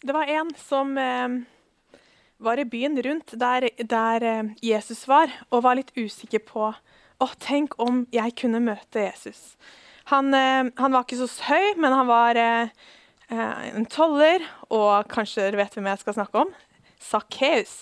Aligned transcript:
Det 0.00 0.12
var 0.12 0.26
en 0.30 0.50
som 0.54 0.98
eh, 0.98 1.28
var 2.36 2.58
i 2.58 2.64
byen 2.64 3.02
rundt 3.02 3.32
der, 3.34 3.68
der 3.78 4.22
eh, 4.22 4.50
Jesus 4.62 5.08
var, 5.08 5.32
og 5.50 5.64
var 5.66 5.74
litt 5.74 5.90
usikker 5.96 6.44
på 6.46 6.68
Å, 7.18 7.26
tenk 7.42 7.72
om 7.82 8.04
jeg 8.14 8.36
kunne 8.38 8.60
møte 8.62 9.00
Jesus. 9.02 9.56
Han, 10.12 10.30
eh, 10.30 10.68
han 10.78 10.94
var 10.94 11.02
ikke 11.02 11.18
så 11.18 11.26
høy, 11.48 11.72
men 11.82 11.90
han 11.90 12.06
var 12.06 12.38
eh, 12.38 12.70
eh, 13.26 13.64
en 13.72 13.88
toller, 13.90 14.44
og 14.70 15.08
kanskje 15.10 15.48
dere 15.48 15.58
vet 15.64 15.74
hvem 15.74 15.88
jeg 15.90 16.02
skal 16.04 16.16
snakke 16.20 16.44
om? 16.44 16.52
Sakkeus. 17.02 17.72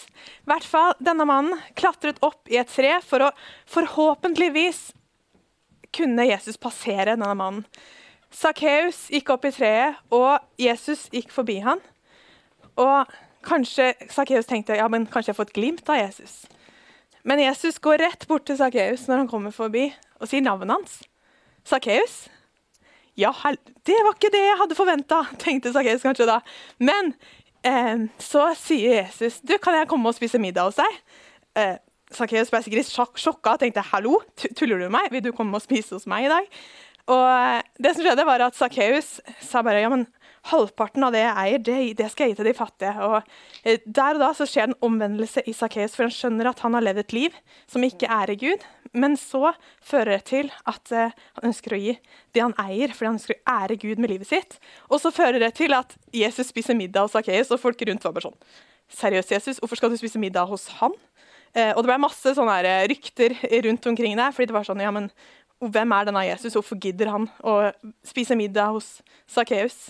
I 0.41 0.49
hvert 0.49 0.65
fall, 0.65 0.95
denne 1.05 1.27
mannen 1.29 1.61
klatret 1.77 2.23
opp 2.25 2.49
i 2.49 2.57
et 2.57 2.73
tre 2.73 2.95
for 3.05 3.27
å 3.27 3.35
forhåpentligvis 3.75 4.87
kunne 5.93 6.25
Jesus 6.31 6.57
passere 6.57 7.13
denne 7.13 7.37
mannen. 7.37 7.69
Sakkeus 8.33 9.05
gikk 9.13 9.35
opp 9.37 9.45
i 9.45 9.53
treet, 9.53 10.01
og 10.09 10.41
Jesus 10.61 11.11
gikk 11.13 11.29
forbi 11.37 11.59
han. 11.65 11.85
Og 12.81 13.17
kanskje 13.47 13.93
Sakkeus 14.13 14.49
tenkte 14.49 14.77
ja, 14.79 14.87
men 14.93 15.07
kanskje 15.09 15.33
jeg 15.33 15.39
får 15.39 15.51
et 15.51 15.57
glimt 15.57 15.91
av 15.93 16.01
Jesus. 16.01 16.45
Men 17.27 17.43
Jesus 17.43 17.81
går 17.83 18.03
rett 18.05 18.27
bort 18.31 18.47
til 18.47 18.59
Sakkeus 18.59 19.07
når 19.09 19.25
han 19.25 19.31
kommer 19.31 19.55
forbi, 19.55 19.89
og 20.21 20.31
sier 20.31 20.45
navnet 20.45 20.77
hans. 20.77 21.01
Sakkeus? 21.67 22.27
Ja, 23.19 23.33
det 23.89 23.97
var 24.05 24.15
ikke 24.15 24.31
det 24.35 24.45
jeg 24.45 24.61
hadde 24.61 24.79
forventa, 24.79 25.23
tenkte 25.43 25.73
Sakkeus 25.75 26.05
kanskje 26.05 26.29
da. 26.29 26.39
Men 26.79 27.15
eh, 27.67 28.07
så 28.23 28.51
sier 28.61 29.01
Jesus 29.01 29.41
du, 29.43 29.57
kan 29.63 29.79
jeg 29.79 29.89
komme 29.91 30.13
og 30.13 30.19
spise 30.19 30.41
middag 30.43 30.69
hos 30.69 30.79
deg. 30.79 30.99
Eh, 31.59 31.77
Sakkeus 32.15 32.53
ble 32.53 32.61
sikkert 32.63 32.91
sjok 32.93 33.19
sjokka 33.19 33.57
og 33.57 33.63
tenkte 33.65 33.83
hallo, 33.89 34.21
tuller 34.59 34.85
du 34.85 34.91
meg? 34.93 35.09
Vil 35.15 35.25
du 35.25 35.33
komme 35.35 35.59
og 35.59 35.65
spise 35.65 35.97
hos 35.97 36.07
meg 36.11 36.29
i 36.29 36.31
dag? 36.31 36.51
Og 37.11 37.25
eh, 37.25 37.65
det 37.83 37.97
som 37.97 38.07
skjedde 38.07 38.29
var 38.29 38.45
at 38.47 38.59
Sakkeus 38.59 39.17
sa 39.43 39.65
bare 39.67 39.83
ja, 39.83 39.91
men 39.91 40.07
halvparten 40.51 41.05
av 41.07 41.15
det 41.15 41.23
jeg 41.23 41.37
eier, 41.43 41.63
det, 41.67 41.77
det, 41.99 42.09
skal 42.13 42.27
jeg 42.27 42.35
gi 42.35 42.39
til 42.41 42.49
de 42.49 42.55
fattige. 42.57 42.93
Og 43.07 43.17
eh, 43.63 43.83
Der 43.85 44.19
og 44.19 44.23
da 44.23 44.31
så 44.37 44.47
skjer 44.49 44.69
en 44.69 44.79
omvendelse 44.87 45.45
i 45.49 45.55
Sakkeus, 45.57 45.97
for 45.97 46.07
han 46.07 46.15
skjønner 46.15 46.51
at 46.51 46.63
han 46.65 46.77
har 46.77 46.85
levd 46.87 47.03
et 47.03 47.17
liv 47.17 47.39
som 47.71 47.85
ikke 47.87 48.11
ærer 48.13 48.39
Gud. 48.41 48.67
Men 48.97 49.17
så 49.21 49.53
fører 49.85 50.17
det 50.17 50.29
til 50.31 50.53
at 50.69 50.93
uh, 50.95 51.11
han 51.37 51.51
ønsker 51.51 51.75
å 51.75 51.81
gi 51.81 51.97
det 52.33 52.45
han 52.45 52.55
eier, 52.63 52.95
fordi 52.95 53.11
han 53.11 53.19
ønsker 53.19 53.37
å 53.37 53.57
ære 53.57 53.79
Gud 53.83 54.01
med 54.01 54.13
livet 54.15 54.31
sitt. 54.31 54.57
Og 54.89 55.03
så 55.03 55.13
fører 55.15 55.43
det 55.43 55.53
til 55.59 55.77
at 55.77 55.93
Jesus 56.15 56.53
spiser 56.53 56.79
middag 56.79 57.05
hos 57.05 57.17
Sakkeus, 57.17 57.53
og 57.53 57.61
folk 57.61 57.83
rundt 57.89 58.07
var 58.07 58.17
bare 58.17 58.31
sånn 58.31 58.41
Seriøst, 58.97 59.33
Jesus, 59.35 59.57
hvorfor 59.59 59.81
skal 59.81 59.91
du 59.91 59.97
spise 59.99 60.21
middag 60.23 60.47
hos 60.47 60.69
han? 60.79 60.93
Uh, 61.57 61.73
og 61.75 61.83
det 61.83 61.91
ble 61.91 61.99
masse 62.05 62.37
sånne 62.39 62.77
rykter 62.93 63.35
rundt 63.67 63.89
omkring 63.91 64.15
der. 64.17 64.31
fordi 64.33 64.53
det 64.53 64.57
var 64.57 64.69
sånn, 64.69 64.85
ja, 64.85 64.93
men 64.95 65.11
hvem 65.61 65.93
er 65.97 66.09
denne 66.09 66.25
Jesus? 66.27 66.55
Hvorfor 66.55 66.79
gidder 66.81 67.11
han 67.13 67.29
å 67.41 67.57
spise 68.05 68.37
middag 68.37 68.75
hos 68.77 69.01
Sakkeus? 69.27 69.89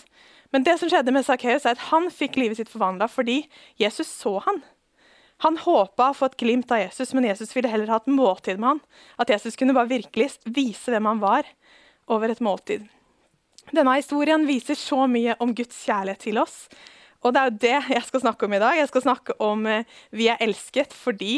Men 0.57 0.63
det 0.65 0.79
som 0.81 0.89
skjedde 0.89 1.13
med 1.13 1.21
Sakkeus, 1.21 1.67
er 1.69 1.75
at 1.75 1.89
han 1.91 2.07
fikk 2.09 2.39
livet 2.41 2.57
sitt 2.57 2.71
forvandla 2.71 3.05
fordi 3.13 3.43
Jesus 3.77 4.09
så 4.09 4.39
han. 4.41 4.63
Han 5.45 5.59
håpa 5.61 6.07
å 6.09 6.15
få 6.17 6.31
et 6.31 6.37
glimt 6.41 6.71
av 6.73 6.79
Jesus, 6.81 7.11
men 7.13 7.27
Jesus 7.27 7.51
ville 7.53 7.69
heller 7.69 7.91
ha 7.93 7.99
et 8.01 8.09
måltid 8.09 8.57
med 8.57 8.71
han. 8.71 8.79
At 9.21 9.29
Jesus 9.29 9.53
kunne 9.53 9.75
bare 9.77 9.91
virkelig 9.91 10.31
vise 10.49 10.89
hvem 10.89 11.05
han 11.05 11.21
var, 11.21 11.45
over 12.09 12.33
et 12.33 12.41
måltid. 12.41 12.87
Denne 13.69 13.93
historien 13.99 14.47
viser 14.49 14.79
så 14.79 15.03
mye 15.11 15.35
om 15.43 15.51
Guds 15.53 15.77
kjærlighet 15.85 16.23
til 16.25 16.41
oss. 16.41 16.55
Og 17.21 17.35
det 17.35 17.43
er 17.43 17.51
jo 17.51 17.61
det 17.67 17.93
jeg 17.93 18.07
skal 18.07 18.23
snakke 18.23 18.49
om 18.49 18.57
i 18.57 18.61
dag. 18.63 18.79
Jeg 18.79 18.89
skal 18.89 19.05
snakke 19.05 19.37
om 19.43 19.61
eh, 19.69 19.85
vi 20.09 20.31
er 20.33 20.41
elsket 20.41 20.97
fordi 20.97 21.35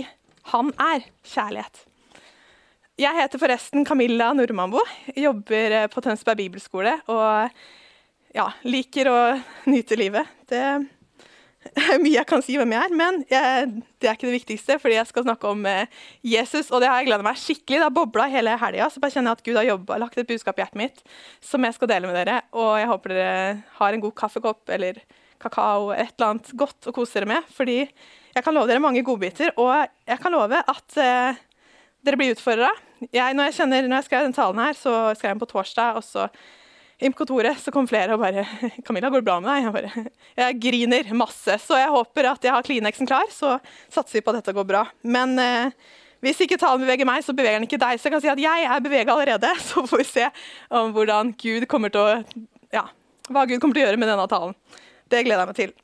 han 0.53 0.71
er 0.79 1.03
kjærlighet. 1.27 1.83
Jeg 3.03 3.19
heter 3.19 3.43
forresten 3.43 3.83
Camilla 3.83 4.31
Nordmambo. 4.31 4.85
Jobber 5.11 5.77
eh, 5.81 5.91
på 5.91 6.07
Tønsberg 6.07 6.39
bibelskole. 6.45 6.95
og 7.11 7.51
ja, 8.35 8.49
liker 8.67 9.09
å 9.09 9.19
nyte 9.69 9.97
livet. 9.99 10.27
Det 10.49 10.61
er 10.61 11.99
mye 12.01 12.15
jeg 12.15 12.27
kan 12.29 12.43
si 12.43 12.55
hvem 12.57 12.73
jeg 12.75 12.87
er, 12.87 12.95
men 12.95 13.21
jeg, 13.29 13.69
det 13.99 14.09
er 14.09 14.17
ikke 14.17 14.29
det 14.29 14.37
viktigste. 14.37 14.77
fordi 14.81 14.97
jeg 14.97 15.09
skal 15.09 15.25
snakke 15.25 15.51
om 15.51 15.65
eh, 15.69 15.89
Jesus, 16.23 16.71
og 16.71 16.81
det 16.81 16.89
har 16.91 17.01
jeg 17.01 17.09
gleda 17.09 17.25
meg 17.25 17.39
skikkelig. 17.41 17.79
Det 17.79 17.87
har 17.87 17.95
bobla 17.95 18.27
hele 18.31 18.55
helga, 18.61 18.89
så 18.89 19.01
bare 19.03 19.15
kjenner 19.15 19.33
jeg 19.33 19.39
at 19.39 19.47
Gud 19.47 19.59
har 19.59 19.67
jobbet, 19.71 20.03
lagt 20.03 20.21
et 20.21 20.29
budskap 20.29 20.59
i 20.59 20.63
hjertet 20.63 20.81
mitt 20.81 21.03
som 21.45 21.65
jeg 21.65 21.75
skal 21.77 21.91
dele 21.91 22.09
med 22.09 22.19
dere. 22.21 22.39
Og 22.55 22.71
jeg 22.79 22.91
håper 22.93 23.15
dere 23.15 23.41
har 23.79 23.97
en 23.97 24.05
god 24.05 24.15
kaffekopp 24.23 24.75
eller 24.77 25.01
kakao, 25.39 25.91
et 25.95 26.13
eller 26.17 26.33
annet 26.33 26.53
godt 26.59 26.89
å 26.89 26.95
kose 26.95 27.19
dere 27.19 27.29
med. 27.33 27.51
fordi 27.55 27.81
jeg 28.29 28.45
kan 28.45 28.53
love 28.53 28.69
dere 28.69 28.83
mange 28.83 29.01
godbiter, 29.03 29.51
og 29.57 29.73
jeg 30.07 30.21
kan 30.21 30.35
love 30.35 30.61
at 30.61 30.97
eh, 31.01 31.39
dere 32.05 32.19
blir 32.19 32.35
utfordra. 32.35 32.69
Når, 32.99 33.11
jeg 33.15 33.35
når 33.35 33.95
jeg 33.97 34.05
skrev 34.07 34.25
denne 34.25 34.35
talen 34.35 34.61
her, 34.63 34.75
så 34.77 34.93
skrev 35.15 35.31
jeg 35.31 35.37
den 35.37 35.43
på 35.43 35.49
torsdag. 35.53 35.99
og 35.99 36.05
så 36.05 36.27
inn 36.99 37.13
på 37.13 37.23
kontoret 37.23 37.59
så 37.61 37.71
kom 37.71 37.87
flere 37.87 38.15
og 38.15 38.23
bare 38.23 38.43
'Camilla, 38.83 39.09
går 39.09 39.23
det 39.23 39.27
bra 39.29 39.39
med 39.39 39.49
deg?' 39.49 39.63
Jeg, 39.63 39.73
bare, 39.73 40.11
jeg 40.41 40.59
griner 40.65 41.13
masse. 41.15 41.55
Så 41.63 41.79
jeg 41.79 41.89
håper 41.89 42.31
at 42.33 42.43
jeg 42.43 42.53
har 42.53 42.63
Kleenexen 42.63 43.07
klar, 43.07 43.25
så 43.31 43.57
satser 43.87 44.19
vi 44.19 44.21
på 44.25 44.33
at 44.33 44.41
dette 44.41 44.55
går 44.55 44.67
bra. 44.67 44.85
Men 45.03 45.39
eh, 45.39 45.71
hvis 46.19 46.41
ikke 46.43 46.59
talen 46.59 46.83
beveger 46.83 47.07
meg, 47.07 47.23
så 47.23 47.35
beveger 47.35 47.59
den 47.59 47.67
ikke 47.67 47.79
deg. 47.79 47.99
Så 47.99 48.09
jeg 48.09 48.15
kan 48.17 48.23
si 48.23 48.31
at 48.31 48.43
jeg 48.43 48.67
er 48.67 48.83
bevega 48.83 49.15
allerede. 49.15 49.51
Så 49.67 49.85
får 49.87 50.01
vi 50.03 50.07
se 50.07 50.29
om 50.69 50.91
hvordan 50.95 51.33
Gud 51.39 51.67
kommer 51.71 51.93
til 51.93 52.03
å, 52.03 52.23
ja, 52.75 52.89
hva 53.29 53.45
Gud 53.47 53.61
kommer 53.61 53.77
til 53.77 53.85
å 53.85 53.87
gjøre 53.87 54.01
med 54.01 54.11
denne 54.11 54.27
talen. 54.31 54.57
Det 55.09 55.23
gleder 55.23 55.45
jeg 55.45 55.51
meg 55.53 55.59
til. 55.61 55.77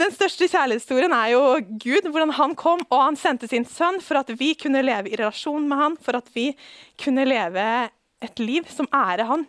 Den 0.00 0.12
største 0.14 0.46
kjærlighetshistorien 0.46 1.12
er 1.16 1.32
jo 1.32 1.42
Gud, 1.82 2.06
hvordan 2.06 2.30
han 2.36 2.52
kom 2.54 2.84
og 2.86 3.00
han 3.02 3.16
sendte 3.18 3.48
sin 3.50 3.66
sønn 3.66 3.98
for 4.04 4.20
at 4.20 4.30
vi 4.38 4.52
kunne 4.54 4.84
leve 4.86 5.10
i 5.10 5.18
relasjon 5.18 5.66
med 5.66 5.80
han, 5.80 5.96
for 5.98 6.20
at 6.20 6.30
vi 6.30 6.52
kunne 7.02 7.26
leve 7.26 7.64
et 8.22 8.38
liv 8.38 8.68
som 8.70 8.86
ærer 8.94 9.26
han. 9.26 9.48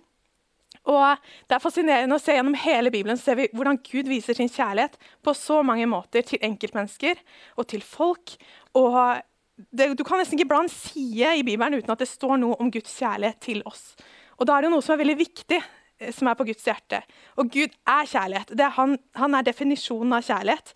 Og 0.89 1.17
Det 1.47 1.55
er 1.55 1.61
fascinerende 1.61 2.15
å 2.17 2.21
se 2.21 2.33
gjennom 2.33 2.57
hele 2.57 2.91
Bibelen 2.93 3.17
så 3.17 3.29
ser 3.29 3.37
vi 3.37 3.49
hvordan 3.53 3.77
Gud 3.85 4.09
viser 4.09 4.37
sin 4.37 4.49
kjærlighet 4.49 4.97
på 5.21 5.33
så 5.37 5.61
mange 5.65 5.85
måter 5.89 6.25
til 6.25 6.41
enkeltmennesker 6.41 7.19
og 7.57 7.67
til 7.69 7.83
folk. 7.85 8.33
Og 8.73 9.21
det, 9.69 9.93
Du 9.97 10.03
kan 10.03 10.17
nesten 10.17 10.39
ikke 10.39 10.49
bla 10.49 10.63
en 10.63 10.73
side 10.73 11.35
i 11.37 11.43
Bibelen 11.45 11.77
uten 11.77 11.93
at 11.93 12.01
det 12.01 12.09
står 12.09 12.39
noe 12.41 12.57
om 12.59 12.71
Guds 12.71 12.97
kjærlighet 12.97 13.39
til 13.41 13.61
oss. 13.65 13.95
Og 14.39 14.47
Da 14.47 14.57
er 14.57 14.65
det 14.65 14.71
noe 14.73 14.81
som 14.81 14.95
er 14.95 15.03
veldig 15.03 15.19
viktig, 15.19 15.61
eh, 15.99 16.11
som 16.11 16.27
er 16.27 16.35
på 16.35 16.47
Guds 16.49 16.65
hjerte. 16.65 17.03
Og 17.37 17.51
Gud 17.51 17.69
er 17.85 18.09
kjærlighet. 18.09 18.57
Er 18.57 18.73
han, 18.73 18.97
han 19.13 19.35
er 19.35 19.43
definisjonen 19.43 20.13
av 20.17 20.25
kjærlighet. 20.25 20.73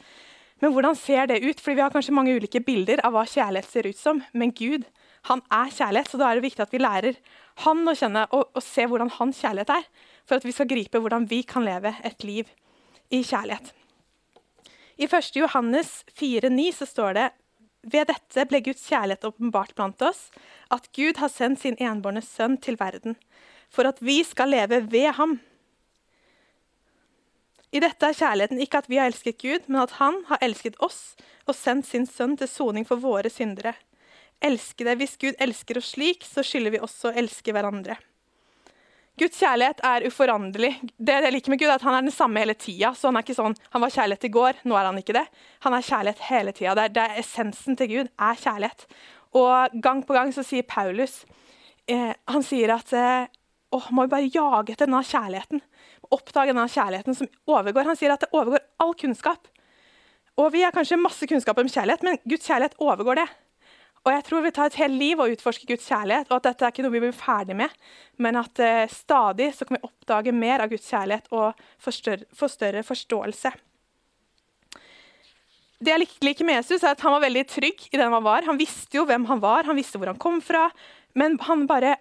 Men 0.61 0.71
hvordan 0.71 0.95
ser 0.95 1.25
det 1.27 1.43
ut? 1.43 1.59
Fordi 1.59 1.75
Vi 1.75 1.81
har 1.81 1.89
kanskje 1.89 2.13
mange 2.13 2.35
ulike 2.35 2.63
bilder 2.63 3.01
av 3.03 3.13
hva 3.13 3.25
kjærlighet 3.25 3.65
ser 3.65 3.87
ut 3.87 3.97
som. 3.97 4.23
Men 4.33 4.51
Gud 4.51 4.85
han 5.25 5.41
er 5.51 5.71
kjærlighet, 5.73 6.11
så 6.11 6.19
da 6.21 6.29
er 6.29 6.37
det 6.37 6.45
viktig 6.45 6.61
at 6.61 6.73
vi 6.73 6.77
lærer 6.77 7.17
han 7.63 7.87
å 7.87 7.95
kjenne 7.95 8.25
og, 8.35 8.49
og 8.51 8.63
se 8.63 8.85
hvordan 8.89 9.13
hans 9.19 9.39
kjærlighet 9.43 9.71
er, 9.77 9.87
for 10.27 10.39
at 10.39 10.45
vi 10.47 10.53
skal 10.55 10.69
gripe 10.69 10.99
hvordan 10.99 11.27
vi 11.31 11.41
kan 11.47 11.65
leve 11.65 11.93
et 12.03 12.25
liv 12.27 12.49
i 13.13 13.21
kjærlighet. 13.23 13.71
I 14.95 15.07
1. 15.07 15.31
Johannes 15.35 16.03
4,9 16.15 16.69
så 16.75 16.87
står 16.87 17.17
det 17.17 17.25
ved 17.85 18.07
dette 18.09 18.45
ble 18.49 18.61
Guds 18.65 18.85
kjærlighet 18.89 19.27
åpenbart 19.27 19.75
blant 19.77 20.01
oss, 20.01 20.29
at 20.73 20.87
Gud 20.95 21.19
har 21.21 21.29
sendt 21.29 21.61
sin 21.61 21.77
enbårne 21.77 22.23
sønn 22.25 22.57
til 22.57 22.79
verden, 22.79 23.17
for 23.69 23.87
at 23.87 24.01
vi 24.01 24.21
skal 24.25 24.51
leve 24.55 24.81
ved 24.89 25.11
ham. 25.19 25.37
I 27.75 27.81
dette 27.83 28.07
er 28.07 28.17
kjærligheten 28.17 28.61
ikke 28.63 28.81
at 28.81 28.89
vi 28.89 28.97
har 29.01 29.11
elsket 29.11 29.41
Gud, 29.41 29.67
men 29.67 29.83
at 29.83 29.97
Han 29.99 30.21
har 30.29 30.39
elsket 30.41 30.79
oss 30.79 31.15
og 31.45 31.57
sendt 31.57 31.87
sin 31.89 32.07
sønn 32.07 32.37
til 32.39 32.49
soning 32.49 32.87
for 32.87 33.01
våre 33.03 33.29
syndere 33.29 33.75
elske 34.43 34.87
det. 34.87 34.97
Hvis 34.99 35.15
Gud 35.21 35.39
elsker 35.41 35.79
oss 35.79 35.93
slik, 35.95 36.25
så 36.27 36.43
skylder 36.45 36.75
vi 36.75 36.83
også 36.83 37.11
å 37.11 37.17
elske 37.21 37.55
hverandre. 37.55 37.97
Guds 39.15 39.37
kjærlighet 39.39 39.79
er 39.87 40.03
uforanderlig. 40.09 40.73
Det 40.99 41.13
jeg 41.23 41.31
liker 41.31 41.53
med 41.53 41.59
Gud 41.61 41.69
er 41.69 41.77
at 41.77 41.85
Han 41.87 41.95
er 41.95 42.03
den 42.03 42.11
samme 42.11 42.41
hele 42.41 42.55
tida. 42.59 42.91
Så 42.91 43.07
han 43.07 43.15
er 43.15 43.23
ikke 43.23 43.37
sånn, 43.37 43.55
han 43.71 43.83
var 43.83 43.93
kjærlighet 43.95 44.27
i 44.27 44.33
går, 44.35 44.59
nå 44.67 44.75
er 44.75 44.89
han 44.89 44.99
ikke 44.99 45.15
det. 45.15 45.23
Han 45.63 45.77
er 45.77 45.87
kjærlighet 45.87 46.25
hele 46.27 46.55
tida. 46.55 46.75
Det, 46.75 46.89
det, 46.97 47.05
er 47.05 47.21
essensen 47.21 47.79
til 47.79 47.91
Gud 47.93 48.11
er 48.11 48.41
kjærlighet. 48.41 48.85
Og 49.39 49.79
gang 49.83 50.03
på 50.03 50.17
gang 50.17 50.35
så 50.35 50.43
sier 50.47 50.67
Paulus 50.67 51.21
eh, 51.87 52.11
han 52.11 52.43
sier 52.43 52.75
at 52.75 52.91
eh, 52.95 53.31
å, 53.71 53.79
må 53.95 54.05
vi 54.05 54.13
bare 54.17 54.31
jage 54.31 54.75
etter 54.75 54.89
denne 54.89 55.03
kjærligheten. 55.07 55.63
Oppdage 56.11 56.51
denne 56.51 56.67
kjærligheten 56.71 57.17
som 57.17 57.31
overgår. 57.47 57.87
Han 57.87 57.99
sier 57.99 58.13
at 58.15 58.25
det 58.25 58.31
overgår 58.35 58.63
all 58.83 58.93
kunnskap. 58.99 59.47
Og 60.35 60.51
vi 60.51 60.65
har 60.65 60.75
kanskje 60.75 60.99
masse 60.99 61.27
kunnskap 61.31 61.59
om 61.61 61.71
kjærlighet, 61.71 62.03
men 62.03 62.19
Guds 62.27 62.47
kjærlighet 62.49 62.75
overgår 62.83 63.23
det. 63.23 63.27
Og 64.05 64.13
jeg 64.13 64.25
tror 64.27 64.43
vi 64.45 64.53
tar 64.53 64.69
et 64.69 64.77
helt 64.83 64.97
liv 64.99 65.21
å 65.21 65.25
utforske 65.31 65.65
Guds 65.65 65.87
kjærlighet, 65.89 66.29
og 66.29 66.37
at 66.37 66.51
dette 66.51 66.65
er 66.67 66.73
ikke 66.73 66.83
noe 66.85 66.93
vi 66.93 67.01
blir 67.01 67.15
ferdig 67.15 67.55
med, 67.57 67.71
men 68.21 68.37
at 68.37 68.61
eh, 68.61 68.83
stadig 68.91 69.49
så 69.57 69.65
kan 69.65 69.79
vi 69.79 69.87
oppdage 69.87 70.33
mer 70.35 70.61
av 70.61 70.69
Guds 70.69 70.85
kjærlighet 70.91 71.31
og 71.33 71.57
få 71.81 72.49
større, 72.51 72.83
forståelse. 72.85 73.51
Det 75.85 75.91
jeg 75.91 76.07
liker 76.23 76.47
med 76.47 76.61
Jesus, 76.61 76.83
er 76.83 76.93
at 76.93 77.01
han 77.03 77.17
var 77.17 77.25
veldig 77.25 77.45
trygg 77.49 77.89
i 77.89 77.97
den 77.97 78.13
han 78.13 78.23
var. 78.25 78.45
Han 78.45 78.61
visste 78.61 79.01
jo 79.01 79.07
hvem 79.09 79.25
han 79.29 79.41
var, 79.41 79.65
han 79.67 79.77
visste 79.77 79.99
hvor 79.99 80.13
han 80.13 80.21
kom 80.21 80.37
fra. 80.41 80.67
Men 81.17 81.39
han 81.49 81.65
bare, 81.69 81.97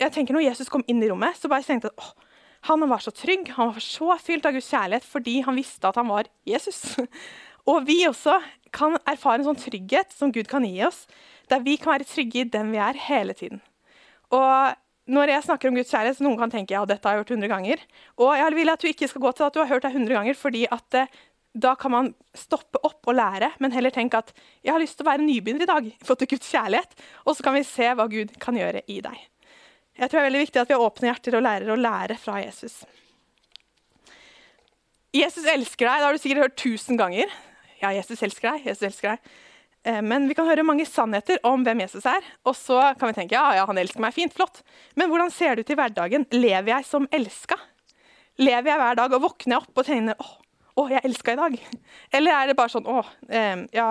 jeg 0.00 0.16
tenker 0.16 0.36
når 0.36 0.48
Jesus 0.48 0.72
kom 0.72 0.84
inn 0.88 1.04
i 1.04 1.12
rommet, 1.12 1.36
så 1.36 1.52
bare 1.52 1.66
tenkte 1.68 1.92
jeg 1.92 2.00
at 2.00 2.28
han 2.70 2.84
var 2.86 3.02
så 3.02 3.10
trygg, 3.10 3.48
han 3.56 3.72
var 3.74 3.82
så 3.82 4.16
fylt 4.22 4.44
av 4.46 4.54
Guds 4.54 4.68
kjærlighet 4.70 5.06
fordi 5.06 5.40
han 5.42 5.56
visste 5.58 5.88
at 5.88 5.98
han 5.98 6.08
var 6.08 6.28
Jesus. 6.46 6.94
Og 7.70 7.84
vi 7.86 8.00
også 8.08 8.38
kan 8.74 8.96
erfare 9.06 9.40
en 9.40 9.50
sånn 9.50 9.60
trygghet 9.60 10.14
som 10.16 10.32
Gud 10.34 10.48
kan 10.50 10.64
gi 10.66 10.80
oss, 10.86 11.04
der 11.50 11.62
vi 11.64 11.76
kan 11.80 11.94
være 11.94 12.08
trygge 12.08 12.42
i 12.42 12.48
den 12.48 12.72
vi 12.72 12.80
er, 12.82 12.98
hele 13.08 13.36
tiden. 13.36 13.60
Og 14.32 14.78
når 15.12 15.34
jeg 15.34 15.44
snakker 15.46 15.68
om 15.68 15.76
Guds 15.76 15.90
kjærlighet, 15.92 16.18
så 16.18 16.24
noen 16.24 16.38
kan 16.40 16.52
tenke 16.52 16.74
ja, 16.74 16.84
dette 16.88 17.06
har 17.08 17.18
jeg 17.18 17.24
hørt 17.24 17.34
100 17.34 17.52
ganger. 17.52 17.82
Og 18.22 18.32
jeg 18.38 18.56
vil 18.56 18.72
at 18.72 18.82
du 18.82 18.88
ikke 18.90 19.10
skal 19.10 19.24
gå 19.26 19.32
til 19.36 19.46
at 19.46 19.54
du 19.54 19.60
har 19.60 19.70
hørt 19.70 19.84
det 19.84 19.92
100 19.92 20.14
ganger, 20.14 20.38
fordi 20.38 20.62
at 20.72 20.98
eh, 20.98 21.20
da 21.52 21.74
kan 21.76 21.92
man 21.92 22.08
stoppe 22.38 22.80
opp 22.86 23.10
og 23.10 23.18
lære, 23.18 23.50
men 23.60 23.74
heller 23.74 23.92
tenke 23.92 24.22
at 24.22 24.32
jeg 24.64 24.72
har 24.72 24.80
lyst 24.80 24.96
til 24.96 25.04
å 25.04 25.10
være 25.10 25.26
nybegynner 25.26 25.66
i 25.66 25.68
dag. 25.68 25.90
Fått 26.06 26.24
Guds 26.30 26.48
kjærlighet, 26.48 26.96
Og 27.26 27.36
så 27.36 27.44
kan 27.44 27.58
vi 27.58 27.66
se 27.68 27.90
hva 27.92 28.08
Gud 28.08 28.32
kan 28.40 28.56
gjøre 28.56 28.86
i 28.88 29.02
deg. 29.04 29.28
Jeg 29.98 30.08
tror 30.08 30.18
det 30.18 30.22
er 30.22 30.30
veldig 30.30 30.44
viktig 30.46 30.60
at 30.62 30.70
vi 30.70 30.78
har 30.78 30.86
åpne 30.86 31.10
hjerter 31.10 31.36
og 31.36 31.44
lærer 31.44 31.72
å 31.74 31.76
lære 31.76 32.16
fra 32.16 32.38
Jesus. 32.40 32.80
Jesus 35.12 35.44
elsker 35.44 35.84
deg. 35.84 35.98
Det 35.98 36.06
har 36.06 36.16
du 36.16 36.22
sikkert 36.22 36.46
hørt 36.46 36.60
tusen 36.62 36.96
ganger. 36.96 37.28
Ja, 37.82 37.90
Jesus 37.96 38.22
elsker 38.22 38.52
deg. 38.52 38.68
Jesus 38.70 38.86
elsker 38.86 39.14
deg. 39.14 39.32
Eh, 39.82 39.98
men 40.06 40.28
vi 40.30 40.36
kan 40.38 40.46
høre 40.46 40.64
mange 40.66 40.86
sannheter 40.86 41.40
om 41.46 41.64
hvem 41.66 41.82
Jesus 41.82 42.06
er. 42.06 42.22
Og 42.46 42.54
så 42.58 42.78
kan 42.98 43.10
vi 43.10 43.16
tenke 43.16 43.34
ja, 43.34 43.48
ja, 43.58 43.66
han 43.66 43.80
elsker 43.82 44.02
meg. 44.04 44.14
Fint, 44.14 44.34
flott. 44.36 44.62
Men 44.94 45.10
hvordan 45.10 45.32
ser 45.34 45.56
det 45.56 45.66
ut 45.66 45.74
i 45.74 45.78
hverdagen? 45.78 46.26
Lever 46.34 46.76
jeg 46.76 46.86
som 46.86 47.08
elska? 47.10 47.58
Lever 48.40 48.70
jeg 48.70 48.80
hver 48.80 49.00
dag 49.00 49.16
og 49.16 49.24
våkner 49.26 49.56
jeg 49.56 49.64
opp 49.64 49.82
og 49.82 49.88
tenker 49.88 50.22
åh, 50.22 50.36
åh 50.80 50.94
jeg 50.94 51.04
elska 51.08 51.34
i 51.34 51.40
dag? 51.42 51.58
Eller 52.18 52.38
er 52.38 52.50
det 52.50 52.58
bare 52.60 52.72
sånn 52.72 52.86
åh, 52.88 53.10
eh, 53.28 53.66
ja, 53.74 53.90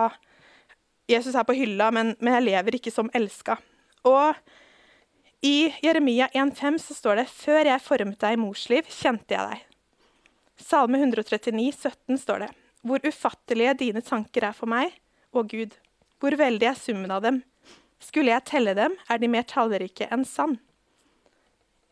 Jesus 1.12 1.36
er 1.36 1.46
på 1.46 1.58
hylla, 1.58 1.92
men, 1.92 2.16
men 2.24 2.40
jeg 2.40 2.48
lever 2.48 2.80
ikke 2.80 2.96
som 2.96 3.12
elska. 3.18 3.60
Og 4.08 4.40
i 5.46 5.74
Jeremia 5.84 6.30
1,5 6.32 6.80
så 6.80 6.96
står 6.96 7.20
det 7.20 7.30
Før 7.34 7.68
jeg 7.68 7.84
formet 7.84 8.22
deg 8.24 8.38
i 8.38 8.40
mors 8.40 8.64
liv, 8.72 8.88
kjente 8.88 9.36
jeg 9.36 9.52
deg. 9.52 9.68
Salme 10.62 11.02
139, 11.02 11.72
17 11.76 12.22
står 12.22 12.46
det 12.46 12.52
Hvor 12.82 13.04
ufattelige 13.06 13.78
dine 13.84 14.02
tanker 14.02 14.48
er 14.50 14.58
for 14.58 14.70
meg, 14.72 14.94
å 15.32 15.44
Gud. 15.48 15.76
Hvor 16.22 16.36
veldig 16.38 16.68
er 16.72 16.78
summen 16.78 17.14
av 17.14 17.24
dem. 17.26 17.42
Skulle 18.02 18.34
jeg 18.34 18.48
telle 18.50 18.74
dem, 18.78 18.96
er 19.10 19.22
de 19.22 19.30
mer 19.30 19.46
tallrike 19.48 20.08
enn 20.12 20.26
sand. 20.26 20.58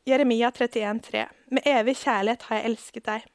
Jeremia 0.10 0.50
31, 0.52 1.02
31,3. 1.06 1.26
Med 1.54 1.68
evig 1.70 1.98
kjærlighet 2.02 2.48
har 2.48 2.60
jeg 2.60 2.72
elsket 2.72 3.06
deg. 3.06 3.28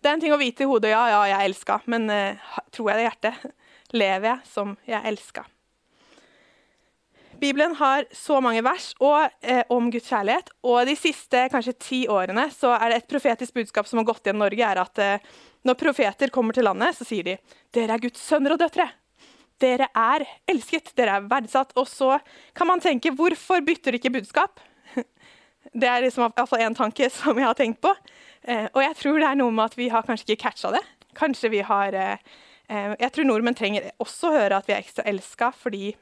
Det 0.00 0.10
er 0.10 0.16
en 0.16 0.22
ting 0.22 0.34
å 0.34 0.38
vite 0.38 0.62
i 0.62 0.70
hodet, 0.70 0.92
ja, 0.92 1.02
ja, 1.10 1.22
jeg 1.32 1.50
elska, 1.50 1.80
men 1.90 2.10
uh, 2.10 2.56
tror 2.74 2.92
jeg 2.92 2.98
det 2.98 3.04
i 3.04 3.06
hjertet? 3.08 3.46
Lever 3.96 4.28
jeg 4.28 4.50
som 4.50 4.74
jeg 4.86 5.02
elska? 5.10 5.46
Bibelen 7.40 7.74
har 7.76 8.06
så 8.16 8.40
mange 8.40 8.62
vers 8.64 8.92
og, 9.00 9.28
eh, 9.42 9.62
om 9.70 9.90
Guds 9.90 10.08
kjærlighet. 10.08 10.50
Og 10.64 10.86
de 10.88 10.96
siste 10.96 11.48
kanskje 11.52 11.78
ti 11.78 12.00
årene 12.08 12.48
så 12.54 12.72
er 12.76 12.90
det 12.90 12.96
et 13.02 13.08
profetisk 13.08 13.54
budskap 13.54 13.86
som 13.86 14.00
har 14.00 14.08
gått 14.08 14.24
igjen 14.24 14.38
i 14.38 14.44
Norge, 14.44 14.64
er 14.64 14.80
at 14.80 14.98
eh, 14.98 15.18
når 15.66 15.78
profeter 15.80 16.32
kommer 16.32 16.56
til 16.56 16.64
landet, 16.64 16.96
så 16.96 17.04
sier 17.04 17.26
de 17.26 17.36
dere 17.74 17.96
er 17.96 18.02
Guds 18.02 18.22
sønner 18.22 18.54
og 18.54 18.62
døtre. 18.62 18.88
Dere 19.60 19.88
er 19.96 20.26
elsket, 20.48 20.92
dere 20.96 21.16
er 21.16 21.28
verdsatt. 21.28 21.72
Og 21.76 21.88
så 21.88 22.16
kan 22.54 22.68
man 22.68 22.80
tenke 22.80 23.12
hvorfor 23.16 23.64
bytter 23.64 23.92
de 23.92 24.00
ikke 24.00 24.14
budskap? 24.18 24.60
Det 25.76 25.88
er 25.90 26.04
liksom 26.04 26.28
iallfall 26.28 26.62
én 26.62 26.76
tanke 26.78 27.08
som 27.10 27.36
jeg 27.36 27.46
har 27.48 27.56
tenkt 27.58 27.80
på. 27.82 27.90
Eh, 28.46 28.68
og 28.72 28.82
jeg 28.84 28.96
tror 29.00 29.18
det 29.18 29.28
er 29.28 29.38
noe 29.40 29.52
med 29.52 29.66
at 29.66 29.78
vi 29.78 29.88
har 29.92 30.06
kanskje 30.06 30.30
ikke 30.30 30.46
catcha 30.46 30.70
det. 30.76 30.82
Kanskje 31.16 31.50
vi 31.50 31.62
har 31.66 31.96
eh, 31.96 32.18
eh, 32.70 32.94
Jeg 33.00 33.12
tror 33.12 33.26
nordmenn 33.26 33.56
trenger 33.58 33.90
også 33.98 34.30
høre 34.36 34.60
at 34.60 34.68
vi 34.68 34.76
er 34.76 34.84
ekstra 34.84 35.04
elska 35.10 35.50
fordi 35.56 35.96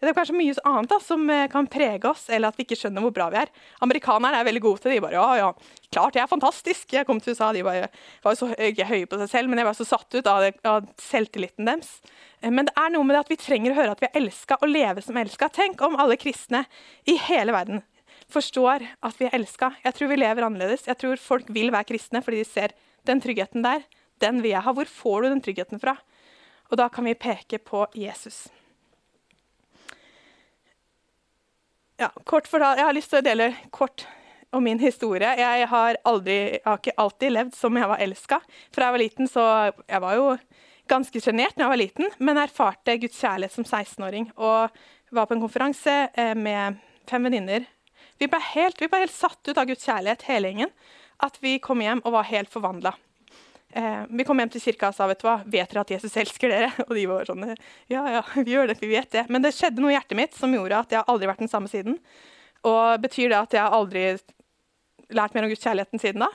det 0.00 0.14
er 0.14 0.16
kanskje 0.16 0.36
mye 0.38 0.54
annet 0.64 0.92
da, 0.92 0.96
som 1.04 1.26
eh, 1.28 1.46
kan 1.52 1.68
prege 1.68 2.08
oss, 2.08 2.24
eller 2.32 2.48
at 2.48 2.56
vi 2.56 2.64
ikke 2.64 2.78
skjønner 2.80 3.04
hvor 3.04 3.12
bra 3.16 3.26
vi 3.32 3.40
er. 3.42 3.52
Amerikanerne 3.84 4.40
er 4.40 4.46
veldig 4.48 4.62
gode 4.64 4.80
til 4.80 4.92
det. 4.92 4.96
De 4.96 5.04
bare 5.04 5.18
ja, 5.18 5.26
ja, 5.36 5.76
klart 5.92 6.16
jeg 6.16 6.24
er 6.24 6.30
fantastisk. 6.30 6.94
Jeg 6.96 7.08
kom 7.08 7.20
til 7.20 7.36
USA, 7.36 7.50
de 7.52 7.64
bare, 7.66 7.90
var 8.24 8.38
så 8.38 8.48
ikke 8.56 8.88
høye 8.88 9.10
på 9.10 9.20
seg 9.20 9.32
selv, 9.34 9.52
men 9.52 9.60
jeg 9.60 9.68
var 9.68 9.76
så 9.76 9.88
satt 9.88 10.16
ut 10.16 10.30
av, 10.32 10.46
av 10.72 10.88
selvtilliten 11.04 11.68
deres. 11.68 11.92
Eh, 12.40 12.48
men 12.48 12.70
det 12.70 12.74
er 12.80 12.94
noe 12.94 13.04
med 13.04 13.18
det 13.18 13.24
at 13.26 13.32
vi 13.34 13.40
trenger 13.44 13.74
å 13.74 13.80
høre 13.82 13.96
at 13.96 14.00
vi 14.00 14.08
er 14.08 14.20
elska 14.22 14.60
og 14.60 14.72
leve 14.72 15.04
som 15.04 15.20
elska. 15.20 15.50
Tenk 15.60 15.84
om 15.84 16.00
alle 16.00 16.16
kristne 16.20 16.64
i 17.04 17.18
hele 17.28 17.56
verden 17.56 17.84
forstår 18.30 18.86
at 19.04 19.18
vi 19.20 19.28
er 19.28 19.36
elska. 19.36 19.72
Jeg 19.84 19.96
tror 19.96 20.10
vi 20.12 20.20
lever 20.20 20.46
annerledes. 20.46 20.86
Jeg 20.88 20.98
tror 21.00 21.20
folk 21.20 21.50
vil 21.52 21.72
være 21.74 21.88
kristne 21.92 22.22
fordi 22.24 22.42
de 22.42 22.48
ser 22.48 22.74
den 23.08 23.22
tryggheten 23.22 23.64
der. 23.66 23.84
Den 24.22 24.40
vil 24.44 24.54
jeg 24.54 24.64
ha. 24.64 24.74
Hvor 24.76 24.88
får 24.88 25.22
du 25.22 25.28
den 25.28 25.44
tryggheten 25.44 25.82
fra? 25.82 25.96
Og 26.70 26.78
da 26.78 26.88
kan 26.92 27.06
vi 27.08 27.18
peke 27.18 27.58
på 27.58 27.86
Jesus. 27.98 28.46
Ja, 32.00 32.08
kort 32.24 32.46
fortalt, 32.48 32.78
Jeg 32.78 32.86
har 32.88 32.94
lyst 32.96 33.10
til 33.12 33.20
å 33.20 33.24
dele 33.24 33.46
kort 33.76 34.06
om 34.56 34.64
min 34.64 34.78
historie. 34.80 35.34
Jeg 35.36 35.66
har, 35.68 35.98
aldri, 36.08 36.36
jeg 36.54 36.62
har 36.64 36.78
ikke 36.80 36.94
alltid 36.96 37.34
levd 37.34 37.58
som 37.58 37.76
jeg 37.76 37.88
var 37.90 38.00
elska. 38.00 38.38
Fra 38.72 38.86
jeg 38.86 38.94
var 38.94 39.02
liten, 39.02 39.28
så 39.28 39.42
Jeg 39.86 40.00
var 40.00 40.14
jo 40.16 40.38
ganske 40.88 41.20
sjenert 41.20 41.58
da 41.58 41.66
jeg 41.66 41.72
var 41.74 41.80
liten, 41.82 42.08
men 42.18 42.40
erfarte 42.40 42.96
Guds 42.96 43.20
kjærlighet 43.20 43.52
som 43.52 43.64
16-åring. 43.68 44.30
Og 44.40 44.72
var 45.12 45.26
på 45.28 45.36
en 45.36 45.44
konferanse 45.44 46.08
eh, 46.14 46.32
med 46.34 46.80
fem 47.06 47.22
venninner. 47.22 47.68
Vi, 48.16 48.26
ble 48.26 48.40
helt, 48.54 48.80
vi 48.80 48.88
ble 48.88 49.04
helt 49.04 49.12
satt 49.12 49.44
ut 49.44 49.58
av 49.58 49.68
Guds 49.68 49.84
kjærlighet, 49.84 50.24
hele 50.30 50.48
gjengen. 50.48 50.72
At 51.20 51.36
vi 51.44 51.58
kom 51.60 51.84
hjem 51.84 52.00
og 52.06 52.16
var 52.16 52.30
helt 52.32 52.48
forvandla. 52.48 52.94
Eh, 53.72 54.02
vi 54.10 54.26
kom 54.26 54.40
hjem 54.42 54.50
til 54.50 54.62
kirka 54.64 54.90
og 54.90 54.96
sa 54.96 55.06
vet 55.06 55.20
du 55.22 55.28
hva, 55.28 55.36
vet 55.46 55.70
dere 55.70 55.84
at 55.84 55.92
Jesus 55.94 56.16
elsker 56.18 56.50
dere? 56.50 56.72
Og 56.88 56.92
de 56.98 57.06
var 57.06 57.28
sånn 57.28 57.46
ja, 57.90 58.02
ja, 58.16 58.24
vi 58.44 58.50
gjør 58.56 58.72
det, 58.72 58.80
vi 58.82 58.90
vet 58.90 59.10
det. 59.14 59.28
Men 59.30 59.46
det 59.46 59.54
skjedde 59.54 59.82
noe 59.82 59.92
i 59.92 59.96
hjertet 59.96 60.18
mitt 60.18 60.36
som 60.36 60.54
gjorde 60.54 60.82
at 60.82 60.94
jeg 60.96 61.06
aldri 61.06 61.30
vært 61.30 61.44
den 61.44 61.52
samme 61.52 61.70
siden. 61.70 62.00
Og 62.66 63.00
betyr 63.04 63.30
det 63.30 63.38
at 63.38 63.56
jeg 63.56 63.78
aldri 63.78 64.04
lært 65.14 65.34
mer 65.34 65.46
om 65.46 65.52
Guds 65.52 65.62
kjærlighet 65.62 65.94
enn 65.94 66.02
siden 66.02 66.26
da? 66.26 66.30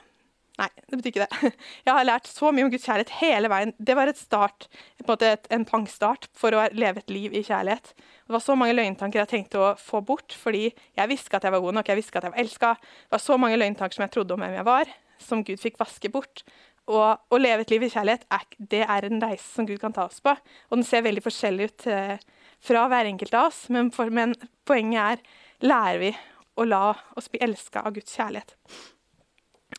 Nei, 0.56 0.70
det 0.88 0.96
betyr 0.96 1.10
ikke 1.10 1.24
det. 1.26 1.48
Jeg 1.86 1.92
har 1.92 2.06
lært 2.06 2.28
så 2.30 2.48
mye 2.54 2.64
om 2.64 2.70
Guds 2.72 2.86
kjærlighet 2.88 3.12
hele 3.18 3.50
veien. 3.52 3.74
Det 3.76 3.96
var 3.98 4.08
et 4.08 4.16
start, 4.16 4.68
en, 4.96 5.10
et, 5.28 5.48
en 5.52 5.66
pangstart 5.68 6.30
for 6.36 6.56
å 6.56 6.62
leve 6.72 7.02
et 7.02 7.12
liv 7.12 7.36
i 7.36 7.42
kjærlighet. 7.44 7.92
Det 7.92 8.32
var 8.32 8.40
så 8.40 8.56
mange 8.56 8.76
løgntanker 8.76 9.20
jeg 9.20 9.30
tenkte 9.34 9.60
å 9.60 9.74
få 9.76 10.00
bort, 10.08 10.32
fordi 10.32 10.70
jeg 10.70 11.10
visste 11.12 11.36
at 11.36 11.44
jeg 11.44 11.52
var 11.52 11.60
god 11.60 11.76
nok, 11.76 11.90
jeg 11.92 12.00
visste 12.00 12.16
at 12.16 12.24
jeg 12.24 12.32
var 12.32 12.40
elska. 12.40 12.72
Det 12.80 13.16
var 13.18 13.24
så 13.26 13.36
mange 13.40 13.60
løgntanker 13.60 13.98
som 13.98 14.06
jeg 14.06 14.14
trodde 14.16 14.36
om 14.36 14.46
hvem 14.46 14.56
jeg 14.56 14.68
var, 14.70 14.94
som 15.26 15.44
Gud 15.44 15.60
fikk 15.60 15.76
vaske 15.82 16.12
bort. 16.14 16.46
Og 16.86 17.34
å 17.34 17.40
leve 17.40 17.64
et 17.64 17.72
liv 17.74 17.82
i 17.82 17.90
kjærlighet 17.90 18.26
er, 18.30 18.46
det 18.72 18.82
er 18.86 19.06
en 19.08 19.22
reise 19.22 19.46
som 19.48 19.66
Gud 19.66 19.80
kan 19.82 19.94
ta 19.94 20.06
oss 20.06 20.22
på. 20.22 20.34
Og 20.70 20.78
den 20.78 20.86
ser 20.86 21.04
veldig 21.06 21.24
forskjellig 21.24 21.70
ut 21.70 21.86
eh, 21.90 22.16
fra 22.62 22.86
hver 22.90 23.10
enkelt 23.10 23.34
av 23.34 23.50
oss, 23.50 23.64
men, 23.74 23.90
for, 23.94 24.12
men, 24.14 24.36
poenget 24.66 25.18
er 25.18 25.66
lærer 25.66 26.02
vi 26.02 26.12
å 26.56 26.66
la 26.66 26.88
oss 27.18 27.28
bli 27.32 27.42
elska 27.44 27.82
av 27.86 27.96
Guds 27.96 28.14
kjærlighet. 28.16 28.54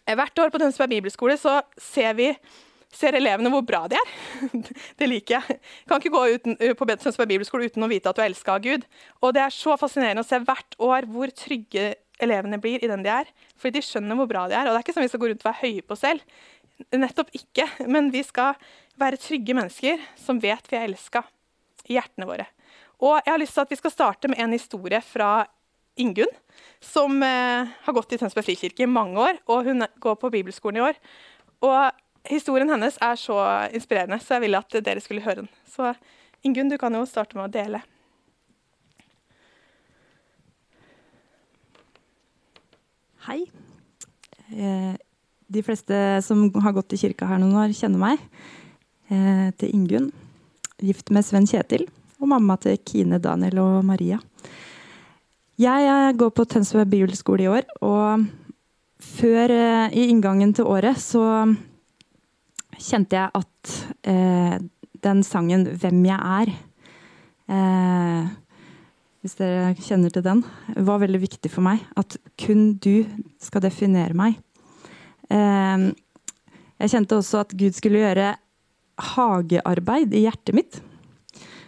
Eh, 0.04 0.16
hvert 0.20 0.44
år 0.44 0.52
på 0.52 0.62
Tønsberg 0.62 0.98
bibelskole 0.98 1.38
så 1.40 1.62
ser 1.80 2.18
vi 2.20 2.32
ser 2.94 3.18
elevene 3.18 3.52
hvor 3.52 3.64
bra 3.68 3.84
de 3.92 3.98
er. 4.00 4.12
det 5.00 5.10
liker 5.10 5.38
jeg. 5.38 5.60
Kan 5.88 6.02
ikke 6.02 6.14
gå 6.14 6.24
uten, 6.36 6.58
eh, 6.60 6.76
på 6.78 6.88
Tønsberg 6.90 7.32
bibelskole 7.34 7.70
uten 7.72 7.86
å 7.86 7.92
vite 7.92 8.12
at 8.12 8.18
du 8.18 8.24
er 8.24 8.32
elska 8.32 8.58
av 8.58 8.64
Gud. 8.66 8.84
Og 9.22 9.36
det 9.36 9.44
er 9.44 9.56
så 9.56 9.78
fascinerende 9.80 10.24
å 10.24 10.28
se 10.28 10.40
hvert 10.44 10.78
år 10.84 11.08
hvor 11.12 11.32
trygge 11.36 11.94
elevene 12.24 12.58
blir 12.62 12.82
i 12.82 12.90
den 12.90 13.04
de 13.06 13.12
er. 13.14 13.30
Fordi 13.60 13.78
de 13.78 13.86
skjønner 13.86 14.18
hvor 14.18 14.30
bra 14.30 14.48
de 14.50 14.58
er. 14.58 14.68
Og 14.68 14.74
det 14.74 14.80
er 14.80 14.86
ikke 14.86 14.96
sånn 14.96 15.06
vi 15.06 15.12
skal 15.12 15.24
gå 15.24 15.32
rundt 15.32 15.44
og 15.46 15.50
være 15.52 15.64
høye 15.66 15.86
på 15.86 16.00
selv. 16.00 16.40
Nettopp 16.94 17.34
ikke. 17.36 17.66
Men 17.90 18.12
vi 18.14 18.22
skal 18.26 18.58
være 19.00 19.20
trygge 19.22 19.56
mennesker 19.58 20.02
som 20.20 20.42
vet 20.42 20.70
vi 20.72 20.78
er 20.78 20.88
elska 20.88 21.24
i 21.88 21.98
hjertene 21.98 22.28
våre. 22.30 22.48
Og 23.04 23.20
jeg 23.22 23.32
har 23.32 23.42
lyst 23.42 23.56
til 23.58 23.66
at 23.66 23.72
vi 23.74 23.80
skal 23.80 23.94
starte 23.94 24.32
med 24.32 24.42
en 24.42 24.56
historie 24.56 25.00
fra 25.06 25.46
Ingunn, 25.98 26.30
som 26.82 27.22
eh, 27.26 27.70
har 27.84 27.94
gått 27.94 28.14
i 28.14 28.20
Tønsberg 28.22 28.46
frikirke 28.46 28.86
i 28.86 28.90
mange 28.90 29.22
år. 29.22 29.42
Og 29.50 29.70
hun 29.70 29.86
går 30.02 30.18
på 30.22 30.32
bibelskolen 30.34 30.82
i 30.82 30.86
år. 30.90 31.00
Og 31.66 32.30
historien 32.30 32.70
hennes 32.70 32.98
er 33.02 33.18
så 33.18 33.38
inspirerende, 33.74 34.20
så 34.22 34.38
jeg 34.38 34.46
ville 34.46 34.62
at 34.62 34.80
dere 34.86 35.02
skulle 35.02 35.26
høre 35.26 35.44
den. 35.44 35.52
Så 35.70 35.94
Ingunn, 36.46 36.70
du 36.70 36.78
kan 36.78 36.94
jo 36.94 37.06
starte 37.10 37.38
med 37.38 37.48
å 37.48 37.54
dele. 37.54 37.82
Hei. 43.28 43.42
Eh, 45.48 45.54
de 45.54 45.64
fleste 45.64 46.22
som 46.24 46.52
har 46.62 46.74
gått 46.74 46.94
i 46.94 46.98
kirka 46.98 47.28
her 47.28 47.40
noen 47.40 47.56
år, 47.56 47.74
kjenner 47.74 48.00
meg. 48.00 48.20
Eh, 49.10 49.52
til 49.58 49.74
Ingunn. 49.74 50.12
Gift 50.80 51.10
med 51.10 51.26
Sven 51.26 51.48
Kjetil. 51.48 51.88
Og 52.20 52.28
mamma 52.28 52.58
til 52.58 52.78
Kine, 52.78 53.20
Daniel 53.20 53.60
og 53.60 53.86
Maria. 53.86 54.20
Jeg, 55.58 55.86
jeg 55.88 56.18
går 56.18 56.30
på 56.32 56.46
Tønsberg 56.46 56.90
bibelskole 56.90 57.44
i 57.44 57.50
år, 57.50 57.66
og 57.82 58.28
før 59.00 59.50
eh, 59.50 59.94
i 59.98 60.10
inngangen 60.12 60.54
til 60.54 60.66
året 60.70 60.98
så 61.02 61.24
kjente 62.78 63.18
jeg 63.18 63.32
at 63.34 63.78
eh, 64.06 64.58
den 65.02 65.24
sangen 65.24 65.66
'Hvem 65.66 66.06
jeg 66.06 66.20
er' 66.20 66.54
eh, 67.50 68.28
hvis 69.22 69.36
dere 69.36 69.74
kjenner 69.76 70.14
til 70.14 70.24
den, 70.24 70.44
var 70.78 71.02
veldig 71.02 71.20
viktig 71.20 71.50
for 71.52 71.66
meg. 71.66 71.82
At 71.98 72.18
kun 72.40 72.78
du 72.78 73.04
skal 73.42 73.62
definere 73.66 74.14
meg. 74.14 74.38
Ehm, 75.34 75.90
jeg 76.78 76.94
kjente 76.94 77.18
også 77.18 77.42
at 77.44 77.56
Gud 77.58 77.76
skulle 77.76 78.04
gjøre 78.04 78.36
hagearbeid 79.16 80.14
i 80.16 80.24
hjertet 80.26 80.58
mitt. 80.58 80.80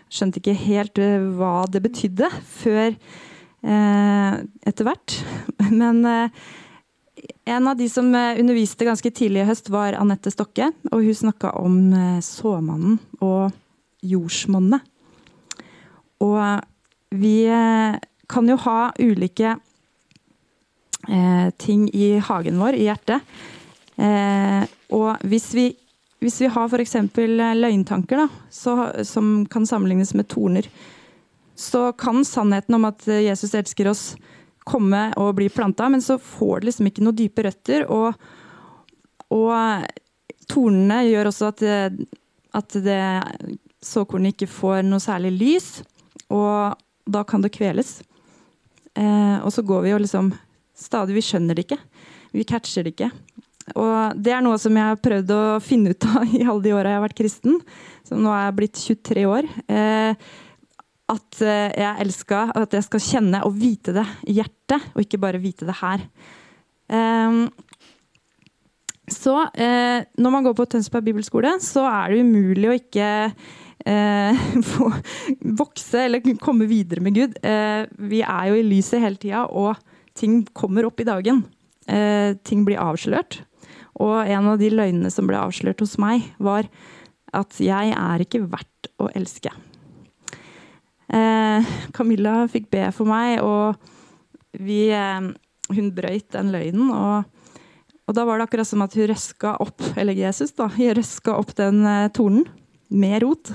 Skjønte 0.10 0.42
ikke 0.42 0.58
helt 0.58 1.02
eh, 1.02 1.22
hva 1.38 1.66
det 1.70 1.84
betydde 1.86 2.30
før 2.50 2.88
eh, 2.96 4.40
etter 4.70 4.88
hvert. 4.88 5.18
Men 5.82 6.02
eh, 6.10 6.42
en 7.50 7.70
av 7.70 7.78
de 7.78 7.90
som 7.92 8.08
underviste 8.14 8.88
ganske 8.88 9.12
tidlig 9.14 9.44
i 9.44 9.50
høst, 9.50 9.70
var 9.74 9.98
Anette 9.98 10.32
Stokke. 10.34 10.72
Og 10.94 11.04
hun 11.04 11.18
snakka 11.18 11.52
om 11.60 11.80
såmannen 12.24 13.00
og 13.26 13.52
jordsmonnet. 14.06 14.86
Og 16.24 16.40
vi 17.20 17.36
kan 18.30 18.48
jo 18.48 18.56
ha 18.64 18.78
ulike 19.02 19.58
ting 21.58 21.88
i 21.96 22.20
hagen 22.20 22.60
vår, 22.60 22.76
i 22.76 22.88
hjertet. 22.90 23.24
Eh, 24.00 24.64
og 24.96 25.24
hvis 25.28 25.50
vi, 25.56 25.66
hvis 26.24 26.40
vi 26.44 26.50
har 26.52 26.70
f.eks. 26.70 26.96
løgntanker 27.16 28.24
da, 28.24 28.28
så, 28.52 28.76
som 29.08 29.46
kan 29.52 29.68
sammenlignes 29.68 30.14
med 30.16 30.30
torner, 30.32 30.68
så 31.60 31.90
kan 31.92 32.24
sannheten 32.26 32.78
om 32.78 32.88
at 32.88 33.08
Jesus 33.08 33.56
elsker 33.56 33.90
oss, 33.92 34.04
komme 34.70 35.08
og 35.18 35.34
bli 35.40 35.48
planta, 35.50 35.88
men 35.90 36.02
så 36.02 36.20
får 36.22 36.60
det 36.60 36.70
liksom 36.70 36.90
ikke 36.90 37.04
noen 37.04 37.18
dype 37.18 37.44
røtter. 37.48 37.88
Og, 37.90 38.14
og 39.34 39.88
tornene 40.52 41.00
gjør 41.08 41.32
også 41.32 41.50
at, 41.50 41.64
at 42.60 42.78
det, 42.86 43.00
såkornet 43.82 44.36
ikke 44.36 44.52
får 44.52 44.84
noe 44.86 45.02
særlig 45.04 45.34
lys, 45.40 45.70
og 46.30 46.78
da 47.10 47.26
kan 47.26 47.42
det 47.42 47.54
kveles. 47.56 48.00
Eh, 48.94 49.38
og 49.42 49.52
så 49.56 49.66
går 49.66 49.88
vi 49.88 49.96
og 49.96 50.04
liksom 50.06 50.32
stadig 50.80 51.18
Vi 51.18 51.26
skjønner 51.26 51.58
det 51.58 51.68
ikke. 51.68 51.80
Vi 52.36 52.48
catcher 52.48 52.86
det 52.86 52.96
ikke. 52.96 53.12
Og 53.78 54.18
det 54.18 54.34
er 54.34 54.44
noe 54.46 54.58
som 54.62 54.76
jeg 54.78 54.92
har 54.92 55.02
prøvd 55.02 55.34
å 55.36 55.42
finne 55.64 55.94
ut 55.94 56.10
av 56.10 56.28
i 56.40 56.44
alle 56.46 56.64
de 56.66 56.76
åra 56.76 56.94
jeg 56.94 57.02
har 57.02 57.08
vært 57.08 57.20
kristen. 57.22 57.58
Som 58.08 58.24
nå 58.26 58.34
er 58.34 58.48
jeg 58.48 58.58
blitt 58.60 58.84
23 58.84 59.26
år. 59.30 59.50
Eh, 59.70 60.30
at 61.10 61.42
eh, 61.42 61.72
jeg 61.74 62.06
elska 62.06 62.44
at 62.58 62.76
jeg 62.78 62.86
skal 62.86 63.06
kjenne 63.06 63.42
og 63.48 63.56
vite 63.58 63.96
det 63.96 64.06
i 64.30 64.38
hjertet, 64.38 64.92
og 64.94 65.02
ikke 65.04 65.22
bare 65.22 65.42
vite 65.42 65.68
det 65.70 65.80
her. 65.82 66.06
Eh, 66.90 67.42
så 69.10 69.36
eh, 69.58 70.06
når 70.22 70.34
man 70.34 70.46
går 70.46 70.56
på 70.58 70.68
Tønsberg 70.70 71.08
bibelskole, 71.08 71.56
så 71.64 71.86
er 71.90 72.14
det 72.14 72.22
umulig 72.26 72.70
å 72.70 72.78
ikke 72.78 73.10
eh, 73.90 74.44
få 74.72 74.92
vokse 75.60 76.06
eller 76.06 76.38
komme 76.42 76.70
videre 76.70 77.04
med 77.06 77.18
Gud. 77.18 77.38
Eh, 77.42 77.86
vi 78.12 78.22
er 78.22 78.52
jo 78.52 78.60
i 78.60 78.68
lyset 78.68 79.02
hele 79.04 79.22
tida, 79.22 79.48
og 79.50 79.74
ting 80.20 80.44
kommer 80.58 80.88
opp 80.88 81.00
i 81.02 81.08
dagen. 81.08 81.44
Eh, 81.88 82.36
ting 82.46 82.66
blir 82.68 82.82
avslørt. 82.82 83.42
Og 84.00 84.28
en 84.28 84.52
av 84.54 84.60
de 84.60 84.70
løgnene 84.72 85.12
som 85.12 85.28
ble 85.28 85.40
avslørt 85.40 85.82
hos 85.84 85.98
meg, 86.02 86.28
var 86.40 86.68
at 87.36 87.60
jeg 87.62 87.94
er 87.94 88.24
ikke 88.24 88.46
verdt 88.50 88.90
å 89.02 89.10
elske. 89.16 89.52
Eh, 91.10 91.70
Camilla 91.96 92.44
fikk 92.52 92.70
be 92.74 92.86
for 92.94 93.10
meg, 93.10 93.42
og 93.42 93.80
vi, 94.54 94.90
eh, 94.94 95.32
hun 95.74 95.92
brøyt 95.96 96.30
den 96.36 96.52
løgnen. 96.54 96.92
Og, 96.94 97.26
og, 98.06 98.14
da 98.16 98.26
var 98.26 98.38
det 98.38 98.48
akkurat 98.48 98.70
som 98.70 98.86
at 98.86 98.96
hun 98.98 99.10
røska 99.10 99.56
opp 99.62 99.82
eller 99.98 100.18
Jesus 100.18 100.54
da, 100.58 100.70
røska 100.70 101.36
opp 101.38 101.56
den 101.58 101.82
eh, 101.86 102.10
tornen 102.14 102.46
med 102.90 103.24
rot. 103.26 103.54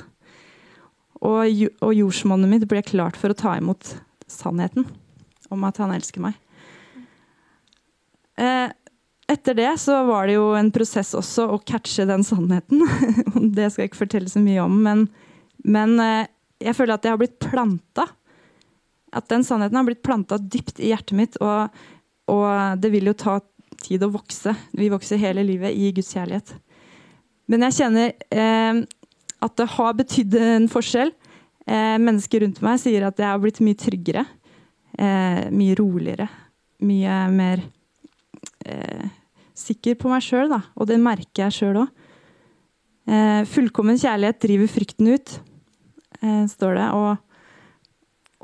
Og, 1.25 1.47
og 1.81 1.95
jordsmonnet 1.97 2.51
mitt 2.51 2.69
ble 2.69 2.83
klart 2.85 3.17
for 3.17 3.33
å 3.33 3.39
ta 3.39 3.55
imot 3.57 3.95
sannheten 4.29 4.85
om 5.55 5.63
at 5.65 5.79
han 5.81 5.95
elsker 5.95 6.21
meg. 6.21 6.37
Eh, 8.41 8.71
etter 9.27 9.55
det 9.57 9.71
så 9.81 10.03
var 10.05 10.27
det 10.29 10.37
jo 10.37 10.51
en 10.57 10.71
prosess 10.75 11.15
også 11.17 11.47
å 11.55 11.61
catche 11.65 12.07
den 12.09 12.25
sannheten. 12.27 12.85
det 13.57 13.71
skal 13.73 13.85
jeg 13.85 13.93
ikke 13.93 14.03
fortelle 14.05 14.31
så 14.31 14.43
mye 14.43 14.65
om, 14.65 14.77
men, 14.85 15.07
men 15.65 15.97
eh, 16.03 16.27
jeg 16.65 16.77
føler 16.77 16.97
at 16.97 17.07
jeg 17.07 17.15
har 17.15 17.23
blitt 17.23 17.41
planta. 17.43 18.07
At 19.15 19.29
den 19.31 19.47
sannheten 19.47 19.79
har 19.79 19.87
blitt 19.87 20.05
planta 20.05 20.39
dypt 20.39 20.81
i 20.83 20.91
hjertet 20.91 21.17
mitt. 21.17 21.39
Og, 21.43 21.73
og, 22.33 22.47
det 22.81 22.91
vil 22.93 23.11
jo 23.11 23.17
ta 23.19 23.39
tid 23.85 24.05
å 24.05 24.13
vokse. 24.13 24.55
Vi 24.75 24.91
vokser 24.93 25.21
hele 25.21 25.45
livet 25.47 25.77
i 25.77 25.91
Guds 25.95 26.13
kjærlighet. 26.17 26.55
Men 27.51 27.67
jeg 27.67 27.79
kjenner 27.79 28.15
eh, 28.33 28.81
at 29.45 29.57
det 29.61 29.69
har 29.77 29.99
betydd 29.99 30.39
en 30.41 30.71
forskjell. 30.73 31.13
Eh, 31.65 31.97
mennesker 32.01 32.45
rundt 32.45 32.61
meg 32.65 32.81
sier 32.83 33.07
at 33.09 33.21
jeg 33.21 33.29
har 33.29 33.41
blitt 33.41 33.63
mye 33.65 33.79
tryggere. 33.79 34.25
Eh, 34.99 35.45
mye 35.53 35.77
roligere. 35.79 36.29
Mye 36.85 37.21
mer 37.33 37.65
eh, 38.65 39.07
sikker 39.55 39.97
på 40.01 40.11
meg 40.11 40.25
sjøl, 40.25 40.53
og 40.53 40.89
det 40.91 40.99
merker 41.03 41.47
jeg 41.47 41.59
sjøl 41.59 41.85
òg. 41.85 42.05
Eh, 43.05 43.43
fullkommen 43.49 43.99
kjærlighet 44.01 44.41
driver 44.41 44.71
frykten 44.73 45.11
ut, 45.13 45.39
eh, 46.23 46.45
står 46.49 46.79
det. 46.79 46.87
Og, 46.97 47.17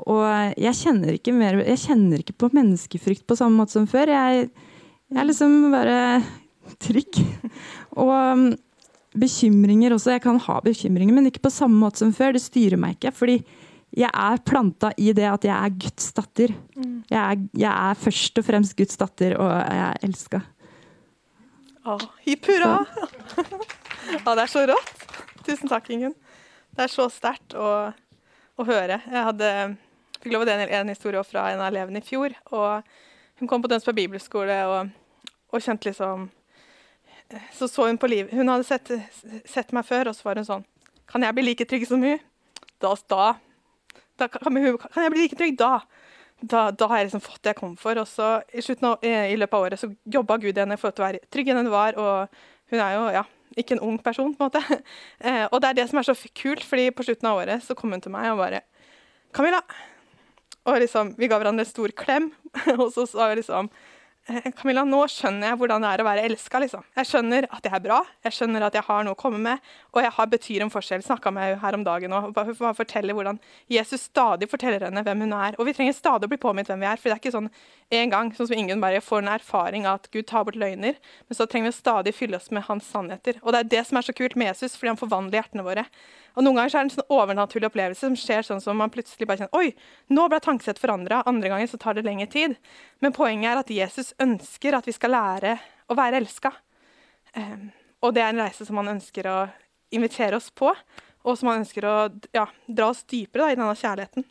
og, 0.05 0.25
jeg, 0.57 0.75
kjenner 0.77 1.17
mer, 1.33 1.61
jeg 1.65 1.83
kjenner 1.85 2.21
ikke 2.21 2.37
på 2.37 2.51
menneskefrykt 2.53 3.25
på 3.27 3.37
samme 3.39 3.57
måte 3.57 3.77
som 3.77 3.87
før. 3.89 4.13
Jeg, 4.13 4.51
jeg 5.09 5.21
er 5.21 5.29
liksom 5.29 5.71
bare 5.73 5.97
trygg. 6.81 7.23
Og 8.01 8.11
um, 8.11 8.45
bekymringer 9.17 9.91
også. 9.95 10.13
Jeg 10.15 10.23
kan 10.23 10.39
ha 10.39 10.59
bekymringer, 10.63 11.15
men 11.15 11.27
ikke 11.27 11.43
på 11.43 11.53
samme 11.53 11.81
måte 11.81 12.03
som 12.03 12.13
før. 12.15 12.37
Det 12.37 12.43
styrer 12.45 12.79
meg 12.79 12.95
ikke. 12.95 13.11
fordi 13.11 13.41
jeg 13.91 14.07
er 14.07 14.39
planta 14.47 14.93
i 14.95 15.11
det 15.15 15.27
at 15.27 15.45
jeg 15.47 15.51
er 15.51 15.75
Guds 15.83 16.13
datter. 16.15 16.53
Mm. 16.77 16.97
Jeg, 17.09 17.19
er, 17.19 17.43
jeg, 17.59 17.71
er, 17.71 17.99
først 17.99 18.39
og 18.39 18.47
fremst 18.47 18.75
Guds 18.79 18.99
datter, 18.99 19.35
og 19.35 19.51
jeg 19.51 19.83
er 19.89 20.05
elska. 20.07 20.41
Hipp 22.27 22.51
hurra! 22.51 22.73
Ja, 24.11 24.33
det 24.35 24.41
er 24.43 24.49
så 24.49 24.63
rått. 24.65 25.03
Tusen 25.45 25.69
takk, 25.69 25.85
Ingunn. 25.93 26.15
Det 26.73 26.83
er 26.83 26.89
så 26.91 27.05
sterkt 27.13 27.53
å, 27.55 27.67
å, 28.57 28.65
høre. 28.65 28.97
Jeg 29.05 29.23
hadde, 29.27 29.51
fikk 30.17 30.33
lov 30.33 30.43
å 30.43 30.47
dele 30.49 30.65
en 30.73 30.89
historie 30.91 31.21
fra 31.27 31.45
en 31.51 31.61
av 31.61 31.69
elevene 31.69 32.01
i 32.01 32.05
fjor. 32.05 32.33
og 32.51 32.81
Hun 33.39 33.47
kom 33.47 33.63
på 33.63 33.69
Dønsberg 33.71 33.99
bibelskole 34.01 34.57
og, 34.67 34.91
og, 35.53 35.61
kjente 35.61 35.91
liksom 35.91 36.27
Så 37.55 37.69
så 37.71 37.87
hun 37.87 38.01
på 38.01 38.09
livet 38.11 38.33
Hun 38.35 38.49
hadde 38.51 38.67
sett, 38.67 38.91
sett, 39.45 39.71
meg 39.71 39.85
før, 39.87 40.11
og 40.11 40.17
så 40.17 40.27
var 40.27 40.41
hun 40.41 40.49
sånn 40.49 40.65
Kan 41.07 41.23
jeg 41.23 41.37
bli 41.37 41.45
like 41.45 41.69
trygg 41.69 41.85
som 41.87 42.03
hun? 42.03 42.19
Da, 42.81 42.91
da 43.13 43.27
da 44.21 44.29
kan, 44.31 44.55
kan 44.85 45.05
jeg 45.05 45.13
bli 45.13 45.25
like 45.25 45.37
trygg? 45.39 45.57
Da, 45.59 45.81
da, 46.41 46.63
da, 46.71 46.87
har 46.89 47.01
jeg 47.01 47.09
liksom 47.09 47.23
fått 47.25 47.41
det 47.43 47.53
jeg 47.53 47.59
kom 47.59 47.75
for. 47.79 47.99
Og 48.01 48.09
så 48.09 48.31
i, 48.53 48.63
av, 48.63 49.05
i 49.05 49.37
løpet 49.37 49.57
av 49.57 49.67
året 49.67 49.81
så 49.81 49.91
jobba 50.17 50.39
Gud 50.41 50.61
henne 50.61 50.79
for 50.81 50.93
å 50.93 51.05
være 51.05 51.23
trygg 51.33 51.51
enn 51.51 51.61
hun 51.63 51.71
var. 51.73 51.99
Og 51.99 52.41
hun 52.73 52.81
er 52.81 52.97
jo 52.97 53.05
ja, 53.19 53.23
ikke 53.59 53.77
en 53.77 53.85
ung 53.91 54.01
person, 54.01 54.33
på 54.35 54.45
en 54.45 54.51
måte. 54.51 54.63
Eh, 55.21 55.45
og 55.51 55.59
det 55.61 55.69
er 55.69 55.77
det 55.77 55.89
som 55.91 55.99
er 56.01 56.07
så 56.07 56.15
kult, 56.33 56.63
fordi 56.65 56.89
på 56.95 57.05
slutten 57.05 57.27
av 57.29 57.37
året 57.43 57.61
så 57.61 57.75
kom 57.77 57.91
hun 57.93 58.01
til 58.01 58.13
meg 58.13 58.31
og 58.31 58.39
bare 58.41 58.63
Camilla. 59.35 59.61
Og 60.65 60.79
liksom, 60.81 61.15
vi 61.17 61.29
ga 61.29 61.37
hverandre 61.37 61.65
en 61.65 61.69
stor 61.69 61.93
klem, 61.97 62.31
og 62.79 62.87
så 62.95 63.05
sa 63.09 63.27
vi 63.29 63.41
liksom 63.41 63.69
Eh, 63.69 64.00
Camilla, 64.57 64.83
nå 64.87 64.99
skjønner 65.11 65.51
jeg 65.51 65.59
hvordan 65.59 65.83
det 65.83 65.91
er 65.91 66.03
å 66.03 66.05
være 66.07 66.23
elska. 66.29 66.61
Liksom. 66.63 66.85
Jeg 66.97 67.09
skjønner 67.09 67.47
at 67.49 67.67
jeg 67.67 67.75
er 67.77 67.83
bra, 67.83 67.99
jeg 68.25 68.37
skjønner 68.37 68.65
at 68.67 68.77
jeg 68.77 68.85
har 68.87 69.05
noe 69.05 69.15
å 69.15 69.19
komme 69.19 69.41
med, 69.41 69.71
og 69.91 70.01
jeg 70.05 70.13
har 70.17 70.31
betyr 70.31 70.65
en 70.65 70.73
forskjell. 70.73 71.03
Snakka 71.05 71.33
med 71.35 71.57
her 71.61 71.77
om 71.77 71.85
dagen 71.87 72.15
og 72.17 72.39
forteller 72.77 73.17
hvordan 73.17 73.41
Jesus 73.71 74.07
stadig 74.09 74.49
forteller 74.51 74.87
henne 74.87 75.03
hvem 75.05 75.25
hun 75.25 75.35
er. 75.37 75.57
Og 75.59 75.67
vi 75.69 75.75
trenger 75.77 75.97
stadig 75.97 76.29
å 76.29 76.31
bli 76.31 76.41
påminnet 76.41 76.71
hvem 76.71 76.85
vi 76.85 76.89
er, 76.91 77.01
for 77.01 77.11
det 77.11 77.17
er 77.17 77.23
ikke 77.23 77.35
sånn 77.35 77.51
en 78.01 78.13
gang 78.13 78.31
sånn 78.35 78.47
som 78.47 78.57
ingen 78.57 78.83
bare 78.83 79.03
får 79.03 79.23
en 79.23 79.33
erfaring 79.33 79.87
av 79.89 79.99
at 79.99 80.09
Gud 80.13 80.29
tar 80.29 80.45
bort 80.47 80.59
løgner, 80.59 80.97
men 81.27 81.37
så 81.37 81.47
trenger 81.49 81.71
vi 81.71 81.77
stadig 81.79 82.15
fylle 82.15 82.39
oss 82.39 82.51
med 82.55 82.65
hans 82.69 82.87
sannheter. 82.87 83.41
Og 83.43 83.51
det 83.53 83.63
er 83.63 83.71
det 83.75 83.85
som 83.89 83.99
er 83.99 84.07
så 84.07 84.15
kult 84.15 84.37
med 84.39 84.53
Jesus, 84.53 84.77
fordi 84.79 84.93
han 84.93 85.01
forvandler 85.01 85.41
hjertene 85.41 85.67
våre. 85.67 85.87
Og 86.35 86.45
Noen 86.45 86.57
ganger 86.61 86.69
er 86.69 86.77
det 86.77 86.83
en 86.85 86.93
sånn 86.95 87.13
overnaturlig 87.17 87.67
opplevelse 87.67 88.05
som 88.05 88.15
skjer 88.19 88.45
sånn 88.47 88.61
som 88.63 88.77
man 88.79 88.91
plutselig 88.93 89.27
bare 89.27 89.43
kjenner 89.43 89.59
Oi, 89.59 89.73
nå 90.15 90.27
ble 90.31 90.39
tankesett 90.43 90.79
forandra. 90.79 91.21
Andre 91.27 91.51
ganger 91.51 91.67
så 91.67 91.79
tar 91.81 91.97
det 91.97 92.05
lengre 92.07 92.29
tid. 92.31 92.55
Men 93.03 93.15
poenget 93.15 93.51
er 93.51 93.61
at 93.61 93.73
Jesus 93.75 94.13
ønsker 94.21 94.77
at 94.77 94.87
vi 94.87 94.95
skal 94.95 95.15
lære 95.15 95.57
å 95.91 95.97
være 95.99 96.21
elska. 96.21 96.53
Um, 97.35 97.41
ehm, 97.41 97.65
og 98.01 98.15
det 98.15 98.23
er 98.23 98.31
en 98.31 98.43
reise 98.45 98.65
som 98.67 98.79
han 98.79 98.95
ønsker 98.95 99.27
å 99.29 99.39
invitere 99.91 100.39
oss 100.39 100.49
på, 100.55 100.71
og 101.21 101.37
som 101.37 101.51
han 101.51 101.61
ønsker 101.61 101.85
å 101.85 101.95
ja, 102.33 102.47
dra 102.65 102.91
oss 102.93 103.03
dypere 103.03 103.45
da, 103.45 103.51
i 103.51 103.59
denne 103.59 103.75
kjærligheten. 103.77 104.25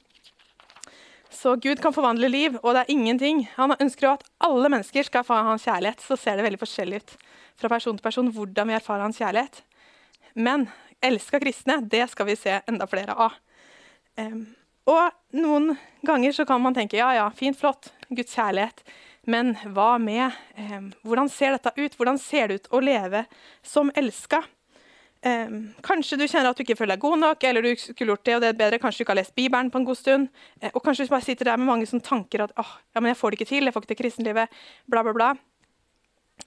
Så 1.31 1.55
Gud 1.63 1.79
kan 1.83 1.95
forvandle 1.95 2.29
liv, 2.29 2.57
og 2.63 2.75
det 2.75 2.83
er 2.83 2.93
ingenting. 2.97 3.45
Han 3.55 3.77
ønsker 3.77 4.09
jo 4.09 4.15
at 4.17 4.25
alle 4.43 4.71
mennesker 4.73 5.07
skal 5.07 5.23
få 5.27 5.37
hans 5.47 5.63
kjærlighet. 5.69 6.03
Så 6.03 6.19
ser 6.19 6.37
det 6.37 6.47
veldig 6.49 6.59
forskjellig 6.59 6.99
ut 7.05 7.15
fra 7.61 7.71
person 7.71 7.97
til 7.97 8.03
person 8.03 8.33
hvordan 8.35 8.73
vi 8.73 8.75
erfarer 8.75 9.07
hans 9.07 9.21
kjærlighet. 9.21 9.61
Men 10.35 10.67
elska 11.01 11.41
kristne, 11.41 11.81
det 11.83 12.07
skal 12.11 12.29
vi 12.29 12.37
se 12.39 12.61
enda 12.69 12.87
flere 12.91 13.17
av. 13.17 13.37
Um, 14.21 14.45
og 14.91 15.37
noen 15.37 15.75
ganger 16.07 16.35
så 16.35 16.47
kan 16.49 16.63
man 16.63 16.75
tenke 16.77 16.99
ja, 16.99 17.13
ja, 17.17 17.27
fint, 17.37 17.59
flott, 17.59 17.93
Guds 18.09 18.35
kjærlighet. 18.35 18.83
Men 19.31 19.53
hva 19.75 19.99
med 20.01 20.33
um, 20.57 20.89
Hvordan 21.05 21.29
ser 21.31 21.53
dette 21.55 21.75
ut? 21.77 21.97
Hvordan 21.99 22.19
ser 22.19 22.49
det 22.49 22.61
ut 22.61 22.73
å 22.73 22.81
leve 22.83 23.27
som 23.63 23.93
elska? 23.95 24.43
Um, 25.21 25.75
kanskje 25.85 26.17
du 26.17 26.25
kjenner 26.25 26.49
at 26.49 26.57
du 26.57 26.65
ikke 26.65 26.79
føler 26.79 26.97
deg 26.97 27.05
god 27.05 27.21
nok, 27.21 27.45
eller 27.45 27.67
du 27.67 27.75
skulle 27.77 28.15
gjort 28.15 28.25
det 28.25 28.37
og 28.39 28.45
det 28.47 28.55
bedre. 28.57 28.81
Kanskje 28.81 29.03
du 29.03 29.05
ikke 29.05 29.15
har 29.15 29.21
lest 29.21 29.37
Bibelen 29.37 29.69
på 29.73 29.83
en 29.83 29.87
god 29.89 30.01
stund. 30.01 30.33
Uh, 30.63 30.71
og 30.73 30.83
kanskje 30.85 31.07
du 31.07 31.13
bare 31.13 31.29
sitter 31.29 31.53
der 31.53 31.61
med 31.61 31.69
mange 31.69 31.89
sånne 31.91 32.07
tanker 32.07 32.47
at 32.47 32.57
oh, 32.61 32.75
ja, 32.95 33.03
men 33.03 33.13
jeg 33.13 33.21
får 33.21 33.31
det 33.31 33.41
ikke 33.41 33.53
til, 33.53 33.69
jeg 33.69 33.77
får 33.77 33.85
ikke 33.85 33.95
til 33.95 34.03
kristenlivet, 34.03 34.61
bla, 34.89 35.05
bla, 35.05 35.17
bla. 35.17 35.35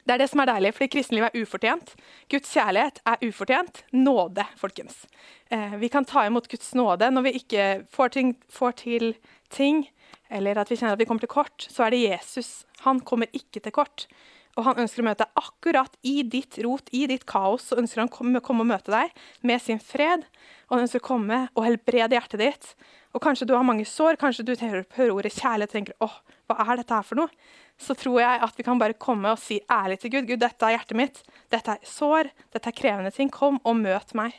Det 0.03 0.15
er 0.15 0.21
det 0.23 0.29
som 0.31 0.41
er 0.43 0.49
deilig, 0.49 0.73
fordi 0.75 0.89
kristenlivet 0.97 1.29
er 1.31 1.43
ufortjent. 1.45 1.93
Guds 2.31 2.51
kjærlighet 2.51 2.99
er 3.07 3.23
ufortjent. 3.27 3.83
Nåde, 3.95 4.45
folkens. 4.59 5.05
Eh, 5.53 5.75
vi 5.79 5.89
kan 5.93 6.05
ta 6.05 6.25
imot 6.27 6.49
Guds 6.51 6.73
nåde 6.75 7.11
når 7.13 7.27
vi 7.27 7.35
ikke 7.39 7.67
får, 7.93 8.15
ting, 8.17 8.35
får, 8.49 8.77
til 8.83 9.13
ting, 9.53 9.85
eller 10.33 10.59
at 10.59 10.71
vi 10.71 10.77
kjenner 10.79 10.97
at 10.97 11.03
vi 11.03 11.07
kommer 11.09 11.23
til 11.23 11.31
kort. 11.31 11.67
Så 11.69 11.85
er 11.85 11.93
det 11.93 12.03
Jesus. 12.03 12.65
Han 12.87 12.99
kommer 12.99 13.31
ikke 13.31 13.61
til 13.63 13.75
kort. 13.75 14.07
Og 14.53 14.67
han 14.67 14.83
ønsker 14.83 15.01
å 15.01 15.07
møte 15.07 15.25
deg 15.25 15.39
akkurat 15.39 15.95
i 16.05 16.15
ditt 16.29 16.59
rot, 16.61 16.91
i 16.93 17.07
ditt 17.09 17.25
kaos. 17.29 17.69
Så 17.69 17.77
ønsker 17.81 18.03
han 18.03 18.11
å 18.11 18.13
komme, 18.13 18.41
og 18.41 18.69
møte 18.69 18.93
deg 18.93 19.13
med 19.41 19.61
sin 19.63 19.81
fred. 19.81 20.27
Og 20.67 20.75
han 20.75 20.85
ønsker 20.85 21.01
å 21.01 21.07
komme 21.07 21.39
og 21.53 21.65
helbrede 21.65 22.17
hjertet 22.17 22.41
ditt. 22.41 22.75
og 23.13 23.21
kanskje 23.21 23.45
du 23.45 23.53
har 23.53 23.65
mange 23.65 23.85
sår, 23.85 24.17
kanskje 24.17 24.45
du 24.45 24.55
hører 24.57 25.11
ordet 25.13 25.33
kjærlighet 25.35 25.69
og 25.69 25.73
tenker 25.73 25.93
åh, 26.01 26.15
hva 26.49 26.65
er 26.65 26.79
dette 26.79 26.95
her 26.95 27.05
for 27.05 27.19
noe? 27.19 27.29
Så 27.77 27.93
tror 27.93 28.19
jeg 28.21 28.41
at 28.41 28.57
vi 28.57 28.65
kan 28.65 28.79
bare 28.81 28.97
komme 28.97 29.29
og 29.29 29.37
si 29.41 29.59
ærlig 29.69 29.99
til 30.01 30.15
Gud. 30.15 30.27
Gud, 30.31 30.41
dette 30.41 30.65
er 30.65 30.77
hjertet 30.77 30.97
mitt. 30.97 31.21
Dette 31.53 31.75
er 31.75 31.85
sår. 31.85 32.31
Dette 32.53 32.69
er 32.69 32.77
krevende 32.77 33.13
ting. 33.13 33.29
Kom 33.29 33.59
og 33.63 33.77
møt 33.77 34.15
meg. 34.17 34.33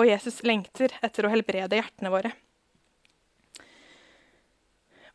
Og 0.00 0.08
Jesus 0.08 0.40
lengter 0.46 0.92
etter 1.02 1.26
å 1.26 1.32
helbrede 1.32 1.76
hjertene 1.76 2.12
våre. 2.12 2.32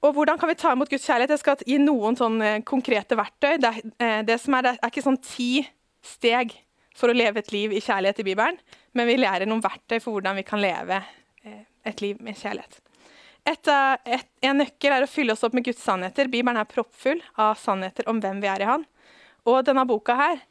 Og 0.03 0.11
Hvordan 0.17 0.39
kan 0.39 0.51
vi 0.51 0.59
ta 0.59 0.73
imot 0.75 0.89
Guds 0.91 1.05
kjærlighet? 1.07 1.31
Jeg 1.31 1.39
skal 1.39 1.63
gi 1.67 1.79
noen 1.79 2.17
sånne 2.19 2.57
konkrete 2.67 3.15
verktøy. 3.15 3.55
Det, 3.63 3.71
eh, 4.03 4.19
det, 4.27 4.35
er, 4.35 4.65
det 4.65 4.73
er 4.75 4.91
ikke 4.91 5.05
sånn 5.05 5.19
ti 5.23 5.63
steg 6.03 6.51
for 6.93 7.09
å 7.09 7.15
leve 7.15 7.39
et 7.39 7.51
liv 7.55 7.71
i 7.73 7.81
kjærlighet 7.81 8.19
i 8.19 8.25
Bibelen, 8.27 8.57
men 8.93 9.07
vi 9.09 9.15
lærer 9.17 9.47
noen 9.49 9.63
verktøy 9.63 9.97
for 10.03 10.13
hvordan 10.13 10.35
vi 10.37 10.43
kan 10.45 10.61
leve 10.61 10.99
eh, 11.47 11.63
et 11.87 12.03
liv 12.03 12.19
med 12.21 12.37
kjærlighet. 12.37 12.81
Et, 13.47 13.69
et, 14.07 14.27
en 14.47 14.59
nøkkel 14.61 14.93
er 14.95 15.03
å 15.03 15.09
fylle 15.09 15.33
oss 15.35 15.43
opp 15.43 15.55
med 15.55 15.65
Guds 15.67 15.81
sannheter. 15.83 16.29
Bibelen 16.31 16.59
er 16.59 16.67
proppfull 16.69 17.23
av 17.39 17.57
sannheter 17.59 18.07
om 18.11 18.19
hvem 18.23 18.43
vi 18.43 18.51
er 18.51 18.63
i 18.63 18.67
Han. 18.69 18.85
Og 19.47 19.63
denne 19.67 19.83
boka 19.87 20.15
her, 20.19 20.43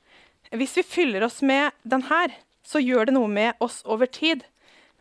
hvis 0.53 0.75
vi 0.81 0.85
fyller 0.85 1.25
oss 1.25 1.41
med 1.45 1.73
den 1.89 2.05
her, 2.11 2.35
så 2.65 2.83
gjør 2.83 3.09
det 3.09 3.17
noe 3.17 3.31
med 3.33 3.57
oss 3.65 3.81
over 3.89 4.09
tid. 4.09 4.45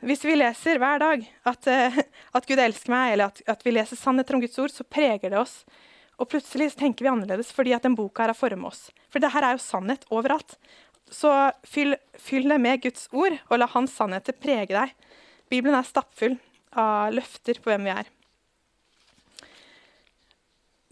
Hvis 0.01 0.23
vi 0.25 0.33
leser 0.33 0.79
hver 0.81 1.01
dag 1.01 1.23
at, 1.45 1.67
uh, 1.69 1.97
at 2.37 2.47
Gud 2.49 2.59
elsker 2.59 2.89
meg, 2.89 3.13
eller 3.13 3.29
at, 3.29 3.41
at, 3.53 3.65
vi 3.65 3.73
leser 3.75 3.99
sannheter 3.99 4.33
om 4.33 4.41
Guds 4.41 4.57
ord, 4.57 4.73
så 4.73 4.85
preger 4.87 5.29
det 5.29 5.37
oss. 5.37 5.59
Og 6.17 6.29
plutselig 6.29 6.71
tenker 6.77 7.05
vi 7.05 7.11
annerledes 7.11 7.51
fordi 7.53 7.75
at 7.77 7.85
den 7.85 7.97
boka 7.97 8.23
her 8.23 8.33
har 8.33 8.37
formet 8.37 8.71
oss. 8.71 8.87
For 9.13 9.21
det 9.21 9.29
her 9.33 9.45
er 9.45 9.57
jo 9.57 9.61
sannhet 9.61 10.07
overalt. 10.09 10.57
Så 11.11 11.29
fyll, 11.67 11.93
fyll 12.17 12.49
det 12.49 12.57
med 12.63 12.81
Guds 12.81 13.07
ord, 13.13 13.35
og 13.49 13.61
la 13.61 13.67
Hans 13.69 13.93
sannheter 13.97 14.37
prege 14.37 14.73
deg. 14.73 14.93
Bibelen 15.51 15.77
er 15.77 15.85
stappfull 15.85 16.37
av 16.71 17.11
løfter 17.13 17.59
på 17.61 17.69
hvem 17.69 17.89
vi 17.89 17.93
er. 17.93 18.09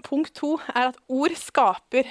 Punkt 0.05 0.35
to 0.37 0.57
er 0.73 0.91
at 0.91 0.99
ord 1.09 1.33
skaper. 1.37 2.07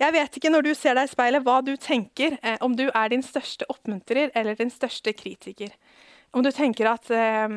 Jeg 0.00 0.14
vet 0.16 0.38
ikke 0.38 0.50
når 0.50 0.66
du 0.66 0.72
ser 0.74 0.96
deg 0.98 1.06
i 1.06 1.12
speilet, 1.12 1.44
hva 1.46 1.60
du 1.62 1.76
tenker, 1.78 2.38
eh, 2.42 2.58
om 2.64 2.74
du 2.74 2.88
er 2.88 3.12
din 3.12 3.22
største 3.22 3.68
oppmuntrer 3.70 4.32
eller 4.34 4.58
din 4.58 4.72
største 4.72 5.14
kritiker. 5.14 5.70
Om 6.34 6.44
du 6.44 6.50
tenker 6.54 6.90
at, 6.90 7.10
eh, 7.14 7.56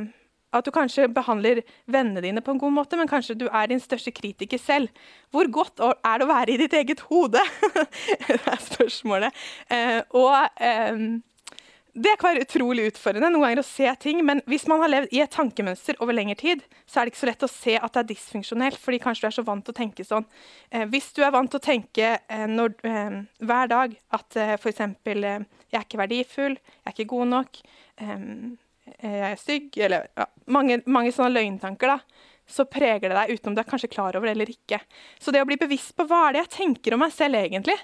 at 0.53 0.65
du 0.65 0.71
kanskje 0.73 1.07
behandler 1.11 1.63
vennene 1.89 2.21
dine 2.23 2.43
på 2.45 2.53
en 2.53 2.61
god 2.61 2.75
måte, 2.75 2.99
men 2.99 3.09
kanskje 3.09 3.37
du 3.39 3.47
er 3.49 3.71
din 3.71 3.81
største 3.81 4.13
kritiker 4.13 4.61
selv. 4.61 4.91
Hvor 5.33 5.49
godt 5.51 5.81
er 5.81 6.19
det 6.21 6.27
å 6.27 6.31
være 6.31 6.53
i 6.53 6.59
ditt 6.61 6.77
eget 6.77 7.01
hode? 7.09 7.41
det 8.27 8.43
er 8.43 8.61
spørsmålet. 8.69 9.47
Eh, 9.73 10.01
og 10.17 10.61
eh, 10.61 11.01
det 11.97 12.13
kan 12.19 12.29
være 12.29 12.45
utrolig 12.45 12.91
utfordrende 12.91 13.31
noen 13.33 13.47
ganger 13.47 13.63
å 13.63 13.65
se 13.65 13.89
ting, 14.01 14.19
men 14.25 14.43
hvis 14.49 14.67
man 14.69 14.83
har 14.83 14.91
levd 14.91 15.13
i 15.17 15.21
et 15.23 15.33
tankemønster 15.33 15.97
over 16.03 16.13
lengre 16.13 16.37
tid, 16.37 16.61
så 16.85 16.99
er 16.99 17.07
det 17.07 17.13
ikke 17.13 17.21
så 17.23 17.29
lett 17.31 17.45
å 17.47 17.49
se 17.49 17.73
at 17.79 17.95
det 17.95 18.03
er 18.03 18.09
dysfunksjonelt, 18.11 18.77
fordi 18.81 18.99
kanskje 19.01 19.25
du 19.25 19.29
er 19.31 19.35
så 19.39 19.45
vant 19.47 19.65
til 19.65 19.73
å 19.73 19.79
tenke 19.79 20.05
sånn. 20.05 20.27
Eh, 20.69 20.85
hvis 20.91 21.09
du 21.17 21.23
er 21.25 21.33
vant 21.33 21.49
til 21.49 21.57
å 21.57 21.65
tenke 21.65 22.11
eh, 22.21 22.45
når, 22.51 22.77
eh, 22.85 23.17
hver 23.49 23.73
dag 23.73 23.97
at 24.13 24.37
eh, 24.37 24.53
f.eks. 24.59 24.85
Eh, 24.85 24.93
'jeg 25.17 25.79
er 25.81 25.87
ikke 25.87 26.03
verdifull', 26.03 26.59
'jeg 26.61 26.85
er 26.85 26.93
ikke 26.93 27.11
god 27.15 27.27
nok', 27.33 27.61
eh, 27.97 28.29
'jeg 29.01 29.31
er 29.31 29.39
stygg', 29.41 29.77
eller 29.85 30.07
ja, 30.17 30.25
mange, 30.47 30.81
mange, 30.85 31.11
sånne 31.11 31.33
løgntanker, 31.35 31.87
da, 31.87 31.99
så 32.47 32.65
preger 32.65 33.09
det 33.09 33.17
deg 33.17 33.33
uten 33.35 33.51
om 33.51 33.55
du 33.55 33.61
er 33.61 33.69
kanskje 33.69 33.91
klar 33.91 34.15
over 34.15 34.27
det 34.27 34.35
eller 34.35 34.49
ikke. 34.49 34.79
Så 35.19 35.31
det 35.31 35.41
å 35.41 35.49
bli 35.49 35.57
bevisst 35.59 35.95
på 35.95 36.05
hva 36.07 36.27
er 36.27 36.33
det 36.33 36.43
jeg 36.45 36.53
tenker 36.57 36.95
om 36.95 37.03
meg 37.03 37.11
selv 37.11 37.35
egentlig? 37.35 37.75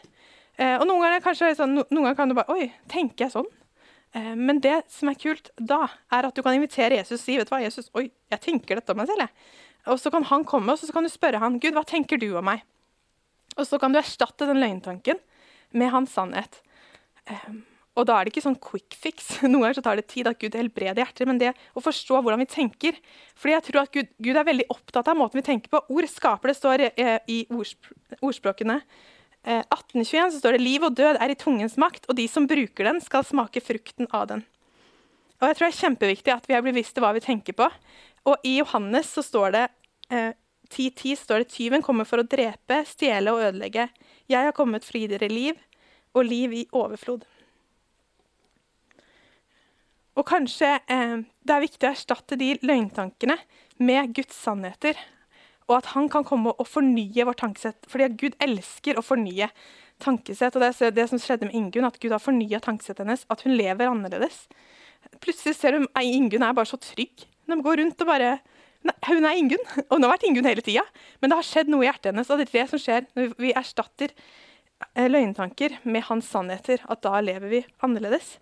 Eh, 0.55 0.77
og 0.77 0.87
noen 0.87 1.01
ganger, 1.01 1.23
kanskje, 1.25 1.55
sånn, 1.57 1.75
noen 1.75 2.03
ganger 2.03 2.15
kan 2.15 2.29
du 2.29 2.37
bare 2.37 2.53
Oi, 2.53 2.71
tenker 2.87 3.25
jeg 3.25 3.33
sånn? 3.33 3.49
Eh, 4.13 4.35
men 4.37 4.61
det 4.61 4.83
som 4.93 5.09
er 5.09 5.17
kult 5.19 5.49
da, 5.57 5.87
er 6.13 6.29
at 6.29 6.37
du 6.37 6.43
kan 6.45 6.55
invitere 6.55 6.99
Jesus 7.01 7.19
og 7.19 7.23
si 7.25 7.37
vet 7.39 7.49
du 7.49 7.55
hva, 7.55 7.63
Jesus, 7.63 7.89
oi, 7.97 8.07
jeg 8.31 8.43
tenker 8.43 8.79
dette 8.79 8.93
om 8.93 9.01
meg 9.01 9.09
selv. 9.09 9.25
Jeg. 9.25 9.49
Og 9.91 9.99
så 9.99 10.13
kan 10.13 10.23
han 10.29 10.45
komme 10.47 10.75
og 10.75 10.79
så 10.79 10.93
kan 10.95 11.03
du 11.03 11.11
spørre 11.11 11.41
han, 11.43 11.59
Gud, 11.59 11.73
hva 11.75 11.83
tenker 11.87 12.21
du 12.21 12.29
om 12.37 12.47
meg? 12.47 12.63
Og 13.57 13.67
så 13.67 13.79
kan 13.81 13.93
du 13.93 13.99
erstatte 13.99 14.47
den 14.49 14.61
løgntanken 14.61 15.19
med 15.73 15.91
hans 15.93 16.13
sannhet. 16.13 16.61
Um, 17.27 17.63
og 17.93 18.07
da 18.09 18.15
er 18.17 18.25
det 18.25 18.33
ikke 18.33 18.45
sånn 18.47 18.57
quick 18.57 18.95
fix. 18.97 19.35
Noen 19.43 19.67
ganger 19.67 19.77
så 19.77 19.85
tar 19.85 19.99
det 19.99 20.07
tid 20.09 20.29
at 20.29 20.39
Gud 20.41 20.55
helbreder 20.57 21.03
hjerter. 21.03 21.29
Men 21.29 21.41
det 21.41 21.51
å 21.77 21.83
forstå 21.83 22.21
hvordan 22.23 22.41
vi 22.41 22.49
tenker 22.49 22.97
Fordi 23.37 23.53
jeg 23.53 23.65
tror 23.67 23.81
at 23.83 23.93
Gud, 23.93 24.13
Gud 24.17 24.39
er 24.39 24.47
veldig 24.47 24.65
opptatt 24.73 25.11
av 25.11 25.19
måten 25.19 25.39
vi 25.39 25.45
tenker 25.45 25.69
på. 25.73 25.83
Ord 25.93 26.09
skaper 26.09 26.49
det, 26.49 26.57
står 26.57 26.85
eh, 26.89 27.17
i 27.29 27.43
ordspråkene. 27.53 28.79
1821 29.43 30.17
eh, 30.23 30.31
så 30.31 30.39
står 30.39 30.55
det 30.55 30.63
'Liv 30.63 30.85
og 30.87 30.95
død 30.95 31.19
er 31.19 31.33
i 31.33 31.35
tungens 31.35 31.75
makt, 31.77 32.05
og 32.07 32.15
de 32.15 32.29
som 32.31 32.47
bruker 32.47 32.87
den, 32.87 33.01
skal 33.03 33.25
smake 33.27 33.59
frukten 33.59 34.07
av 34.15 34.29
den'. 34.29 34.45
Og 35.41 35.49
jeg 35.49 35.57
tror 35.57 35.67
det 35.67 35.73
er 35.73 35.81
kjempeviktig 35.81 36.31
at 36.31 36.47
vi 36.47 36.55
er 36.55 36.63
bevisste 36.63 37.03
hva 37.03 37.11
vi 37.13 37.19
tenker 37.19 37.57
på. 37.57 37.67
Og 38.23 38.47
i 38.47 38.55
Johannes 38.61 39.11
så 39.11 39.21
står 39.25 39.51
det 39.51 39.65
eh, 40.09 40.31
10.10 40.71 41.19
står 41.19 41.43
det 41.43 41.51
'Tyven 41.51 41.83
kommer 41.83 42.07
for 42.07 42.23
å 42.23 42.25
drepe, 42.25 42.85
stjele 42.87 43.35
og 43.35 43.43
ødelegge'. 43.43 43.89
'Jeg 44.31 44.47
har 44.47 44.55
kommet 44.55 44.87
for 44.87 44.97
å 44.97 45.03
gi 45.03 45.11
dere 45.11 45.29
liv, 45.29 45.59
og 46.15 46.25
liv 46.25 46.53
i 46.53 46.65
overflod'. 46.71 47.27
Og 50.13 50.27
kanskje 50.29 50.75
eh, 50.91 51.17
det 51.43 51.55
er 51.55 51.65
viktig 51.65 51.87
å 51.87 51.93
erstatte 51.93 52.37
de 52.39 52.53
løgntankene 52.61 53.39
med 53.81 54.13
Guds 54.15 54.37
sannheter 54.37 54.99
og 55.69 55.77
at 55.79 55.91
han 55.93 56.09
kan 56.11 56.25
komme 56.27 56.53
og 56.53 56.67
fornye 56.67 57.25
vårt 57.27 57.41
tankesett. 57.43 57.87
Fordi 57.89 58.07
at 58.07 58.17
Gud 58.19 58.37
elsker 58.43 58.99
å 58.99 59.05
fornye 59.05 59.49
tankesett. 60.03 60.55
Og 60.55 60.63
det 60.63 60.71
er 60.83 60.95
det 60.95 61.07
som 61.11 61.21
skjedde 61.21 61.47
med 61.47 61.57
Ingunn, 61.57 61.87
at 61.87 61.99
Gud 62.01 62.13
har 62.13 62.23
fornya 62.23 62.59
tankesettet 62.63 63.05
hennes. 63.05 63.25
At 63.31 63.45
hun 63.45 63.55
lever 63.57 63.89
annerledes. 63.89 64.45
Plutselig 65.23 65.55
ser 65.57 65.77
du 65.77 65.87
Ingunn 66.01 66.45
er 66.45 66.55
bare 66.57 66.69
så 66.69 66.79
trygg. 66.81 67.25
De 67.47 67.59
går 67.63 67.81
rundt 67.81 68.03
og 68.03 68.09
bare 68.09 68.37
nei, 68.83 68.95
Hun 69.07 69.25
er 69.25 69.39
Ingunn, 69.39 69.67
og 69.89 69.97
hun 69.97 70.07
har 70.07 70.15
vært 70.15 70.27
Ingunn 70.27 70.49
hele 70.49 70.65
tida. 70.65 70.85
Men 71.21 71.31
det 71.31 71.39
har 71.39 71.47
skjedd 71.47 71.71
noe 71.71 71.85
i 71.85 71.89
hjertet 71.89 72.11
hennes, 72.11 72.29
og 72.29 72.39
det 72.39 72.49
er 72.49 72.55
det 72.59 72.69
som 72.71 72.83
skjer 72.83 73.07
når 73.15 73.35
vi 73.39 73.53
erstatter 73.55 74.15
eh, 74.93 75.07
løgntanker 75.07 75.79
med 75.87 76.09
hans 76.09 76.31
sannheter. 76.31 76.83
At 76.91 77.05
da 77.07 77.19
lever 77.23 77.51
vi 77.51 77.63
annerledes. 77.83 78.35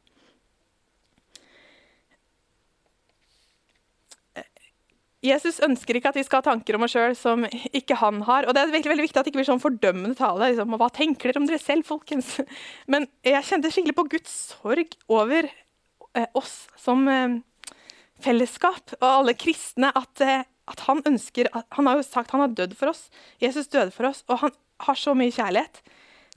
Jesus 5.21 5.59
ønsker 5.61 5.97
ikke 5.97 6.09
at 6.09 6.17
vi 6.17 6.23
skal 6.25 6.41
ha 6.41 6.47
tanker 6.47 6.75
om 6.75 6.87
oss 6.87 6.95
sjøl 6.95 7.13
som 7.17 7.43
ikke 7.77 7.99
han 8.01 8.23
har. 8.25 8.47
Og 8.47 8.55
det 8.57 8.63
er 8.63 8.71
veldig, 8.73 8.89
veldig 8.89 9.05
viktig 9.05 9.19
at 9.21 9.27
det 9.27 9.31
ikke 9.33 9.41
blir 9.43 9.49
sånn 9.51 9.61
fordømmende 9.61 10.17
tale. 10.17 10.49
Liksom, 10.49 10.73
hva 10.81 10.89
tenker 10.93 11.29
dere 11.29 11.41
om 11.43 11.45
dere 11.49 11.61
selv, 11.61 11.85
folkens? 11.85 12.39
Men 12.91 13.05
jeg 13.27 13.45
kjente 13.45 13.69
skikkelig 13.73 13.97
på 13.99 14.07
Guds 14.15 14.33
sorg 14.49 14.95
over 15.13 15.45
eh, 15.45 16.25
oss 16.37 16.55
som 16.81 17.05
eh, 17.11 17.37
fellesskap 18.25 18.95
og 18.97 19.07
alle 19.11 19.37
kristne. 19.37 19.93
At, 19.93 20.25
eh, 20.25 20.41
at, 20.71 20.85
han 20.87 21.03
ønsker 21.05 21.51
Han 21.77 21.89
har 21.89 21.99
jo 21.99 22.07
sagt 22.07 22.33
han 22.33 22.41
har 22.47 22.57
dødd 22.57 22.73
for 22.79 22.93
oss. 22.95 23.05
Jesus 23.43 23.69
døde 23.69 23.93
for 23.93 24.09
oss, 24.09 24.23
og 24.25 24.41
han 24.47 24.57
har 24.87 24.97
så 24.97 25.13
mye 25.17 25.33
kjærlighet. 25.35 25.83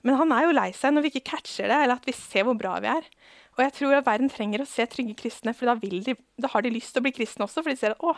Men 0.05 0.19
han 0.21 0.35
er 0.35 0.45
jo 0.45 0.53
lei 0.53 0.69
seg 0.77 0.93
når 0.93 1.07
vi 1.07 1.15
ikke 1.15 1.31
catcher 1.31 1.71
det, 1.71 1.81
eller 1.81 1.97
at 1.97 2.05
vi 2.05 2.13
ser 2.13 2.45
hvor 2.45 2.57
bra 2.59 2.77
vi 2.85 2.93
er. 2.93 3.09
Og 3.55 3.63
jeg 3.63 3.73
tror 3.79 3.97
at 3.97 4.05
verden 4.05 4.29
trenger 4.29 4.61
å 4.61 4.69
se 4.69 4.85
trygge 4.91 5.17
kristne, 5.17 5.55
for 5.57 5.71
da, 5.71 5.73
de, 5.81 6.13
da 6.37 6.53
har 6.53 6.61
de 6.61 6.73
lyst 6.75 6.93
til 6.93 7.01
å 7.01 7.07
bli 7.07 7.15
kristne 7.15 7.47
også. 7.47 7.63
for 7.63 7.73
de 7.73 7.79
ser 7.79 7.95
at 7.95 8.03
å, 8.05 8.13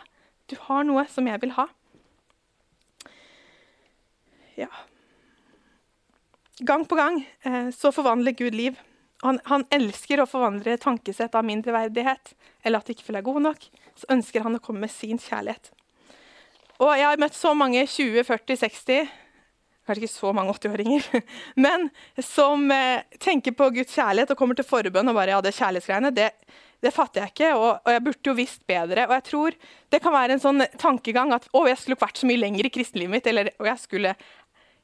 du 0.48 0.56
har 0.68 0.86
noe 0.88 1.04
som 1.12 1.26
jeg 1.28 1.40
vil 1.42 1.54
ha. 1.56 1.66
Ja. 4.58 4.68
Gang 6.66 6.86
på 6.88 6.98
gang 6.98 7.20
eh, 7.46 7.68
så 7.70 7.92
forvandler 7.94 8.34
Gud 8.38 8.56
liv. 8.58 8.78
Han, 9.22 9.38
han, 9.50 9.64
elsker 9.74 10.22
å 10.22 10.28
forvandle 10.30 10.76
tankesett 10.82 11.34
av 11.38 11.46
mindreverdighet 11.46 12.34
eller 12.66 12.80
at 12.80 12.86
de 12.86 12.94
ikke 12.94 13.06
føler 13.06 13.22
deg 13.22 13.30
god 13.30 13.44
nok. 13.48 13.68
Så 13.98 14.10
ønsker 14.14 14.44
han 14.46 14.58
å 14.58 14.62
komme 14.62 14.86
med 14.86 14.94
sin 14.94 15.18
kjærlighet. 15.22 15.72
Og 16.78 16.92
jeg 16.94 17.06
har 17.06 17.22
møtt 17.22 17.34
så 17.34 17.54
mange 17.58 17.82
20, 17.86 18.22
40, 18.26 18.60
60 18.62 19.08
Kanskje 19.88 20.04
ikke 20.04 20.12
så 20.12 20.30
mange 20.36 20.52
80-åringer, 20.52 21.06
men 21.64 21.88
som 22.20 22.66
eh, 22.74 23.06
tenker 23.24 23.56
på 23.56 23.70
Guds 23.72 23.94
kjærlighet 23.96 24.34
og 24.34 24.40
kommer 24.40 24.58
til 24.58 24.68
forbønn 24.68 25.08
og 25.08 25.16
bare 25.16 25.32
ja, 25.32 25.38
det 25.44 25.54
kjærlighetsgreiene, 25.56 26.10
det, 26.12 26.28
det 26.84 26.92
fatter 26.94 27.24
jeg 27.24 27.32
ikke, 27.32 27.52
og, 27.56 27.70
og, 27.80 27.88
jeg 27.94 28.04
burde 28.04 28.30
jo 28.30 28.34
visst 28.36 28.60
bedre. 28.68 29.06
Og 29.08 29.14
jeg 29.16 29.24
tror 29.30 29.56
det 29.88 30.02
kan 30.04 30.14
være 30.14 30.36
en 30.36 30.44
sånn 30.44 30.66
tankegang 30.78 31.32
at 31.34 31.48
å, 31.56 31.64
jeg 31.70 31.80
skulle 31.80 32.00
vært 32.04 32.20
så 32.20 32.28
mye 32.28 32.42
lenger 32.42 32.68
i 32.68 32.74
kristenlivet 32.74 33.16
mitt, 33.16 33.30
eller 33.32 33.50
og 33.56 33.70
jeg 33.72 33.82
skulle, 33.86 34.14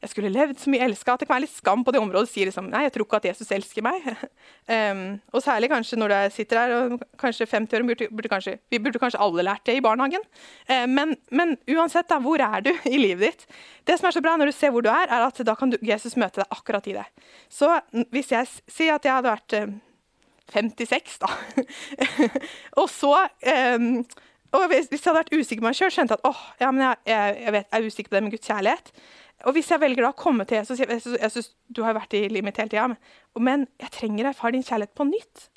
jeg 0.04 0.10
skulle 0.12 0.32
levd 0.32 0.58
så 0.60 0.68
mye 0.72 0.84
elska. 0.84 1.14
At 1.14 1.22
det 1.22 1.28
kan 1.28 1.38
være 1.38 1.46
litt 1.46 1.56
skam 1.56 1.84
på 1.84 1.94
det 1.94 2.00
området. 2.02 2.28
Sier 2.28 2.50
liksom 2.50 2.66
nei, 2.72 2.82
jeg 2.84 2.94
tror 2.94 3.06
ikke 3.06 3.20
at 3.22 3.28
Jesus 3.30 3.52
elsker 3.56 3.84
meg. 3.86 4.04
um, 4.68 5.04
og 5.34 5.44
særlig 5.44 5.70
kanskje 5.72 5.98
når 6.00 6.12
du 6.12 6.34
sitter 6.34 6.60
her 6.60 6.74
og 6.76 7.06
kanskje 7.20 7.48
50 7.48 7.78
år, 7.78 7.86
burde, 7.88 8.08
burde 8.12 8.32
kanskje, 8.32 8.58
vi 8.72 8.80
burde 8.84 9.00
kanskje 9.00 9.22
alle 9.24 9.46
lært 9.48 9.64
det 9.68 9.78
i 9.78 9.84
barnehagen. 9.84 10.26
Uh, 10.68 10.84
men, 10.90 11.16
men, 11.32 11.56
uansett, 11.72 12.10
da, 12.12 12.20
hvor 12.20 12.42
er 12.44 12.66
du 12.66 12.72
i 12.94 13.00
livet 13.00 13.30
ditt? 13.30 13.56
Det 13.88 13.96
som 14.00 14.10
er 14.10 14.18
så 14.18 14.24
bra 14.24 14.36
når 14.36 14.52
du 14.52 14.56
ser 14.58 14.74
hvor 14.74 14.84
du 14.84 14.90
er, 14.92 15.08
er 15.08 15.24
at 15.24 15.40
da 15.46 15.56
kan 15.56 15.72
du, 15.72 15.78
Jesus 15.84 16.18
møte 16.20 16.42
deg 16.42 16.52
akkurat 16.52 16.92
i 16.92 16.98
det. 16.98 17.08
Så 17.52 17.72
hvis 18.12 18.32
jeg 18.34 18.50
sier 18.68 18.98
at 18.98 19.08
jeg 19.08 19.16
hadde 19.16 19.32
vært 19.32 19.58
uh, 19.64 19.74
56, 20.52 21.18
da. 21.24 21.32
og 22.82 22.92
så 22.92 23.16
um, 23.24 24.04
og 24.54 24.68
hvis, 24.70 24.86
hvis, 24.86 25.02
jeg 25.02 25.10
hadde 25.10 25.20
vært 25.24 25.34
usikker 25.34 25.62
på 25.62 25.66
meg 25.66 25.76
sjøl, 25.78 25.90
skjønte 25.90 26.14
jeg 26.14 26.20
at 26.20 26.28
åh, 26.28 26.42
ja, 26.60 26.68
jeg, 26.70 26.98
jeg, 27.10 27.36
jeg, 27.40 27.54
jeg, 27.56 27.64
er 27.72 27.86
usikker 27.88 28.10
på 28.10 28.16
det 28.16 28.22
med 28.22 28.34
Guds 28.36 28.50
kjærlighet. 28.50 28.92
Og 29.44 29.56
hvis 29.56 29.68
jeg 29.72 29.80
velger 29.82 30.06
da 30.06 30.12
å 30.12 30.16
komme 30.16 30.46
til 30.48 30.60
Jesus 30.60 30.80
Jeg, 30.80 31.00
jeg 31.20 31.44
Du 31.68 31.82
har 31.84 31.96
vært 31.96 32.16
i 32.16 32.24
livet 32.28 32.48
mitt 32.48 32.60
hele 32.60 32.72
tida, 32.72 32.86
men, 32.88 33.00
men, 33.44 33.66
jeg 33.82 33.92
trenger 33.98 34.30
erfare 34.30 34.56
din 34.56 34.64
kjærlighet 34.64 34.94
på 34.96 35.06
nytt. 35.08 35.48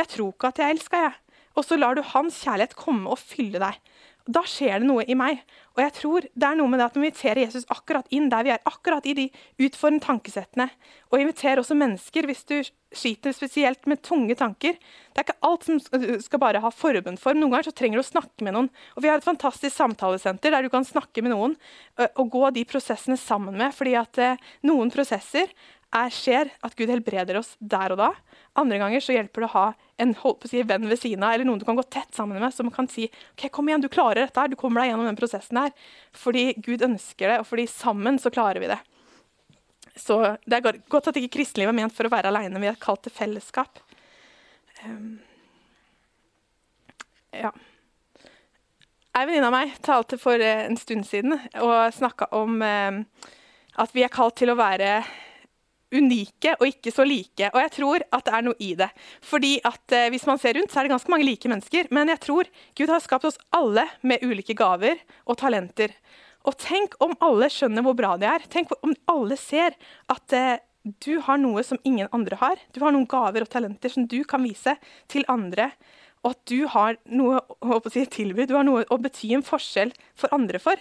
Jeg 0.00 0.10
tror 0.12 0.32
ikke 0.32 0.50
at 0.52 0.60
jeg 0.60 0.76
elsker, 0.76 1.06
jeg. 1.06 1.40
Og 1.56 1.64
så 1.64 1.78
lar 1.78 1.96
du 1.96 2.02
hans 2.04 2.42
kjærlighet 2.44 2.76
komme 2.76 3.12
og 3.12 3.20
fylle 3.22 3.62
deg. 3.62 3.78
Da 4.26 4.42
skjer 4.46 4.80
det 4.82 4.88
noe 4.88 5.04
i 5.06 5.14
meg. 5.18 5.42
Og 5.76 5.82
jeg 5.84 5.92
tror 5.98 6.24
det 6.26 6.46
er 6.48 6.56
noe 6.58 6.70
med 6.70 6.80
det 6.80 6.86
at 6.88 6.96
vi 6.96 7.02
inviterer 7.04 7.42
Jesus 7.44 7.66
akkurat 7.70 8.08
inn 8.14 8.30
der 8.32 8.46
vi 8.46 8.52
er, 8.54 8.62
akkurat 8.66 9.04
i 9.06 9.14
de 9.14 9.26
utfordrende 9.62 10.02
tankesettene. 10.06 10.66
Og 11.12 11.22
inviterer 11.22 11.62
også 11.62 11.76
mennesker 11.78 12.26
hvis 12.26 12.42
du 12.48 12.56
sliter 12.96 13.34
spesielt 13.36 13.86
med 13.86 14.02
tunge 14.06 14.34
tanker. 14.38 14.78
Det 14.80 15.22
er 15.22 15.26
ikke 15.26 15.38
alt 15.46 15.68
som 15.68 15.78
skal 16.22 16.42
bare 16.42 16.62
ha 16.64 16.72
forbundform. 16.74 17.38
Noen 17.38 17.54
ganger 17.54 17.68
så 17.68 17.76
trenger 17.76 18.00
du 18.00 18.04
å 18.04 18.08
snakke 18.08 18.46
med 18.46 18.56
noen. 18.56 18.70
Og 18.96 19.04
vi 19.04 19.12
har 19.12 19.20
et 19.20 19.28
fantastisk 19.28 19.76
samtalesenter 19.76 20.54
der 20.54 20.66
du 20.66 20.72
kan 20.72 20.86
snakke 20.86 21.22
med 21.22 21.34
noen 21.34 21.56
og 22.08 22.26
gå 22.32 22.50
de 22.56 22.66
prosessene 22.68 23.18
sammen 23.20 23.54
med. 23.60 23.74
fordi 23.76 23.94
at 24.00 24.22
noen 24.66 24.90
prosesser 24.90 25.52
er, 25.94 26.10
skjer 26.12 26.50
at 26.66 26.74
Gud 26.76 26.90
helbreder 26.90 27.38
oss 27.40 27.54
der 27.58 27.94
og 27.94 28.00
da. 28.00 28.10
Andre 28.58 28.80
ganger 28.80 29.04
så 29.04 29.14
hjelper 29.14 29.44
det 29.44 29.48
å 29.48 29.54
ha 29.54 29.66
en 30.02 30.14
si, 30.48 30.62
venn 30.66 30.88
ved 30.90 31.00
siden 31.00 31.24
av 31.24 31.36
eller 31.36 31.48
noen 31.48 31.60
du 31.60 31.66
kan 31.68 31.78
gå 31.78 31.84
tett 31.88 32.12
sammen 32.16 32.40
med, 32.42 32.54
som 32.54 32.70
kan 32.72 32.88
si 32.90 33.06
ok, 33.06 33.46
kom 33.52 33.68
igjen, 33.68 33.84
du 33.84 33.92
klarer 33.92 34.24
dette 34.24 34.40
her, 34.40 34.50
du 34.52 34.58
kommer 34.60 34.82
deg 34.82 34.90
gjennom 34.90 35.08
den 35.08 35.18
prosessen 35.18 35.60
her. 35.60 35.72
Fordi 36.16 36.50
Gud 36.58 36.84
ønsker 36.84 37.32
det, 37.32 37.38
og 37.42 37.48
fordi 37.48 37.68
sammen 37.70 38.20
så 38.22 38.32
klarer 38.34 38.62
vi 38.62 38.72
det. 38.72 38.80
Så 39.96 40.36
Det 40.44 40.58
er 40.58 40.82
godt 40.92 41.08
at 41.08 41.16
ikke 41.16 41.38
kristelivet 41.38 41.72
er 41.72 41.78
ment 41.78 41.94
for 41.96 42.08
å 42.08 42.12
være 42.12 42.28
aleine. 42.28 42.60
Vi 42.60 42.68
er 42.68 42.80
kalt 42.80 43.06
til 43.06 43.14
fellesskap. 43.16 43.80
Um, 44.84 45.16
ja. 47.32 47.54
Ei 49.16 49.24
venninne 49.24 49.48
av 49.48 49.54
meg 49.54 49.72
talte 49.84 50.18
for 50.20 50.36
eh, 50.36 50.66
en 50.66 50.76
stund 50.76 51.06
siden 51.08 51.32
og 51.64 51.94
snakka 51.96 52.28
om 52.36 52.60
um, 52.60 52.98
at 53.80 53.94
vi 53.96 54.04
er 54.04 54.12
kalt 54.12 54.36
til 54.36 54.52
å 54.52 54.58
være 54.58 54.98
unike 55.94 56.56
og 56.58 56.66
ikke 56.68 56.92
så 56.94 57.06
like. 57.06 57.50
Og 57.52 57.60
jeg 57.62 57.72
tror 57.78 58.04
at 58.12 58.26
det 58.26 58.34
er 58.34 58.46
noe 58.46 58.58
i 58.62 58.72
det. 58.78 58.88
Fordi 59.24 59.56
at 59.64 59.94
eh, 59.94 60.08
Hvis 60.10 60.26
man 60.26 60.38
ser 60.38 60.56
rundt, 60.58 60.72
så 60.72 60.80
er 60.80 60.86
det 60.86 60.94
ganske 60.94 61.10
mange 61.12 61.26
like 61.28 61.48
mennesker. 61.48 61.90
Men 61.90 62.08
jeg 62.12 62.22
tror 62.26 62.50
Gud 62.76 62.92
har 62.92 63.02
skapt 63.04 63.28
oss 63.28 63.38
alle 63.54 63.86
med 64.02 64.22
ulike 64.22 64.56
gaver 64.56 64.98
og 65.26 65.38
talenter. 65.38 65.94
Og 66.46 66.56
tenk 66.62 66.94
om 67.02 67.16
alle 67.20 67.50
skjønner 67.50 67.82
hvor 67.82 67.96
bra 67.98 68.14
de 68.20 68.28
er. 68.30 68.46
Tenk 68.50 68.74
om 68.80 68.94
alle 69.10 69.38
ser 69.40 69.76
at 70.12 70.36
eh, 70.36 70.58
du 71.02 71.16
har 71.26 71.38
noe 71.42 71.62
som 71.66 71.80
ingen 71.84 72.08
andre 72.14 72.38
har. 72.38 72.60
Du 72.74 72.82
har 72.84 72.94
noen 72.94 73.08
gaver 73.10 73.42
og 73.42 73.50
talenter 73.50 73.90
som 73.90 74.06
du 74.06 74.22
kan 74.28 74.44
vise 74.46 74.76
til 75.10 75.26
andre. 75.32 75.72
Og 76.22 76.32
at 76.34 76.42
du 76.50 76.66
har 76.70 76.96
noe 77.06 77.38
å 77.62 77.80
si, 77.90 78.02
tilby, 78.10 78.46
du 78.46 78.56
har 78.56 78.66
noe 78.66 78.86
å 78.90 78.98
bety 78.98 79.32
en 79.36 79.44
forskjell 79.46 79.92
for 80.18 80.32
andre 80.34 80.58
for. 80.62 80.80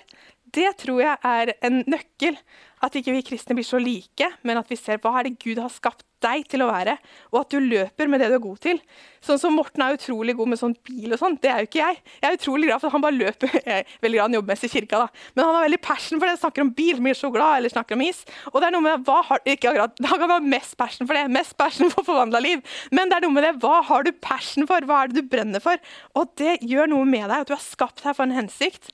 Det 0.55 0.71
tror 0.79 1.01
jeg 1.03 1.17
er 1.27 1.51
en 1.67 1.81
nøkkel 1.91 2.37
at 2.85 2.95
ikke 2.95 3.13
vi 3.15 3.23
kristne 3.25 3.55
blir 3.57 3.65
så 3.65 3.79
like, 3.81 4.27
men 4.45 4.59
at 4.59 4.69
vi 4.69 4.77
ser 4.79 4.99
hva 5.01 5.17
er 5.17 5.27
det 5.27 5.39
Gud 5.41 5.59
har 5.59 5.71
skapt 5.73 6.05
deg 6.23 6.45
til 6.49 6.63
å 6.63 6.69
være, 6.69 6.95
og 7.33 7.39
at 7.41 7.53
du 7.53 7.59
løper 7.61 8.09
med 8.09 8.21
det 8.21 8.29
du 8.31 8.37
er 8.37 8.43
god 8.43 8.59
til. 8.63 8.79
Sånn 9.25 9.39
som 9.41 9.55
Morten 9.57 9.83
er 9.83 9.97
utrolig 9.97 10.35
god 10.37 10.51
med 10.51 10.59
sånn 10.59 10.75
bil 10.85 11.13
og 11.13 11.19
sånn. 11.21 11.37
Det 11.41 11.51
er 11.51 11.61
jo 11.61 11.69
ikke 11.69 11.81
jeg. 11.81 11.99
Jeg 12.21 12.27
er 12.29 12.37
utrolig 12.37 12.69
glad 12.69 12.81
for 12.81 12.89
at 12.89 12.95
han 12.95 13.03
bare 13.03 13.17
løper. 13.17 13.51
Jeg 13.65 13.83
er 13.83 13.97
veldig 14.03 14.17
glad 14.17 14.29
han 14.29 14.37
jobber 14.37 14.53
mest 14.53 14.67
i 14.67 14.71
kirka, 14.71 15.01
da. 15.01 15.25
Men 15.35 15.47
han 15.47 15.57
har 15.57 15.65
veldig 15.65 15.81
passion 15.85 16.21
for 16.21 16.29
det. 16.29 16.37
Snakker 16.41 16.65
om 16.65 16.71
bil, 16.77 17.01
blir 17.01 17.17
så 17.17 17.31
glad, 17.33 17.59
eller 17.59 17.73
snakker 17.73 17.97
om 17.97 18.05
is. 18.05 18.21
Og 18.51 18.59
det 18.61 18.69
er 18.69 18.75
noe 18.75 18.85
med 18.85 19.05
hva 19.07 19.17
har, 19.31 19.43
ikke 19.55 19.73
akkurat, 19.73 19.97
Da 20.05 20.13
kan 20.13 20.25
man 20.25 20.35
ha 20.37 20.53
mest 20.55 20.77
passion 20.79 21.09
for 21.09 21.17
det. 21.17 21.25
Mest 21.33 21.57
passion 21.59 21.91
for 21.93 22.07
forvandla 22.07 22.41
liv. 22.45 22.63
Men 22.95 23.11
det 23.11 23.19
er 23.19 23.27
noe 23.27 23.35
med 23.35 23.47
det. 23.47 23.53
Hva 23.65 23.81
har 23.89 24.05
du 24.05 24.13
passion 24.13 24.69
for? 24.69 24.87
Hva 24.87 25.03
er 25.03 25.11
det 25.11 25.21
du 25.21 25.29
brenner 25.29 25.63
for? 25.63 25.81
Og 26.17 26.33
det 26.41 26.59
gjør 26.65 26.91
noe 26.93 27.09
med 27.09 27.27
deg, 27.27 27.37
at 27.43 27.51
du 27.51 27.57
er 27.57 27.65
skapt 27.65 28.05
her 28.05 28.17
for 28.17 28.27
en 28.27 28.37
hensikt. 28.37 28.93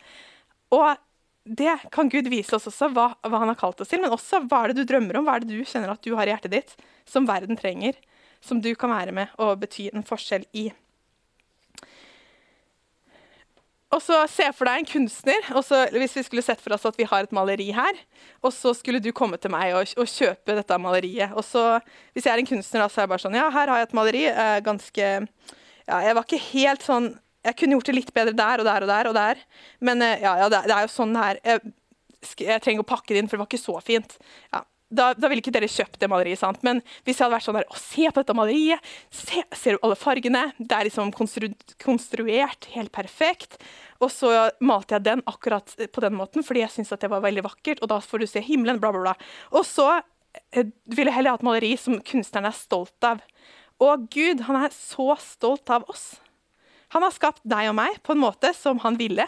Og 0.72 0.96
det 1.44 1.74
kan 1.92 2.10
Gud 2.10 2.28
vise 2.30 2.56
oss 2.56 2.68
også, 2.70 2.92
hva, 2.94 3.08
hva, 3.26 3.40
han 3.42 3.50
har 3.50 3.58
kalt 3.58 3.82
oss 3.82 3.90
til. 3.90 4.02
Men 4.04 4.14
også 4.14 4.44
hva 4.46 4.64
er 4.64 4.72
det 4.72 4.84
du 4.84 4.92
drømmer 4.94 5.18
om, 5.18 5.26
hva 5.26 5.40
er 5.40 5.46
det 5.46 5.56
du 5.56 5.66
kjenner 5.66 5.94
at 5.94 6.04
du 6.06 6.14
har 6.18 6.30
i 6.30 6.36
hjertet 6.36 6.54
ditt, 6.54 6.76
som 7.10 7.26
verden 7.30 7.58
trenger. 7.58 7.98
Som 8.42 8.62
du 8.62 8.72
kan 8.78 8.94
være 8.94 9.14
med 9.14 9.34
og 9.42 9.60
bety 9.62 9.90
en 9.92 10.06
forskjell 10.06 10.48
i. 10.58 10.72
Og 13.92 14.00
så 14.00 14.22
Se 14.32 14.48
for 14.56 14.70
deg 14.70 14.82
en 14.82 14.88
kunstner. 14.88 15.50
og 15.54 15.66
så, 15.68 15.84
Hvis 15.92 16.16
vi 16.16 16.24
skulle 16.24 16.46
sett 16.46 16.62
for 16.62 16.74
oss 16.74 16.86
at 16.88 16.98
vi 16.98 17.08
har 17.10 17.24
et 17.24 17.34
maleri 17.36 17.72
her, 17.76 17.98
og 18.42 18.54
så 18.54 18.74
skulle 18.74 19.02
du 19.04 19.12
komme 19.12 19.38
til 19.38 19.52
meg 19.52 19.76
og, 19.76 19.90
og 19.98 20.08
kjøpe 20.08 20.56
dette 20.56 20.78
maleriet. 20.78 21.34
og 21.34 21.44
så, 21.44 21.82
Hvis 22.14 22.26
jeg 22.26 22.34
er 22.34 22.40
en 22.40 22.48
kunstner, 22.48 22.82
da, 22.82 22.88
så 22.88 23.02
er 23.02 23.04
jeg 23.04 23.14
bare 23.14 23.26
sånn 23.26 23.36
Ja, 23.36 23.50
her 23.50 23.68
har 23.68 23.82
jeg 23.82 23.90
et 23.90 23.98
maleri. 23.98 24.24
Eh, 24.30 24.62
ganske 24.62 25.28
ja, 25.88 26.00
Jeg 26.00 26.16
var 26.16 26.24
ikke 26.24 26.46
helt 26.54 26.82
sånn 26.86 27.12
jeg 27.42 27.58
kunne 27.58 27.78
gjort 27.78 27.90
det 27.90 27.98
litt 27.98 28.12
bedre 28.16 28.34
der 28.38 28.62
og 28.62 28.68
der 28.68 28.86
og 28.86 28.92
der. 28.92 29.12
og 29.12 29.16
der. 29.18 29.46
Men 29.80 30.02
eh, 30.06 30.20
ja, 30.22 30.36
ja 30.44 30.50
det, 30.52 30.66
er 30.68 30.86
jo 30.86 30.92
sånn 30.94 31.16
her. 31.18 31.40
Jeg, 31.46 31.74
jeg, 32.38 32.62
trenger 32.62 32.84
å 32.84 32.92
pakke 32.92 33.14
det 33.14 33.24
inn, 33.24 33.32
for 33.32 33.38
det 33.38 33.44
var 33.44 33.50
ikke 33.50 33.62
så 33.64 33.78
fint. 33.86 34.18
Ja, 34.54 34.62
da, 34.92 35.08
da 35.16 35.30
ville 35.32 35.42
ikke 35.42 35.54
dere 35.56 35.70
kjøpt 35.72 36.02
det 36.02 36.10
maleriet. 36.12 36.42
sant? 36.42 36.62
Men 36.68 36.82
hvis 37.06 37.18
jeg 37.18 37.26
hadde 37.26 37.38
vært 37.38 37.48
sånn 37.48 37.58
der, 37.62 37.68
å 37.72 37.80
se 37.80 38.08
på 38.10 38.22
dette 38.22 38.36
maleriet, 38.38 38.92
se, 39.16 39.44
ser 39.58 39.78
du 39.78 39.86
alle 39.88 39.98
fargene? 40.00 40.44
Det 40.60 40.78
er 40.78 40.90
liksom 40.90 41.14
konstru, 41.16 41.48
konstruert 41.82 42.68
helt 42.76 42.94
perfekt. 42.94 43.58
Og 44.04 44.12
så 44.14 44.32
malte 44.62 44.98
jeg 44.98 45.08
den 45.08 45.24
akkurat 45.30 45.74
på 45.94 46.04
den 46.04 46.18
måten, 46.18 46.46
fordi 46.46 46.66
jeg 46.66 46.76
syntes 46.76 47.02
det 47.02 47.12
var 47.12 47.24
veldig 47.24 47.46
vakkert. 47.48 47.82
Og 47.82 47.94
da 47.94 48.02
får 48.04 48.22
du 48.24 48.30
se 48.30 48.44
himmelen, 48.46 48.82
bla, 48.84 48.94
bla, 48.94 49.06
bla. 49.08 49.16
Og 49.56 49.66
så 49.66 49.88
eh, 50.52 50.68
ville 50.92 51.10
jeg 51.10 51.18
heller 51.18 51.38
ha 51.38 51.42
et 51.42 51.48
maleri 51.48 51.74
som 51.80 52.02
kunstneren 52.06 52.52
er 52.52 52.58
stolt 52.58 53.08
av. 53.08 53.24
Og 53.82 54.10
Gud, 54.14 54.44
han 54.46 54.60
er 54.60 54.76
så 54.76 55.16
stolt 55.24 55.72
av 55.74 55.88
oss. 55.90 56.12
Han 56.96 57.06
har 57.06 57.14
skapt 57.16 57.44
deg 57.48 57.70
og 57.72 57.78
meg 57.78 58.00
på 58.06 58.16
en 58.16 58.24
måte 58.24 58.52
som 58.58 58.82
han 58.84 58.98
ville. 59.00 59.26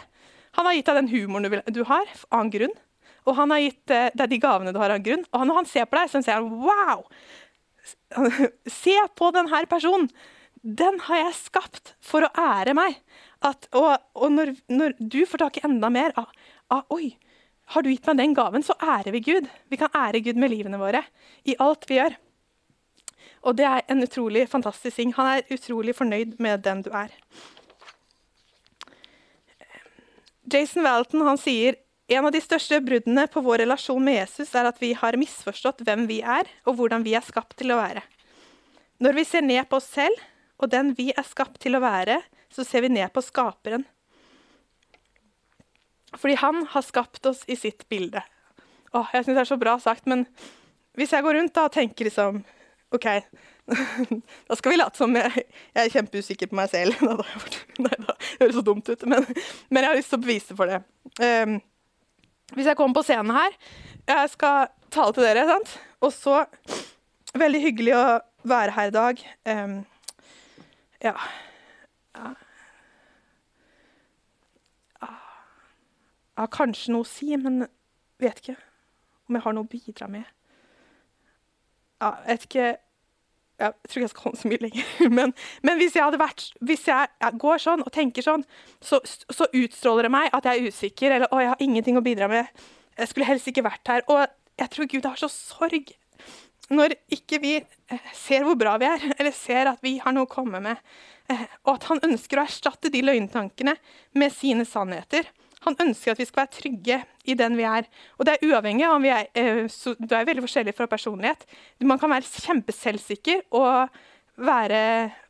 Han 0.58 0.68
har 0.68 0.76
gitt 0.76 0.90
deg 0.90 1.00
den 1.00 1.12
humoren 1.12 1.48
du, 1.48 1.56
du 1.72 1.82
har, 1.88 2.10
av 2.30 2.44
en 2.44 2.52
grunn. 2.52 2.74
Og 3.24 3.38
han 3.38 3.54
har 3.54 3.62
gitt 3.64 3.94
uh, 3.94 4.10
deg 4.12 4.34
de 4.34 4.40
gavene 4.42 4.74
du 4.74 4.78
har 4.82 4.92
av 4.92 5.00
en 5.00 5.06
grunn. 5.06 5.24
Og 5.32 5.48
når 5.48 5.60
han 5.62 5.68
ser 5.70 5.88
på 5.88 5.98
deg, 5.98 6.12
så 6.12 6.22
sier 6.22 6.40
han 6.40 6.50
wow! 6.64 7.04
Se 8.80 8.96
på 9.16 9.30
denne 9.34 9.64
personen! 9.70 10.10
Den 10.64 10.96
har 11.04 11.26
jeg 11.26 11.36
skapt 11.42 11.92
for 12.00 12.24
å 12.24 12.32
ære 12.40 12.72
meg. 12.76 12.96
At, 13.44 13.66
og, 13.76 13.98
og 14.16 14.30
når, 14.32 14.54
når, 14.72 14.94
du 14.96 15.24
får 15.28 15.42
tak 15.42 15.58
i 15.60 15.64
enda 15.68 15.90
mer 15.92 16.14
av, 16.16 16.30
av 16.72 16.94
Oi, 16.94 17.10
har 17.74 17.84
du 17.84 17.90
gitt 17.90 18.06
meg 18.08 18.20
den 18.20 18.36
gaven, 18.36 18.64
så 18.64 18.76
ærer 18.80 19.12
vi 19.12 19.20
Gud. 19.24 19.48
Vi 19.68 19.80
kan 19.80 19.92
ære 19.92 20.22
Gud 20.24 20.40
med 20.40 20.52
livene 20.52 20.80
våre 20.80 21.02
i 21.44 21.56
alt 21.60 21.84
vi 21.88 21.98
gjør. 21.98 22.16
Og 23.44 23.56
det 23.58 23.66
er 23.68 23.84
en 23.92 24.00
utrolig 24.04 24.46
fantastisk 24.48 24.96
ting. 24.96 25.12
Han 25.18 25.34
er 25.34 25.52
utrolig 25.52 25.92
fornøyd 25.96 26.38
med 26.40 26.64
den 26.64 26.80
du 26.84 26.90
er. 26.96 27.12
Jason 30.52 30.84
Walton 30.84 31.24
han 31.24 31.40
sier 31.40 31.78
en 32.12 32.26
av 32.28 32.34
de 32.34 32.40
største 32.44 32.80
bruddene 32.84 33.24
på 33.32 33.40
vår 33.44 33.62
relasjon 33.64 34.02
med 34.04 34.18
Jesus 34.18 34.52
er 34.54 34.68
at 34.68 34.80
vi 34.82 34.92
har 34.98 35.16
misforstått 35.16 35.80
hvem 35.86 36.04
vi 36.10 36.20
er, 36.20 36.48
og 36.68 36.76
hvordan 36.76 37.04
vi 37.06 37.14
er 37.16 37.24
skapt 37.24 37.56
til 37.60 37.72
å 37.72 37.80
være. 37.80 38.02
Når 39.00 39.16
vi 39.16 39.24
ser 39.24 39.46
ned 39.46 39.64
på 39.70 39.80
oss 39.80 39.88
selv 39.94 40.20
og 40.60 40.70
den 40.72 40.92
vi 40.98 41.10
er 41.16 41.26
skapt 41.26 41.62
til 41.64 41.76
å 41.76 41.82
være, 41.82 42.20
så 42.52 42.64
ser 42.66 42.84
vi 42.84 42.92
ned 42.92 43.10
på 43.14 43.24
Skaperen. 43.24 43.86
Fordi 46.14 46.36
han 46.38 46.62
har 46.70 46.84
skapt 46.86 47.26
oss 47.26 47.42
i 47.50 47.56
sitt 47.58 47.88
bilde. 47.90 48.22
Åh, 48.94 49.08
jeg 49.16 49.24
syns 49.24 49.34
det 49.34 49.42
er 49.42 49.50
så 49.50 49.58
bra 49.58 49.74
sagt, 49.82 50.06
men 50.06 50.22
hvis 50.94 51.16
jeg 51.16 51.24
går 51.26 51.40
rundt 51.40 51.56
da 51.56 51.66
og 51.66 51.74
tenker 51.74 52.06
liksom 52.06 52.44
OK, 52.94 53.08
da 54.48 54.56
skal 54.58 54.74
vi 54.74 54.76
late 54.76 55.00
som 55.00 55.14
jeg, 55.16 55.44
jeg, 55.72 55.80
er 55.84 55.92
kjempeusikker 55.92 56.50
på 56.50 56.58
meg 56.58 56.68
selv. 56.72 56.98
Nei 57.84 57.94
da, 57.96 58.16
det 58.16 58.42
høres 58.42 58.58
så 58.58 58.64
dumt 58.66 58.90
ut, 58.90 59.06
men, 59.08 59.24
men, 59.70 59.80
jeg 59.80 59.88
har 59.88 59.98
lyst 59.98 60.12
til 60.12 60.20
å 60.20 60.24
bevise 60.26 60.56
for 60.58 60.70
det. 60.70 60.82
Um, 61.20 61.56
hvis 62.54 62.68
jeg 62.68 62.76
kommer 62.76 62.98
på 62.98 63.02
scenen 63.06 63.32
her 63.32 63.54
Jeg 64.04 64.30
skal 64.34 64.66
tale 64.92 65.14
til 65.16 65.24
dere, 65.24 65.46
sant? 65.48 65.70
Og 66.04 66.12
så 66.12 66.42
Veldig 67.34 67.60
hyggelig 67.64 67.94
å 67.98 68.04
være 68.46 68.74
her 68.76 68.90
i 68.90 68.94
dag. 68.94 69.22
Um, 69.50 69.78
ja. 71.02 71.14
ja. 72.14 72.28
Jeg 75.02 76.42
har 76.42 76.52
kanskje 76.54 76.94
noe 76.94 77.02
å 77.02 77.08
si, 77.08 77.32
men 77.34 77.64
vet 78.22 78.38
ikke 78.38 78.54
om 79.26 79.34
jeg 79.34 79.44
har 79.48 79.56
noe 79.56 79.66
å 79.66 79.72
bidra 79.72 80.06
med. 80.10 80.30
Jeg 82.04 82.24
vet 82.28 82.46
ikke 82.46 82.68
jeg 83.60 83.74
tror 83.86 83.94
ikke 83.94 84.04
jeg 84.04 84.12
skal 84.12 84.26
holde 84.26 84.40
så 84.40 84.50
mye 84.50 84.62
lenger. 84.64 84.92
Men, 85.18 85.34
men 85.62 85.78
hvis, 85.78 85.96
jeg 85.96 86.18
vært, 86.18 86.46
hvis 86.64 86.86
jeg 86.88 87.34
går 87.40 87.60
sånn 87.62 87.84
og 87.84 87.92
tenker 87.94 88.24
sånn, 88.24 88.42
så, 88.82 88.98
så, 89.04 89.46
utstråler 89.46 90.08
det 90.08 90.14
meg 90.14 90.34
at 90.34 90.48
jeg 90.48 90.60
er 90.60 90.72
usikker, 90.72 91.14
eller 91.14 91.30
å, 91.30 91.38
jeg 91.42 91.52
har 91.52 91.62
ingenting 91.62 91.98
å 92.00 92.04
bidra 92.04 92.28
med. 92.30 92.64
Jeg 92.98 93.10
skulle 93.10 93.28
helst 93.28 93.50
ikke 93.50 93.66
vært 93.66 93.90
her. 93.90 94.02
Og 94.10 94.24
jeg 94.58 94.72
tror 94.74 94.90
Gud 94.90 95.06
har 95.06 95.20
så 95.20 95.30
sorg 95.30 95.94
når 96.72 96.94
ikke 97.12 97.38
vi 97.42 97.56
eh, 97.60 98.12
ser 98.16 98.46
hvor 98.46 98.56
bra 98.58 98.74
vi 98.80 98.88
er, 98.88 99.02
eller 99.18 99.34
ser 99.36 99.70
at 99.70 99.82
vi 99.84 99.98
har 100.02 100.14
noe 100.16 100.28
å 100.28 100.34
komme 100.34 100.62
med. 100.64 100.80
Eh, 101.30 101.46
og 101.64 101.76
at 101.76 101.88
han 101.92 102.02
ønsker 102.10 102.40
å 102.40 102.46
erstatte 102.46 102.92
de 102.92 103.04
løgntankene 103.04 103.76
med 104.18 104.34
sine 104.34 104.66
sannheter. 104.68 105.28
Han 105.64 105.76
ønsker 105.80 106.12
at 106.12 106.20
vi 106.20 106.26
skal 106.28 106.44
være 106.44 106.54
trygge 106.58 106.98
i 107.24 107.36
den 107.38 107.56
vi 107.56 107.66
er. 107.68 107.86
Og 108.18 108.26
det 108.26 108.34
er 108.34 108.48
uavhengig 108.50 108.84
av 108.86 108.96
om 108.98 109.04
vi 109.04 109.12
er 109.14 109.28
eh, 109.32 109.62
Du 109.98 110.12
er 110.12 110.26
veldig 110.28 110.44
forskjellig 110.44 110.74
fra 110.76 110.88
personlighet. 110.90 111.46
Man 111.84 112.00
kan 112.00 112.12
være 112.12 112.28
kjempeselvsikker 112.46 113.46
og 113.56 113.88
være 114.36 114.80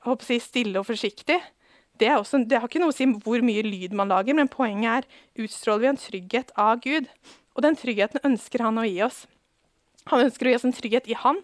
jeg, 0.04 0.40
stille 0.42 0.80
og 0.80 0.88
forsiktig. 0.88 1.38
Det, 2.00 2.10
også, 2.10 2.40
det, 2.42 2.58
har 2.58 2.66
ikke 2.66 2.82
noe 2.82 2.90
å 2.90 2.96
si 2.96 3.06
hvor 3.06 3.44
mye 3.46 3.62
lyd 3.62 3.94
man 3.94 4.10
lager, 4.10 4.34
men 4.34 4.50
poenget 4.50 5.04
er 5.04 5.44
utstråler 5.44 5.84
vi 5.84 5.90
en 5.92 6.00
trygghet 6.02 6.50
av 6.58 6.82
Gud. 6.82 7.06
Og 7.54 7.62
den 7.62 7.78
tryggheten 7.78 8.24
ønsker 8.26 8.64
han 8.66 8.80
å 8.80 8.86
gi 8.88 8.98
oss. 9.06 9.24
Han 10.10 10.24
ønsker 10.26 10.48
å 10.48 10.50
gi 10.50 10.58
oss 10.58 10.66
en 10.66 10.74
trygghet 10.74 11.06
i 11.08 11.16
Han 11.16 11.38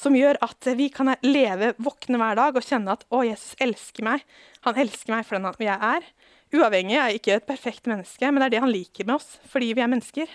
som 0.00 0.14
gjør 0.16 0.38
at 0.44 0.68
vi 0.78 0.86
kan 0.92 1.10
leve, 1.26 1.74
våkne 1.82 2.16
hver 2.20 2.38
dag 2.38 2.56
og 2.56 2.64
kjenne 2.64 2.94
at 2.94 3.02
å, 3.10 3.20
Jesus 3.26 3.58
elsker 3.60 4.06
meg. 4.06 4.24
Han 4.64 4.78
elsker 4.80 5.12
meg 5.12 5.26
for 5.26 5.36
den 5.36 5.48
jeg 5.66 5.76
er 5.76 6.06
uavhengig, 6.54 6.96
er 6.98 7.16
ikke 7.16 7.36
et 7.36 7.46
perfekt 7.48 7.88
menneske, 7.90 8.26
men 8.30 8.42
det 8.42 8.48
er 8.48 8.56
det 8.56 8.64
han 8.64 8.72
liker 8.72 9.06
med 9.06 9.18
oss, 9.18 9.36
fordi 9.50 9.72
vi 9.76 9.84
er 9.84 9.90
mennesker. 9.90 10.32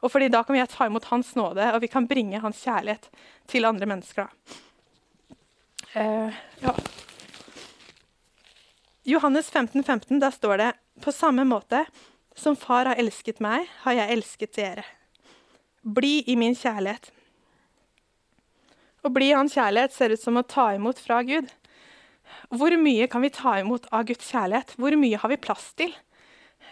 Og 0.00 0.12
fordi 0.12 0.30
da 0.32 0.42
kan 0.44 0.56
vi 0.56 0.64
ta 0.70 0.86
imot 0.88 1.10
hans 1.10 1.34
nåde, 1.36 1.66
og 1.74 1.82
vi 1.82 1.90
kan 1.92 2.08
bringe 2.08 2.40
hans 2.40 2.62
kjærlighet 2.64 3.10
til 3.50 3.68
andre 3.68 3.88
mennesker. 3.90 4.30
Uh, 5.92 6.32
ja. 6.62 6.74
Johannes 9.10 9.50
15, 9.50 9.82
15, 9.82 10.20
der 10.20 10.30
står 10.30 10.56
det 10.56 10.70
på 11.02 11.12
samme 11.12 11.44
måte 11.44 11.84
som 12.36 12.56
far 12.56 12.88
har 12.88 13.00
elsket 13.00 13.40
meg, 13.42 13.68
har 13.84 13.96
jeg 13.98 14.16
elsket 14.16 14.56
dere. 14.56 14.84
Bli 15.82 16.20
i 16.30 16.36
min 16.38 16.54
kjærlighet. 16.56 17.10
Å 19.00 19.08
bli 19.12 19.30
i 19.30 19.36
hans 19.36 19.56
kjærlighet 19.56 19.96
ser 19.96 20.14
ut 20.14 20.22
som 20.22 20.36
å 20.36 20.44
ta 20.44 20.70
imot 20.76 21.00
fra 21.00 21.22
Gud. 21.26 21.48
Hvor 22.50 22.74
mye 22.80 23.08
kan 23.10 23.24
vi 23.24 23.32
ta 23.34 23.56
imot 23.60 23.88
av 23.94 24.06
Guds 24.08 24.30
kjærlighet? 24.32 24.74
Hvor 24.80 24.96
mye 24.98 25.20
har 25.22 25.32
vi 25.32 25.40
plass 25.40 25.70
til? 25.78 25.92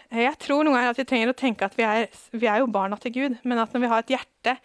Jeg 0.09 0.37
tror 0.41 0.65
noen 0.65 0.77
ganger 0.77 0.93
at 0.93 0.99
vi 0.99 1.07
trenger 1.09 1.31
å 1.31 1.37
tenke 1.37 1.67
at 1.67 1.75
vi 1.77 1.85
er, 1.85 2.07
vi 2.33 2.49
er 2.49 2.63
jo 2.63 2.71
barna 2.73 2.97
til 3.01 3.13
Gud, 3.13 3.35
men 3.45 3.61
at 3.61 3.73
når 3.73 3.83
vi 3.83 3.89
har 3.91 4.03
et 4.03 4.13
hjerte 4.15 4.55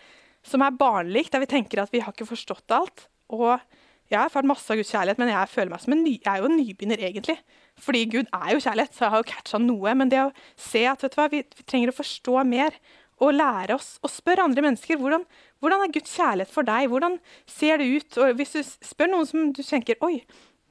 som 0.44 0.64
er 0.64 0.76
barnelikt, 0.76 1.32
der 1.32 1.42
vi 1.42 1.50
tenker 1.50 1.82
at 1.82 1.92
vi 1.92 2.00
har 2.04 2.14
ikke 2.14 2.28
forstått 2.32 2.76
alt 2.76 3.08
og 3.32 3.58
Jeg 4.04 4.18
har 4.20 4.28
erfart 4.28 4.44
masse 4.44 4.68
av 4.68 4.76
Guds 4.76 4.90
kjærlighet, 4.92 5.18
men 5.18 5.30
jeg 5.32 5.48
føler 5.48 5.70
meg 5.72 5.80
som 5.80 5.94
en 5.94 6.02
ny, 6.04 6.10
jeg 6.18 6.28
er 6.28 6.42
jo 6.42 6.48
en 6.50 6.58
nybegynner, 6.58 7.00
egentlig. 7.08 7.38
Fordi 7.80 8.02
Gud 8.12 8.28
er 8.36 8.50
jo 8.52 8.60
kjærlighet, 8.60 8.92
så 8.92 9.06
jeg 9.06 9.12
har 9.14 9.22
jo 9.22 9.26
catcha 9.30 9.60
noe. 9.62 9.94
Men 9.96 10.12
det 10.12 10.20
å 10.20 10.26
se 10.60 10.82
at 10.90 11.06
hva, 11.16 11.24
vi, 11.32 11.40
vi 11.40 11.64
trenger 11.64 11.90
å 11.90 11.96
forstå 11.96 12.34
mer 12.50 12.76
og 13.24 13.32
lære 13.32 13.78
oss 13.78 13.94
å 14.04 14.10
spørre 14.12 14.44
andre 14.44 14.66
mennesker 14.66 15.00
hvordan, 15.00 15.24
hvordan 15.64 15.86
er 15.86 15.94
Guds 15.96 16.12
kjærlighet 16.18 16.52
for 16.52 16.68
deg. 16.68 16.90
Hvordan 16.92 17.16
ser 17.48 17.80
det 17.80 17.88
ut? 17.96 18.20
Og 18.20 18.36
hvis 18.38 18.54
du 18.58 18.60
spør 18.64 19.12
noen 19.14 19.30
som 19.30 19.48
du 19.56 19.62
tenker 19.64 19.96
Oi, 20.04 20.18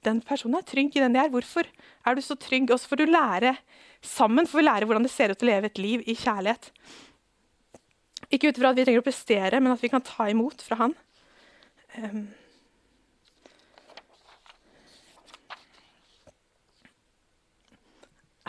den 0.06 0.20
personen 0.26 0.60
er 0.60 0.68
trygg 0.68 0.96
i 0.96 1.04
den 1.04 1.16
de 1.16 1.22
er. 1.22 1.32
Hvorfor 1.34 1.68
er 1.68 2.16
du 2.16 2.22
så 2.24 2.38
trygg? 2.40 2.72
Og 2.72 2.80
så 2.82 2.92
får 2.92 3.04
du 3.04 3.12
lære 3.12 3.56
sammen 4.04 4.48
får 4.48 4.60
vi 4.60 4.68
lære 4.68 4.86
hvordan 4.88 5.08
det 5.08 5.14
ser 5.14 5.32
ut 5.32 5.44
å 5.44 5.48
leve 5.48 5.72
et 5.72 5.82
liv 5.82 6.04
i 6.06 6.16
kjærlighet. 6.20 6.70
Ikke 8.34 8.50
ut 8.50 8.58
ifra 8.58 8.72
at 8.74 8.78
vi 8.78 8.86
trenger 8.86 9.04
å 9.04 9.06
prestere, 9.06 9.60
men 9.62 9.74
at 9.74 9.84
vi 9.84 9.92
kan 9.94 10.04
ta 10.04 10.28
imot 10.32 10.64
fra 10.66 10.80
Han. 10.82 10.96
Um. 11.96 12.24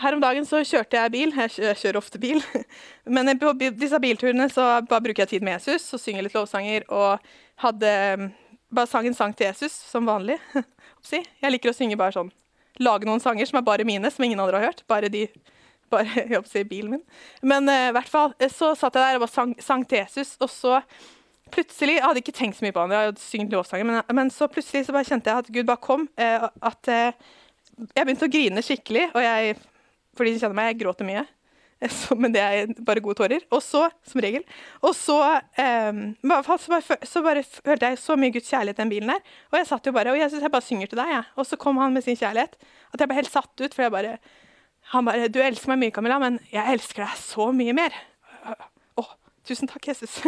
Her 0.01 0.17
om 0.17 0.19
dagen 0.19 0.45
så 0.45 0.59
kjørte 0.67 0.99
jeg 0.99 1.13
bil. 1.13 1.31
Jeg 1.39 1.77
kjører 1.79 1.97
ofte 2.01 2.19
bil. 2.19 2.41
Men 3.15 3.31
på 3.39 3.53
disse 3.55 3.99
bilturene 4.03 4.49
så 4.51 4.65
bare 4.89 5.05
bruker 5.05 5.23
jeg 5.23 5.37
tid 5.37 5.45
med 5.45 5.55
Jesus 5.55 5.87
og 5.95 6.01
synger 6.03 6.25
litt 6.25 6.35
lovsanger. 6.35 6.83
Og 6.91 7.23
hadde 7.63 7.93
bare 8.75 8.89
sang 8.89 9.07
en 9.07 9.17
sang 9.17 9.33
til 9.35 9.49
Jesus 9.49 9.73
som 9.89 10.07
vanlig. 10.07 10.39
Jeg 11.11 11.51
liker 11.53 11.71
å 11.71 11.75
synge 11.77 11.97
bare 11.99 12.15
sånn. 12.15 12.31
Lage 12.83 13.07
noen 13.07 13.21
sanger 13.23 13.47
som 13.47 13.59
er 13.59 13.67
bare 13.67 13.85
mine, 13.87 14.09
som 14.11 14.25
ingen 14.25 14.39
andre 14.41 14.59
har 14.59 14.71
hørt. 14.71 14.81
Bare 14.89 15.11
de 15.11 15.27
bare 15.93 16.25
jeg 16.25 16.41
si, 16.49 16.63
bilen 16.65 16.95
min. 16.95 17.03
Men 17.45 17.69
eh, 17.69 17.87
i 17.87 17.91
uh, 17.91 17.95
hvert 17.99 18.09
fall, 18.09 18.33
eh, 18.41 18.51
så 18.51 18.71
satt 18.77 18.97
jeg 18.97 19.05
der 19.05 19.19
og 19.19 19.25
bare 19.25 19.33
sang, 19.35 19.53
sang, 19.61 19.85
til 19.85 20.01
Jesus, 20.01 20.33
og 20.41 20.49
så 20.49 20.79
plutselig 21.53 21.99
Jeg 21.99 22.03
hadde 22.03 22.21
ikke 22.23 22.33
tenkt 22.33 22.57
så 22.57 22.65
mye 22.65 22.73
på 22.73 22.81
han, 22.81 22.91
jeg 22.91 23.11
hadde 23.11 23.21
syngt 23.21 23.51
lovsanger, 23.53 23.85
men, 23.85 23.99
men, 24.17 24.31
så 24.33 24.47
plutselig 24.49 24.87
så 24.87 24.95
bare 24.95 25.05
kjente 25.05 25.29
jeg 25.29 25.43
at 25.43 25.51
Gud 25.53 25.67
bare 25.69 25.83
kom. 25.83 26.07
Uh, 26.17 26.47
at 26.65 26.89
uh, 26.89 27.35
jeg 27.85 28.01
begynte 28.07 28.27
å 28.27 28.33
grine 28.33 28.63
skikkelig, 28.65 29.05
og 29.13 29.21
jeg, 29.21 29.53
for 30.17 30.25
de 30.25 30.33
som 30.33 30.47
kjenner 30.47 30.57
meg, 30.57 30.71
jeg 30.71 30.81
gråter 30.81 31.07
mye. 31.07 31.23
Så, 31.91 32.15
men 32.15 32.33
det 32.33 32.41
er 32.41 32.71
bare 32.87 33.03
gode 33.03 33.17
tårer. 33.19 33.43
Og 33.53 33.61
så, 33.63 33.85
som 34.07 34.21
regel 34.23 34.45
Og 34.85 34.95
så, 34.95 35.17
um, 35.59 35.99
så, 36.23 36.71
bare, 36.71 36.97
så 37.03 37.23
bare 37.25 37.43
følte 37.43 37.91
jeg 37.91 37.99
så 38.01 38.15
mye 38.19 38.33
Guds 38.35 38.49
kjærlighet 38.51 38.79
i 38.79 38.83
den 38.83 38.93
bilen 38.93 39.11
der. 39.11 39.35
Og 39.51 39.59
jeg 39.59 39.69
satt 39.69 39.89
jo 39.89 39.93
bare, 39.95 40.13
og 40.13 40.19
jeg, 40.19 40.31
jeg 40.39 40.53
bare 40.53 40.65
synger 40.65 40.91
til 40.91 41.01
deg, 41.01 41.11
jeg. 41.17 41.27
Og 41.35 41.49
så 41.49 41.59
kom 41.59 41.81
han 41.81 41.93
med 41.95 42.05
sin 42.05 42.17
kjærlighet. 42.19 42.57
At 42.93 43.03
jeg 43.03 43.11
ble 43.11 43.19
helt 43.19 43.33
satt 43.33 43.53
ut. 43.59 43.75
For 43.75 43.85
jeg 43.85 43.95
bare 43.95 44.17
Han 44.93 45.07
bare 45.07 45.29
Du 45.33 45.39
elsker 45.41 45.73
meg 45.73 45.81
mye, 45.81 45.93
Camilla, 45.93 46.19
men 46.21 46.39
jeg 46.51 46.77
elsker 46.77 47.05
deg 47.05 47.19
så 47.19 47.49
mye 47.55 47.73
mer. 47.75 47.95
Å, 48.45 48.55
oh, 49.01 49.11
tusen 49.47 49.69
takk, 49.69 49.87
Jesus. 49.89 50.19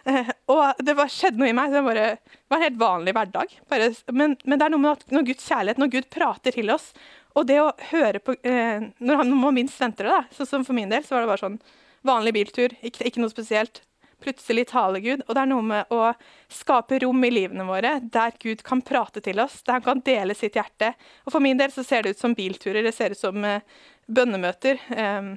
og 0.52 0.80
det 0.80 0.96
bare 0.96 1.12
skjedde 1.12 1.38
noe 1.42 1.52
i 1.52 1.56
meg. 1.56 1.74
Det 1.74 1.84
bare, 1.86 2.08
var 2.48 2.58
en 2.58 2.66
helt 2.66 2.80
vanlig 2.80 3.14
hverdag. 3.16 3.54
Bare, 3.70 3.92
men, 4.10 4.38
men, 4.44 4.56
det 4.58 4.66
er 4.66 4.74
noe 4.74 4.82
med 4.82 4.96
at 4.96 5.14
når 5.14 5.28
Guds 5.30 5.46
kjærlighet, 5.46 5.82
når 5.82 5.92
Gud 5.94 6.10
prater 6.16 6.56
til 6.56 6.74
oss 6.74 6.90
og 7.36 7.48
det 7.48 7.58
å 7.60 7.72
høre 7.90 8.22
på 8.24 8.36
eh, 8.46 8.86
Når 8.98 9.20
han 9.22 9.34
må 9.36 9.52
minst 9.54 9.80
vente 9.80 10.04
det, 10.06 10.12
da, 10.12 10.24
så 10.32 10.46
som 10.48 10.64
for 10.64 10.76
min 10.76 10.92
del, 10.92 11.04
så 11.04 11.16
var 11.16 11.24
det 11.24 11.32
bare 11.34 11.44
sånn 11.44 11.60
vanlig 12.06 12.32
biltur, 12.36 12.74
ikke, 12.86 13.04
ikke 13.08 13.22
noe 13.22 13.32
spesielt. 13.32 13.82
Plutselig 14.22 14.68
taler 14.70 15.02
Gud. 15.04 15.24
Og 15.26 15.34
det 15.36 15.42
er 15.42 15.50
noe 15.50 15.64
med 15.66 15.92
å 15.92 16.12
skape 16.52 17.00
rom 17.02 17.24
i 17.26 17.32
livene 17.32 17.66
våre 17.68 17.98
der 18.00 18.36
Gud 18.40 18.62
kan 18.66 18.80
prate 18.84 19.20
til 19.24 19.42
oss, 19.42 19.58
der 19.66 19.78
han 19.78 19.84
kan 19.84 20.04
dele 20.06 20.36
sitt 20.38 20.56
hjerte. 20.56 20.94
Og 21.26 21.34
for 21.34 21.44
min 21.44 21.58
del 21.60 21.74
så 21.74 21.84
ser 21.84 22.06
det 22.06 22.14
ut 22.14 22.22
som 22.22 22.36
bilturer, 22.36 22.84
det 22.86 22.94
ser 22.96 23.12
ut 23.12 23.20
som 23.20 23.44
eh, 23.44 23.66
bønnemøter. 24.06 24.80
Eh, 24.96 25.34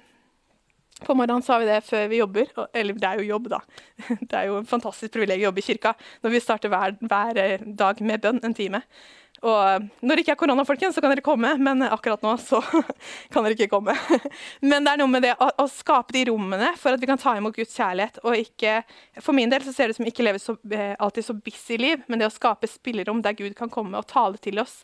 på 1.00 1.16
morgenen 1.16 1.44
sa 1.44 1.60
vi 1.60 1.68
det 1.68 1.82
før 1.88 2.08
vi 2.12 2.20
jobber. 2.20 2.52
Eller 2.74 2.96
det 2.96 3.10
er 3.10 3.22
jo 3.22 3.30
jobb, 3.34 3.50
da. 3.52 3.62
Det 4.30 4.36
er 4.36 4.50
jo 4.50 4.60
en 4.60 4.68
fantastisk 4.70 5.14
privilegium 5.16 5.48
å 5.48 5.50
jobbe 5.50 5.64
i 5.64 5.68
kirka 5.70 5.96
når 6.24 6.36
vi 6.36 6.44
starter 6.44 6.72
hver, 6.72 6.96
hver 7.04 7.40
eh, 7.44 7.68
dag 7.84 8.02
med 8.04 8.24
bønn 8.24 8.44
en 8.44 8.56
time. 8.56 8.84
Og 9.46 9.58
eh, 9.64 9.88
når 10.04 10.18
det 10.18 10.26
ikke 10.26 10.34
er 10.36 10.40
korona, 10.40 10.66
folkens, 10.68 10.98
så 10.98 11.04
kan 11.04 11.14
dere 11.14 11.24
komme, 11.26 11.54
men 11.62 11.86
akkurat 11.88 12.24
nå 12.26 12.34
så 12.44 12.60
kan 13.34 13.46
dere 13.46 13.56
ikke 13.56 13.70
komme. 13.72 13.96
Men 14.70 14.86
det 14.86 14.94
er 14.94 15.02
noe 15.02 15.12
med 15.12 15.24
det 15.26 15.36
å, 15.40 15.50
å, 15.64 15.68
skape 15.72 16.16
de 16.16 16.26
rommene 16.32 16.74
for 16.80 16.96
at 16.96 17.02
vi 17.02 17.10
kan 17.10 17.20
ta 17.22 17.36
imot 17.38 17.56
Guds 17.56 17.76
kjærlighet. 17.78 18.20
og 18.26 18.36
ikke, 18.40 18.80
For 19.24 19.36
min 19.38 19.52
del 19.52 19.64
så 19.66 19.74
ser 19.76 19.88
det 19.88 19.96
ut 19.96 20.02
som 20.02 20.10
ikke 20.10 20.26
lever 20.26 20.44
så, 20.44 20.58
eh, 20.76 20.96
alltid 21.00 21.30
så 21.30 21.38
busy 21.38 21.80
liv, 21.80 22.04
men 22.08 22.22
det 22.22 22.30
å 22.30 22.36
skape 22.36 22.70
spillerom 22.70 23.24
der 23.26 23.38
Gud 23.38 23.56
kan 23.58 23.72
komme 23.72 24.00
og 24.00 24.10
tale 24.10 24.42
til 24.42 24.60
oss. 24.62 24.82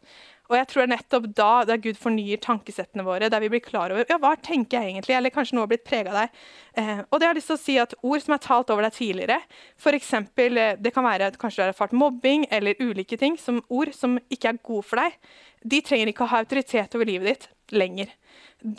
Og 0.49 0.57
jeg 0.59 0.67
tror 0.69 0.89
nettopp 0.91 1.27
da 1.37 1.49
der 1.65 1.81
Gud 1.81 1.97
fornyer 1.97 2.41
tankesettene 2.43 3.05
våre, 3.05 3.29
der 3.31 3.41
vi 3.41 3.49
blir 3.53 3.63
klar 3.65 3.93
over 3.93 4.05
ja, 4.09 4.19
hva 4.21 4.35
tenker 4.37 4.77
jeg 4.77 4.93
egentlig, 4.93 5.15
eller 5.17 5.33
kanskje 5.33 5.57
noe 5.57 5.65
har 5.65 5.71
blitt 5.71 5.85
prega 5.87 6.13
av 6.13 6.19
deg. 6.21 6.43
Eh, 6.81 7.01
og 7.09 7.17
det 7.17 7.27
har 7.27 7.33
jeg 7.33 7.39
lyst 7.39 7.51
til 7.51 7.57
å 7.57 7.63
si 7.63 7.77
at 7.81 7.97
Ord 8.01 8.25
som 8.25 8.35
er 8.35 8.43
talt 8.45 8.73
over 8.73 8.85
deg 8.85 8.97
tidligere, 8.97 9.39
f.eks. 9.81 10.13
Eh, 10.21 10.69
det 10.77 10.93
kan 10.93 11.07
være 11.07 11.31
at 11.31 11.39
kanskje 11.41 11.61
du 11.61 11.65
har 11.65 11.73
erfart 11.73 11.95
mobbing 11.97 12.45
eller 12.53 12.77
ulike 12.83 13.17
ting, 13.21 13.39
som 13.41 13.63
ord 13.69 13.93
som 13.95 14.19
ikke 14.29 14.53
er 14.53 14.61
gode 14.61 14.85
for 14.85 15.01
deg, 15.01 15.17
de 15.65 15.81
trenger 15.81 16.11
ikke 16.11 16.27
å 16.27 16.33
ha 16.35 16.43
autoritet 16.43 16.97
over 16.97 17.09
livet 17.09 17.31
ditt 17.31 17.49
lenger. 17.73 18.13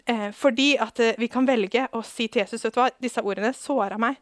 Eh, 0.07 0.31
fordi 0.35 0.77
at 0.83 1.01
eh, 1.01 1.19
vi 1.19 1.29
kan 1.31 1.47
velge 1.47 1.87
å 1.95 2.03
si 2.07 2.29
til 2.29 2.45
Jesus 2.45 2.65
vet 2.65 2.75
du 2.75 2.81
hva, 2.81 2.91
disse 3.03 3.23
ordene 3.23 3.53
såra 3.57 3.99
meg. 4.01 4.19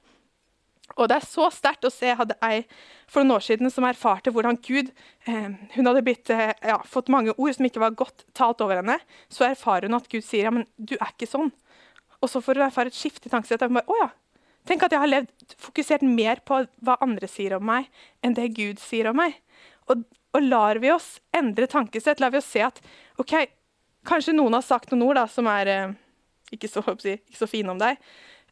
Og 0.94 1.08
det 1.08 1.16
er 1.16 1.26
så 1.26 1.48
sterkt 1.52 1.86
å 1.88 1.92
se 1.92 2.12
hadde 2.14 2.36
ei 2.44 2.64
for 3.10 3.24
noen 3.24 3.38
år 3.38 3.44
siden 3.46 3.72
som 3.72 3.86
erfarte 3.88 4.32
hvordan 4.34 4.58
Gud 4.62 4.90
eh, 5.26 5.54
Hun 5.74 5.88
hadde 5.88 6.02
blitt, 6.04 6.28
eh, 6.30 6.52
ja, 6.60 6.76
fått 6.86 7.08
mange 7.12 7.32
ord 7.34 7.56
som 7.56 7.66
ikke 7.66 7.82
var 7.82 7.96
godt 7.98 8.26
talt 8.36 8.60
over 8.64 8.82
henne. 8.82 8.98
Så 9.32 9.46
erfarer 9.48 9.88
hun 9.88 9.96
at 9.98 10.10
Gud 10.12 10.24
sier 10.26 10.48
ja, 10.48 10.52
men 10.54 10.68
du 10.76 10.94
er 10.98 11.08
ikke 11.10 11.30
sånn. 11.30 11.50
Og 12.20 12.30
så 12.30 12.42
får 12.44 12.60
hun 12.60 12.68
erfare 12.68 12.92
et 12.92 12.98
skifte 12.98 13.28
i 13.28 13.32
tankesettet. 13.32 13.72
Å 13.72 13.98
ja, 14.00 14.10
tenk 14.68 14.84
at 14.84 14.94
jeg 14.94 15.02
har 15.02 15.10
levd 15.10 15.56
fokusert 15.60 16.04
mer 16.06 16.44
på 16.46 16.62
hva 16.84 16.98
andre 17.04 17.28
sier 17.28 17.56
om 17.58 17.66
meg, 17.68 17.88
enn 18.24 18.36
det 18.36 18.52
Gud 18.56 18.80
sier 18.82 19.10
om 19.10 19.18
meg. 19.20 19.40
Og, 19.92 20.04
og 20.36 20.46
lar 20.46 20.80
vi 20.84 20.92
oss 20.92 21.18
endre 21.36 21.68
tankesett, 21.70 22.20
lar 22.22 22.32
vi 22.32 22.40
oss 22.40 22.48
se 22.48 22.64
at 22.64 22.80
OK, 23.20 23.34
kanskje 24.08 24.36
noen 24.36 24.56
har 24.56 24.64
sagt 24.64 24.92
noen 24.92 25.08
ord 25.08 25.20
da, 25.20 25.26
som 25.30 25.48
er 25.52 25.72
eh, 25.72 25.96
ikke, 26.54 26.70
så, 26.70 26.84
ikke, 26.84 27.38
så, 27.38 27.48
fine 27.50 27.72
om 27.72 27.80
deg. 27.80 28.00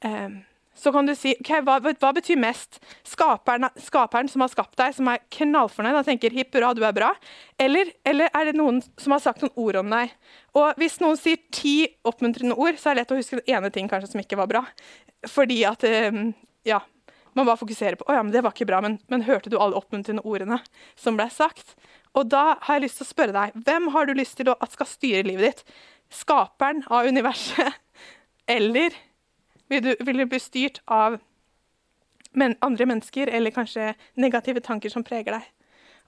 Eh, 0.04 0.40
så 0.74 0.92
kan 0.92 1.06
du 1.06 1.12
si 1.16 1.34
okay, 1.36 1.60
hva, 1.66 1.76
hva, 1.84 2.12
betyr 2.16 2.38
mest? 2.40 2.78
Skaperen, 3.06 3.68
skaperen, 3.80 4.30
som 4.32 4.44
har 4.44 4.50
skapt 4.52 4.78
deg, 4.80 4.94
som 4.96 5.10
er 5.12 5.20
knallfornøyd 5.36 5.98
og 6.00 6.06
tenker 6.08 6.32
hipp 6.32 6.56
hurra, 6.56 6.72
du 6.76 6.80
er 6.86 6.94
bra? 6.96 7.10
Eller, 7.60 7.92
eller, 8.08 8.32
er 8.32 8.48
det 8.48 8.56
noen 8.58 8.80
som 9.00 9.14
har 9.14 9.22
sagt 9.24 9.44
noen 9.44 9.54
ord 9.60 9.82
om 9.82 9.92
deg? 9.92 10.14
Og 10.56 10.80
Hvis 10.80 10.96
noen 11.02 11.20
sier 11.20 11.42
ti 11.52 11.76
oppmuntrende 12.08 12.56
ord, 12.56 12.80
så 12.80 12.90
er 12.90 12.96
det 12.96 13.04
lett 13.04 13.14
å 13.14 13.20
huske 13.20 13.40
den 13.42 13.54
ene 13.58 13.72
ting 13.74 13.90
kanskje 13.90 14.14
som 14.14 14.24
ikke 14.24 14.40
var 14.40 14.50
bra. 14.50 14.64
Fordi 15.28 15.60
at 15.68 15.84
ehm, 15.86 16.32
ja, 16.66 16.80
man 17.36 17.48
bare 17.48 17.60
fokuserer 17.60 18.00
på 18.00 18.08
å 18.08 18.16
ja, 18.16 18.24
men 18.24 18.32
det 18.34 18.42
var 18.44 18.56
ikke 18.56 18.68
bra, 18.68 18.80
men, 18.84 18.98
men 19.12 19.28
hørte 19.28 19.52
du 19.52 19.58
alle 19.60 19.78
oppmuntrende 19.78 20.24
ordene 20.24 20.62
som 20.98 21.20
ble 21.20 21.28
sagt? 21.32 21.76
Og 22.16 22.28
da 22.32 22.56
har 22.64 22.78
jeg 22.78 22.88
lyst 22.88 23.00
til 23.00 23.06
å 23.06 23.12
spørre 23.12 23.36
deg, 23.36 23.62
hvem 23.68 23.92
har 23.94 24.08
du 24.08 24.16
lyst 24.16 24.40
til 24.40 24.52
at 24.52 24.74
skal 24.74 24.88
styre 24.88 25.24
livet 25.28 25.48
ditt? 25.52 25.78
Skaperen 26.12 26.82
av 26.92 27.08
universet 27.08 27.78
eller 28.56 28.96
vil 29.72 29.84
du, 29.86 29.92
vil 30.04 30.22
du 30.22 30.28
bli 30.28 30.40
styrt 30.42 30.82
av 30.86 31.18
men 32.36 32.54
andre 32.64 32.86
mennesker 32.88 33.28
eller 33.28 33.52
kanskje 33.52 33.92
negative 34.20 34.62
tanker 34.64 34.92
som 34.92 35.04
preger 35.04 35.36
deg? 35.36 35.50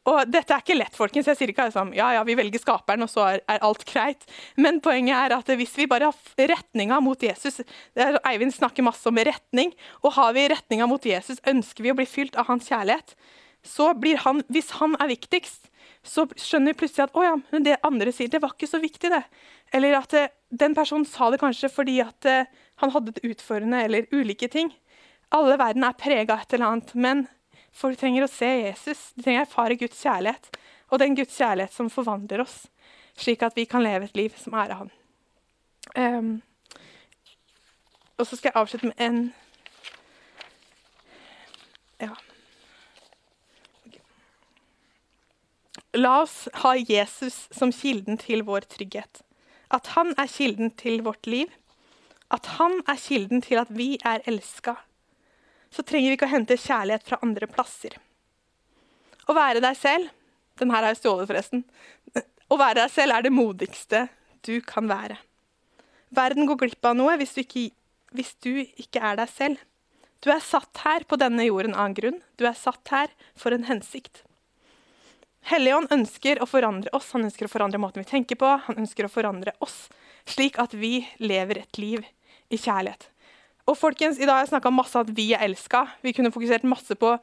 Og 0.05 0.29
dette 0.29 0.53
er 0.53 0.61
ikke 0.61 0.77
lett, 0.77 0.96
folkens. 0.96 1.29
Jeg 1.31 1.38
sier 1.38 1.50
ikke 1.50 1.64
liksom, 1.70 1.94
ja, 1.96 2.11
ja, 2.18 2.24
vi 2.29 2.37
velger 2.37 2.61
skaperen, 2.61 3.07
og 3.07 3.09
så 3.09 3.22
er, 3.31 3.42
er, 3.48 3.62
alt 3.64 3.87
greit. 3.88 4.27
Men 4.61 4.83
poenget 4.85 5.16
er 5.16 5.35
at 5.38 5.53
hvis 5.57 5.72
vi 5.81 5.87
bare 5.88 6.11
har 6.11 6.50
retninga 6.53 6.98
mot 7.00 7.22
Jesus 7.24 7.62
er, 7.62 8.18
Eivind 8.29 8.53
snakker 8.53 8.85
masse 8.85 9.09
om 9.09 9.16
retning. 9.16 9.72
Og 10.05 10.12
har 10.18 10.35
vi 10.37 10.44
retninga 10.53 10.88
mot 10.90 11.09
Jesus, 11.09 11.40
ønsker 11.48 11.87
vi 11.87 11.94
å 11.94 11.96
bli 11.96 12.09
fylt 12.09 12.37
av 12.37 12.50
hans 12.53 12.68
kjærlighet, 12.68 13.16
så 13.64 13.94
blir 13.96 14.20
han 14.27 14.42
Hvis 14.53 14.74
han 14.77 14.92
er 15.00 15.09
viktigst, 15.09 15.70
så 16.05 16.27
skjønner 16.37 16.75
vi 16.75 16.81
plutselig 16.83 17.07
at 17.07 17.17
å 17.17 17.25
ja, 17.25 17.35
det 17.64 17.79
andre 17.87 18.12
sier, 18.12 18.29
det 18.31 18.43
var 18.43 18.53
ikke 18.55 18.69
så 18.69 18.81
viktig, 18.83 19.11
det. 19.12 19.23
Eller 19.75 19.97
at 19.99 20.17
uh, 20.17 20.31
den 20.53 20.77
personen 20.77 21.07
sa 21.09 21.31
det 21.33 21.40
kanskje 21.43 21.73
fordi 21.73 21.97
at 22.05 22.29
uh, 22.29 22.51
han 22.83 22.93
hadde 22.95 23.14
et 23.14 23.25
utfordrende, 23.33 23.81
eller 23.87 24.09
ulike 24.12 24.51
ting. 24.53 24.73
Alle 25.35 25.57
verden 25.59 25.87
er 25.87 25.97
prega 25.99 26.37
av 26.37 26.45
et 26.45 26.55
eller 26.55 26.69
annet. 26.69 26.95
Men 26.95 27.25
folk 27.75 27.99
trenger 27.99 28.27
å 28.27 28.31
se 28.31 28.51
Jesus. 28.67 29.07
De 29.17 29.25
trenger 29.25 29.45
å 29.45 29.47
erfare 29.49 29.79
Guds 29.81 30.03
kjærlighet. 30.05 30.51
Og 30.93 31.01
den 31.03 31.17
Guds 31.19 31.37
kjærlighet 31.40 31.75
som 31.75 31.90
forvandler 31.90 32.45
oss, 32.45 32.67
slik 33.19 33.43
at 33.43 33.57
vi 33.57 33.64
kan 33.71 33.83
leve 33.83 34.11
et 34.11 34.19
liv 34.19 34.35
som 34.38 34.55
ærer 34.59 34.83
Han. 34.83 34.93
Um, 35.95 36.31
og 38.19 38.29
så 38.29 38.37
skal 38.37 38.53
jeg 38.53 38.61
avslutte 38.61 38.93
med 38.93 39.01
en 39.03 39.25
Ja. 42.01 42.14
La 45.94 46.22
oss 46.22 46.48
ha 46.64 46.74
Jesus 46.74 47.46
som 47.54 47.70
kilden 47.72 48.18
til 48.18 48.42
vår 48.46 48.66
trygghet. 48.66 49.20
At 49.70 49.92
han 49.94 50.11
er 50.18 50.30
kilden 50.30 50.72
til 50.74 51.04
vårt 51.07 51.28
liv. 51.30 51.52
At 52.35 52.48
han 52.59 52.80
er 52.90 52.98
kilden 52.98 53.44
til 53.44 53.61
at 53.62 53.70
vi 53.70 53.94
er 54.02 54.24
elska. 54.26 54.74
Så 55.70 55.85
trenger 55.87 56.11
vi 56.11 56.18
ikke 56.18 56.26
å 56.26 56.35
hente 56.35 56.59
kjærlighet 56.59 57.07
fra 57.07 57.20
andre 57.22 57.46
plasser. 57.50 57.94
Å 59.30 59.37
være 59.37 59.62
deg 59.64 59.78
selv 59.78 60.11
Den 60.54 60.70
her 60.70 60.85
har 60.85 60.92
jeg 60.92 61.00
stjålet, 61.00 61.26
forresten. 61.26 61.64
Å 62.14 62.57
være 62.61 62.85
deg 62.85 62.90
selv 62.94 63.16
er 63.16 63.24
det 63.26 63.33
modigste 63.35 64.04
du 64.46 64.61
kan 64.62 64.87
være. 64.87 65.16
Verden 66.14 66.46
går 66.46 66.61
glipp 66.61 66.87
av 66.87 66.94
noe 66.94 67.16
hvis 67.18 67.33
du 67.35 67.40
ikke, 67.42 67.64
hvis 68.14 68.30
du 68.44 68.52
ikke 68.62 69.02
er 69.02 69.18
deg 69.18 69.33
selv. 69.33 69.64
Du 70.22 70.30
er 70.30 70.38
satt 70.46 70.85
her 70.85 71.02
på 71.11 71.18
denne 71.18 71.42
jorden 71.48 71.74
av 71.74 71.88
en 71.88 71.96
grunn. 71.98 72.20
Du 72.38 72.46
er 72.46 72.54
satt 72.54 72.87
her 72.94 73.11
for 73.35 73.50
en 73.57 73.66
hensikt. 73.66 74.22
Helligånd 75.44 75.90
ønsker 75.92 76.40
å 76.40 76.48
forandre 76.48 76.88
oss, 76.96 77.11
han 77.12 77.26
ønsker 77.26 77.44
å 77.44 77.52
forandre 77.52 77.80
måten 77.80 78.00
vi 78.00 78.09
tenker 78.09 78.38
på. 78.40 78.48
Han 78.68 78.78
ønsker 78.80 79.04
å 79.04 79.12
forandre 79.12 79.52
oss, 79.64 79.90
slik 80.24 80.57
at 80.62 80.72
vi 80.72 81.02
lever 81.20 81.61
et 81.61 81.80
liv 81.80 82.04
i 82.48 82.57
kjærlighet. 82.57 83.11
Og 83.68 83.76
folkens, 83.76 84.18
I 84.18 84.24
dag 84.24 84.38
har 84.38 84.44
jeg 84.44 84.54
snakka 84.54 84.72
masse 84.72 84.96
om 84.96 85.04
at 85.04 85.12
vi 85.16 85.30
er 85.37 85.44
elska. 85.44 85.85
Vi 86.04 86.12
kunne 86.16 86.33
fokusert 86.33 86.64
masse 86.68 86.96
på 87.00 87.14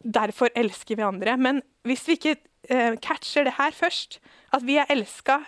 derfor 0.00 0.52
elsker 0.56 0.96
vi 0.96 1.04
andre. 1.04 1.36
Men 1.40 1.60
hvis 1.88 2.04
vi 2.08 2.16
ikke 2.16 2.36
eh, 2.68 2.96
catcher 3.02 3.48
det 3.48 3.56
her 3.58 3.76
først, 3.76 4.18
at 4.56 4.64
vi 4.64 4.78
er 4.80 4.92
elska, 4.92 5.42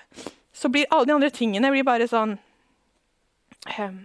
så 0.53 0.69
blir 0.73 0.89
alle 0.91 1.09
de 1.09 1.17
andre 1.17 1.33
tingene 1.33 1.73
bare 1.87 2.09
sånn 2.11 2.37
eh, 3.69 3.99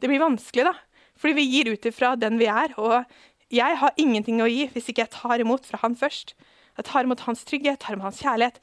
Det 0.00 0.08
blir 0.08 0.20
vanskelig, 0.20 0.68
da. 0.68 0.74
Fordi 1.20 1.36
vi 1.36 1.48
gir 1.48 1.72
ut 1.74 1.86
ifra 1.86 2.14
den 2.16 2.40
vi 2.40 2.48
er. 2.48 2.72
Og 2.80 3.04
jeg 3.52 3.76
har 3.82 4.00
ingenting 4.00 4.40
å 4.40 4.48
gi 4.48 4.68
hvis 4.72 4.88
ikke 4.88 5.04
jeg 5.04 5.16
tar 5.16 5.44
imot 5.44 5.68
fra 5.68 5.80
han 5.82 5.96
først. 5.96 6.34
Jeg 6.78 6.88
tar 6.88 7.06
imot 7.06 7.24
hans 7.26 7.42
trygghet, 7.48 7.80
tar 7.82 7.96
imot 7.96 8.10
hans 8.10 8.22
kjærlighet. 8.22 8.60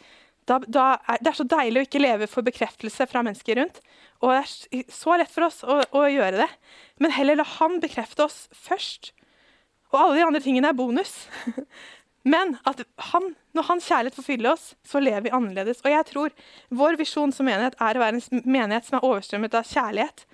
Da, 0.48 0.62
da 0.64 0.86
er, 0.96 1.20
det 1.20 1.32
er 1.32 1.38
så 1.42 1.48
deilig 1.50 1.82
å 1.82 1.88
ikke 1.90 2.02
leve 2.02 2.30
for 2.32 2.46
bekreftelse 2.48 3.08
fra 3.12 3.24
mennesker 3.26 3.60
rundt. 3.60 3.82
Og 4.24 4.32
det 4.32 4.40
er 4.40 4.96
så 4.96 5.18
lett 5.20 5.34
for 5.34 5.48
oss 5.50 5.60
å, 5.68 5.82
å 5.92 6.08
gjøre 6.08 6.40
det. 6.46 6.50
Men 7.04 7.14
heller 7.14 7.40
la 7.42 7.46
han 7.58 7.82
bekrefte 7.84 8.26
oss 8.26 8.46
først. 8.56 9.12
Og 9.92 10.00
alle 10.00 10.20
de 10.20 10.26
andre 10.28 10.44
tingene 10.44 10.72
er 10.72 10.78
bonus. 10.78 11.14
Men 12.28 12.58
at 12.68 12.82
han, 13.12 13.30
når 13.56 13.68
hans 13.70 13.88
kjærlighet 13.88 14.18
får 14.18 14.26
fylle 14.26 14.52
oss, 14.52 14.72
så 14.88 15.00
lever 15.00 15.28
vi 15.28 15.36
annerledes. 15.36 15.80
Og 15.86 15.94
jeg 15.94 16.08
tror 16.10 16.34
vår 16.76 16.98
visjon 17.00 17.32
som 17.36 17.48
menighet 17.48 17.78
er 17.84 17.96
å 17.96 18.04
være 18.04 18.20
en 18.20 18.44
menighet 18.44 18.88
som 18.88 18.98
er 18.98 19.08
overstrømmet 19.08 19.56
av 19.56 19.68
kjærlighet. 19.70 20.26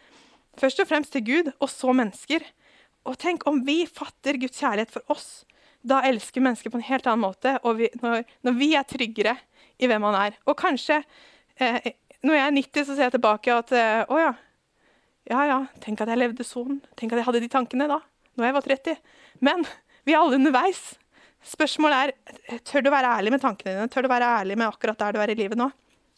Først 0.62 0.82
og 0.82 0.90
fremst 0.90 1.14
til 1.14 1.26
Gud, 1.26 1.52
og 1.60 1.70
så 1.70 1.94
mennesker. 1.94 2.46
Og 3.10 3.18
tenk 3.22 3.46
om 3.50 3.62
vi 3.66 3.84
fatter 3.90 4.40
Guds 4.42 4.62
kjærlighet 4.62 4.94
for 4.94 5.14
oss 5.14 5.44
da 5.84 6.00
elsker 6.08 6.43
mennesker 6.43 6.72
på 6.72 6.80
en 6.80 6.88
helt 6.88 7.08
annen 7.10 7.26
måte. 7.26 7.58
Og 7.67 7.78
vi, 7.82 7.89
når, 8.02 8.24
når, 8.46 8.56
vi 8.60 8.72
er 8.80 8.88
tryggere 8.88 9.36
i 9.82 9.89
hvem 9.89 10.08
han 10.08 10.17
er. 10.19 10.39
Og 10.48 10.58
kanskje 10.60 11.02
eh, 11.60 11.93
Når 12.24 12.38
jeg 12.38 12.48
er 12.48 12.58
90, 12.58 12.88
så 12.88 12.96
ser 12.96 13.08
jeg 13.10 13.15
tilbake 13.17 13.54
at 13.54 13.76
eh, 13.76 14.02
å 14.08 14.19
ja. 14.22 14.34
Ja 15.32 15.46
ja, 15.48 15.60
tenk 15.84 16.02
at 16.04 16.10
jeg 16.12 16.19
levde 16.19 16.43
sånn. 16.43 16.82
Tenk 17.00 17.13
at 17.13 17.22
jeg 17.22 17.28
hadde 17.30 17.41
de 17.43 17.52
tankene 17.52 17.88
da. 17.91 18.02
Når 18.36 18.48
jeg 18.48 18.56
var 18.58 18.67
30. 18.67 18.98
Men 19.43 19.63
vi 20.04 20.15
er 20.15 20.19
alle 20.19 20.39
underveis. 20.39 20.82
Spørsmålet 21.48 22.12
er 22.12 22.60
tør 22.67 22.84
du 22.84 22.89
være 22.91 23.12
ærlig 23.19 23.32
med 23.36 23.43
tankene 23.43 23.76
dine. 23.76 23.91
Tør 23.91 24.06
du 24.06 24.12
være 24.12 24.34
ærlig 24.41 24.58
med 24.60 24.67
akkurat 24.67 25.00
der 25.00 25.15
du 25.15 25.24
er 25.24 25.32
i 25.32 25.38
livet 25.39 25.60
nå. 25.60 25.69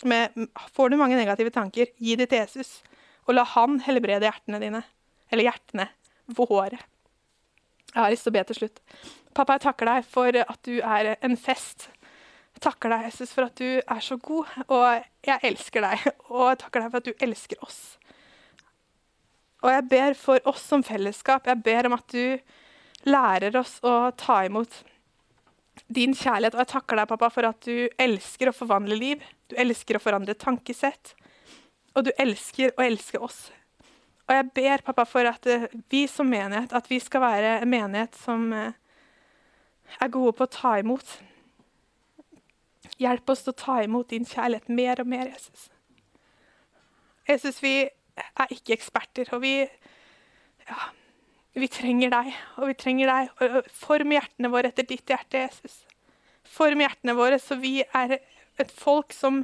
Med, 0.09 0.33
får 0.75 0.91
du 0.91 0.97
mange 0.99 1.17
negative 1.17 1.53
tanker, 1.53 1.93
gi 1.97 2.17
det 2.19 2.29
til 2.31 2.43
Jesus. 2.43 2.79
Og 3.25 3.37
la 3.37 3.45
han 3.55 3.79
helbrede 3.85 4.27
hjertene 4.27 4.61
dine. 4.61 4.81
Eller 5.33 5.49
hjertene 5.49 5.87
våre. 6.37 6.81
Jeg 7.95 8.03
har 8.03 8.11
lyst 8.11 8.27
til 8.27 8.33
å 8.33 8.35
be 8.35 8.41
til 8.43 8.57
slutt. 8.57 8.79
Pappa, 9.35 9.55
jeg 9.55 9.63
takker 9.63 9.87
deg 9.87 10.07
for 10.11 10.37
at 10.41 10.67
du 10.67 10.73
er 10.83 11.13
en 11.23 11.37
fest. 11.39 11.87
Jeg 12.55 12.63
takker 12.65 12.91
deg, 12.91 13.05
Jesus, 13.07 13.31
for 13.31 13.47
at 13.47 13.55
du 13.59 13.79
er 13.79 14.01
så 14.03 14.17
god, 14.19 14.51
og 14.67 15.05
jeg 15.27 15.39
elsker 15.47 15.83
deg. 15.83 16.03
Og 16.27 16.49
jeg 16.49 16.59
takker 16.65 16.83
deg 16.83 16.91
for 16.91 16.99
at 16.99 17.07
du 17.07 17.23
elsker 17.27 17.63
oss. 17.63 17.79
Og 19.63 19.71
jeg 19.71 19.87
ber 19.91 20.19
for 20.19 20.51
oss 20.51 20.67
som 20.67 20.83
fellesskap. 20.83 21.47
Jeg 21.47 21.63
ber 21.63 21.87
om 21.87 21.95
at 21.95 22.11
du 22.11 22.35
lærer 23.07 23.55
oss 23.59 23.77
å 23.85 24.11
ta 24.19 24.41
imot 24.45 24.81
din 25.87 26.15
kjærlighet. 26.15 26.55
Og 26.55 26.65
jeg 26.65 26.71
takker 26.75 26.99
deg, 26.99 27.09
pappa, 27.09 27.31
for 27.31 27.47
at 27.47 27.63
du 27.63 27.87
elsker 28.01 28.51
å 28.51 28.55
forvandle 28.55 28.99
liv. 28.99 29.23
Du 29.47 29.55
elsker 29.61 29.97
å 29.97 30.03
forandre 30.03 30.35
tankesett. 30.35 31.15
Og 31.95 32.09
du 32.09 32.11
elsker 32.19 32.75
å 32.75 32.83
elske 32.85 33.23
oss. 33.23 33.47
Og 34.25 34.33
jeg 34.33 34.49
ber 34.57 34.83
pappa 34.85 35.05
for 35.05 35.29
at 35.29 35.45
eh, 35.49 35.67
vi 35.91 36.05
som 36.09 36.29
menighet 36.29 36.73
at 36.73 36.89
vi 36.89 36.97
skal 37.03 37.21
være 37.21 37.53
en 37.61 37.69
menighet 37.69 38.17
som 38.17 38.47
uh, 38.53 38.73
er 40.01 40.13
gode 40.13 40.33
på 40.37 40.47
å 40.47 40.51
ta 40.51 40.73
imot. 40.81 41.17
Hjelp 43.01 43.29
oss 43.29 43.43
til 43.45 43.53
å 43.53 43.59
ta 43.59 43.79
imot 43.83 44.09
din 44.09 44.25
kjærlighet 44.25 44.71
mer 44.73 45.01
og 45.03 45.09
mer, 45.11 45.29
Jesus. 45.29 45.67
Jesus, 47.29 47.61
vi 47.61 47.83
er 48.15 48.53
ikke 48.53 48.75
eksperter, 48.77 49.29
og 49.35 49.41
vi, 49.43 49.57
ja, 50.65 50.87
vi 51.57 51.69
trenger 51.69 52.13
deg. 52.13 52.31
Og 52.61 52.71
vi 52.71 52.77
trenger 52.81 53.11
deg. 53.11 53.69
Form 53.77 54.13
hjertene 54.15 54.51
våre 54.53 54.71
etter 54.71 54.87
ditt 54.89 55.09
hjerte, 55.09 55.45
Jesus. 55.45 55.83
Form 56.55 56.81
hjertene 56.81 57.17
våre 57.17 57.37
så 57.41 57.57
vi 57.59 57.79
er 57.85 58.17
et 58.61 58.71
folk 58.71 59.13
som 59.13 59.43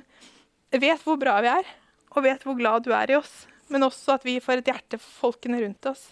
vet 0.72 1.02
hvor 1.04 1.20
bra 1.22 1.38
vi 1.44 1.52
er, 1.52 1.72
og 2.16 2.26
vet 2.26 2.46
hvor 2.48 2.58
glad 2.58 2.88
du 2.88 2.94
er 2.96 3.12
i 3.12 3.18
oss. 3.20 3.46
Men 3.72 3.88
også 3.88 4.18
at 4.18 4.26
vi 4.28 4.40
får 4.44 4.62
et 4.62 4.74
hjerte 4.74 5.00
for 5.00 5.32
folkene 5.32 5.62
rundt 5.64 5.88
oss. 5.92 6.10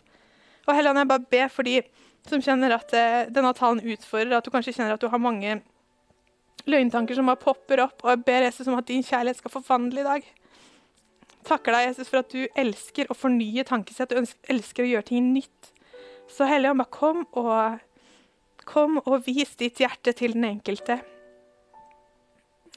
Og 0.68 0.76
Helland, 0.78 1.02
jeg 1.02 1.10
bare 1.10 1.32
ber 1.32 1.52
for 1.52 1.68
de 1.68 1.82
som 2.30 2.42
kjenner 2.44 2.76
at 2.76 2.94
eh, 2.96 3.28
denne 3.34 3.52
talen 3.58 3.82
utfordrer, 3.82 4.38
at 4.38 4.46
du 4.46 4.52
kanskje 4.54 4.76
kjenner 4.76 4.96
at 4.96 5.04
du 5.04 5.10
har 5.12 5.22
mange 5.22 5.60
løgntanker 6.70 7.18
som 7.18 7.30
bare 7.30 7.42
popper 7.42 7.82
opp, 7.86 8.04
og 8.04 8.12
jeg 8.14 8.24
ber 8.28 8.46
Jesus 8.46 8.68
om 8.70 8.78
at 8.78 8.88
din 8.90 9.06
kjærlighet 9.06 9.40
skal 9.40 9.54
forvandle 9.54 10.04
i 10.04 10.08
dag. 10.08 10.32
Takker 11.48 11.74
deg, 11.74 11.88
Jesus, 11.88 12.10
for 12.12 12.22
at 12.22 12.34
du 12.34 12.44
elsker 12.60 13.10
å 13.10 13.18
fornye 13.18 13.66
tankesett, 13.68 14.12
du 14.12 14.52
elsker 14.52 14.86
å 14.86 14.90
gjøre 14.90 15.10
ting 15.10 15.32
nytt. 15.34 15.72
Så 16.30 16.46
Hellige 16.46 16.76
bare 16.78 16.94
kom 16.94 17.24
og, 17.40 17.80
kom 18.70 19.00
og 19.06 19.16
vis 19.26 19.56
ditt 19.58 19.82
hjerte 19.82 20.14
til 20.14 20.36
den 20.38 20.46
enkelte. 20.52 21.00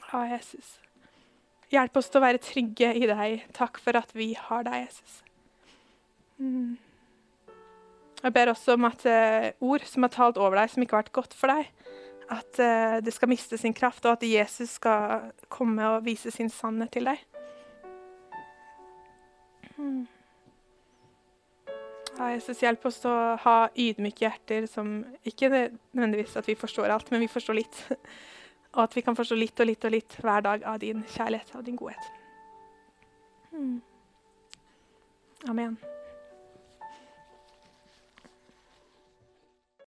Ja, 0.07 0.23
Jesus. 0.31 0.79
Hjelp 1.73 1.97
oss 1.97 2.09
til 2.11 2.21
å 2.21 2.25
være 2.27 2.41
trygge 2.43 2.91
i 2.93 3.05
deg. 3.09 3.45
Takk 3.57 3.79
for 3.81 3.97
at 3.97 4.11
vi 4.13 4.33
har 4.37 4.65
deg, 4.67 4.85
Jesus. 4.85 5.21
Mm. 6.37 6.75
Jeg 8.23 8.33
ber 8.35 8.51
også 8.53 8.77
om 8.77 8.85
at 8.87 9.03
uh, 9.09 9.49
ord 9.65 9.83
som 9.89 10.05
er 10.05 10.13
talt 10.13 10.37
over 10.39 10.59
deg, 10.59 10.71
som 10.71 10.83
ikke 10.83 10.95
har 10.95 11.03
vært 11.03 11.15
godt 11.17 11.33
for 11.35 11.51
deg, 11.51 11.71
at 12.31 12.59
uh, 12.61 12.97
det 13.03 13.13
skal 13.15 13.31
miste 13.31 13.57
sin 13.59 13.75
kraft, 13.75 14.05
og 14.05 14.15
at 14.15 14.27
Jesus 14.27 14.77
skal 14.77 15.31
komme 15.51 15.89
og 15.95 16.05
vise 16.05 16.31
sin 16.31 16.51
sannhet 16.53 16.93
til 16.93 17.09
deg. 17.09 17.25
Hmm. 19.75 20.05
Ja, 22.13 22.29
Jesus, 22.29 22.61
hjelp 22.61 22.85
oss 22.85 23.01
til 23.01 23.09
å 23.09 23.33
ha 23.41 23.57
ydmyke 23.73 24.27
hjerter 24.27 24.69
som 24.69 24.99
ikke 25.25 25.49
nødvendigvis 25.49 26.37
at 26.37 26.47
vi 26.47 26.55
forstår 26.55 26.93
alt, 26.93 27.09
men 27.09 27.25
vi 27.25 27.31
forstår 27.31 27.57
litt. 27.57 27.81
og 28.73 28.83
at 28.83 28.95
vi 28.95 29.01
kan 29.05 29.15
forstå 29.15 29.37
litt 29.37 29.59
og 29.59 29.69
litt 29.69 29.85
og 29.85 29.93
litt 29.93 30.19
hver 30.21 30.45
dag 30.45 30.63
av 30.65 30.79
din 30.81 31.03
kjærlighet 31.15 31.55
og 31.55 31.65
din 31.65 31.77
godhet. 31.77 32.11
Hmm. 33.51 33.81
Amen. 35.49 35.77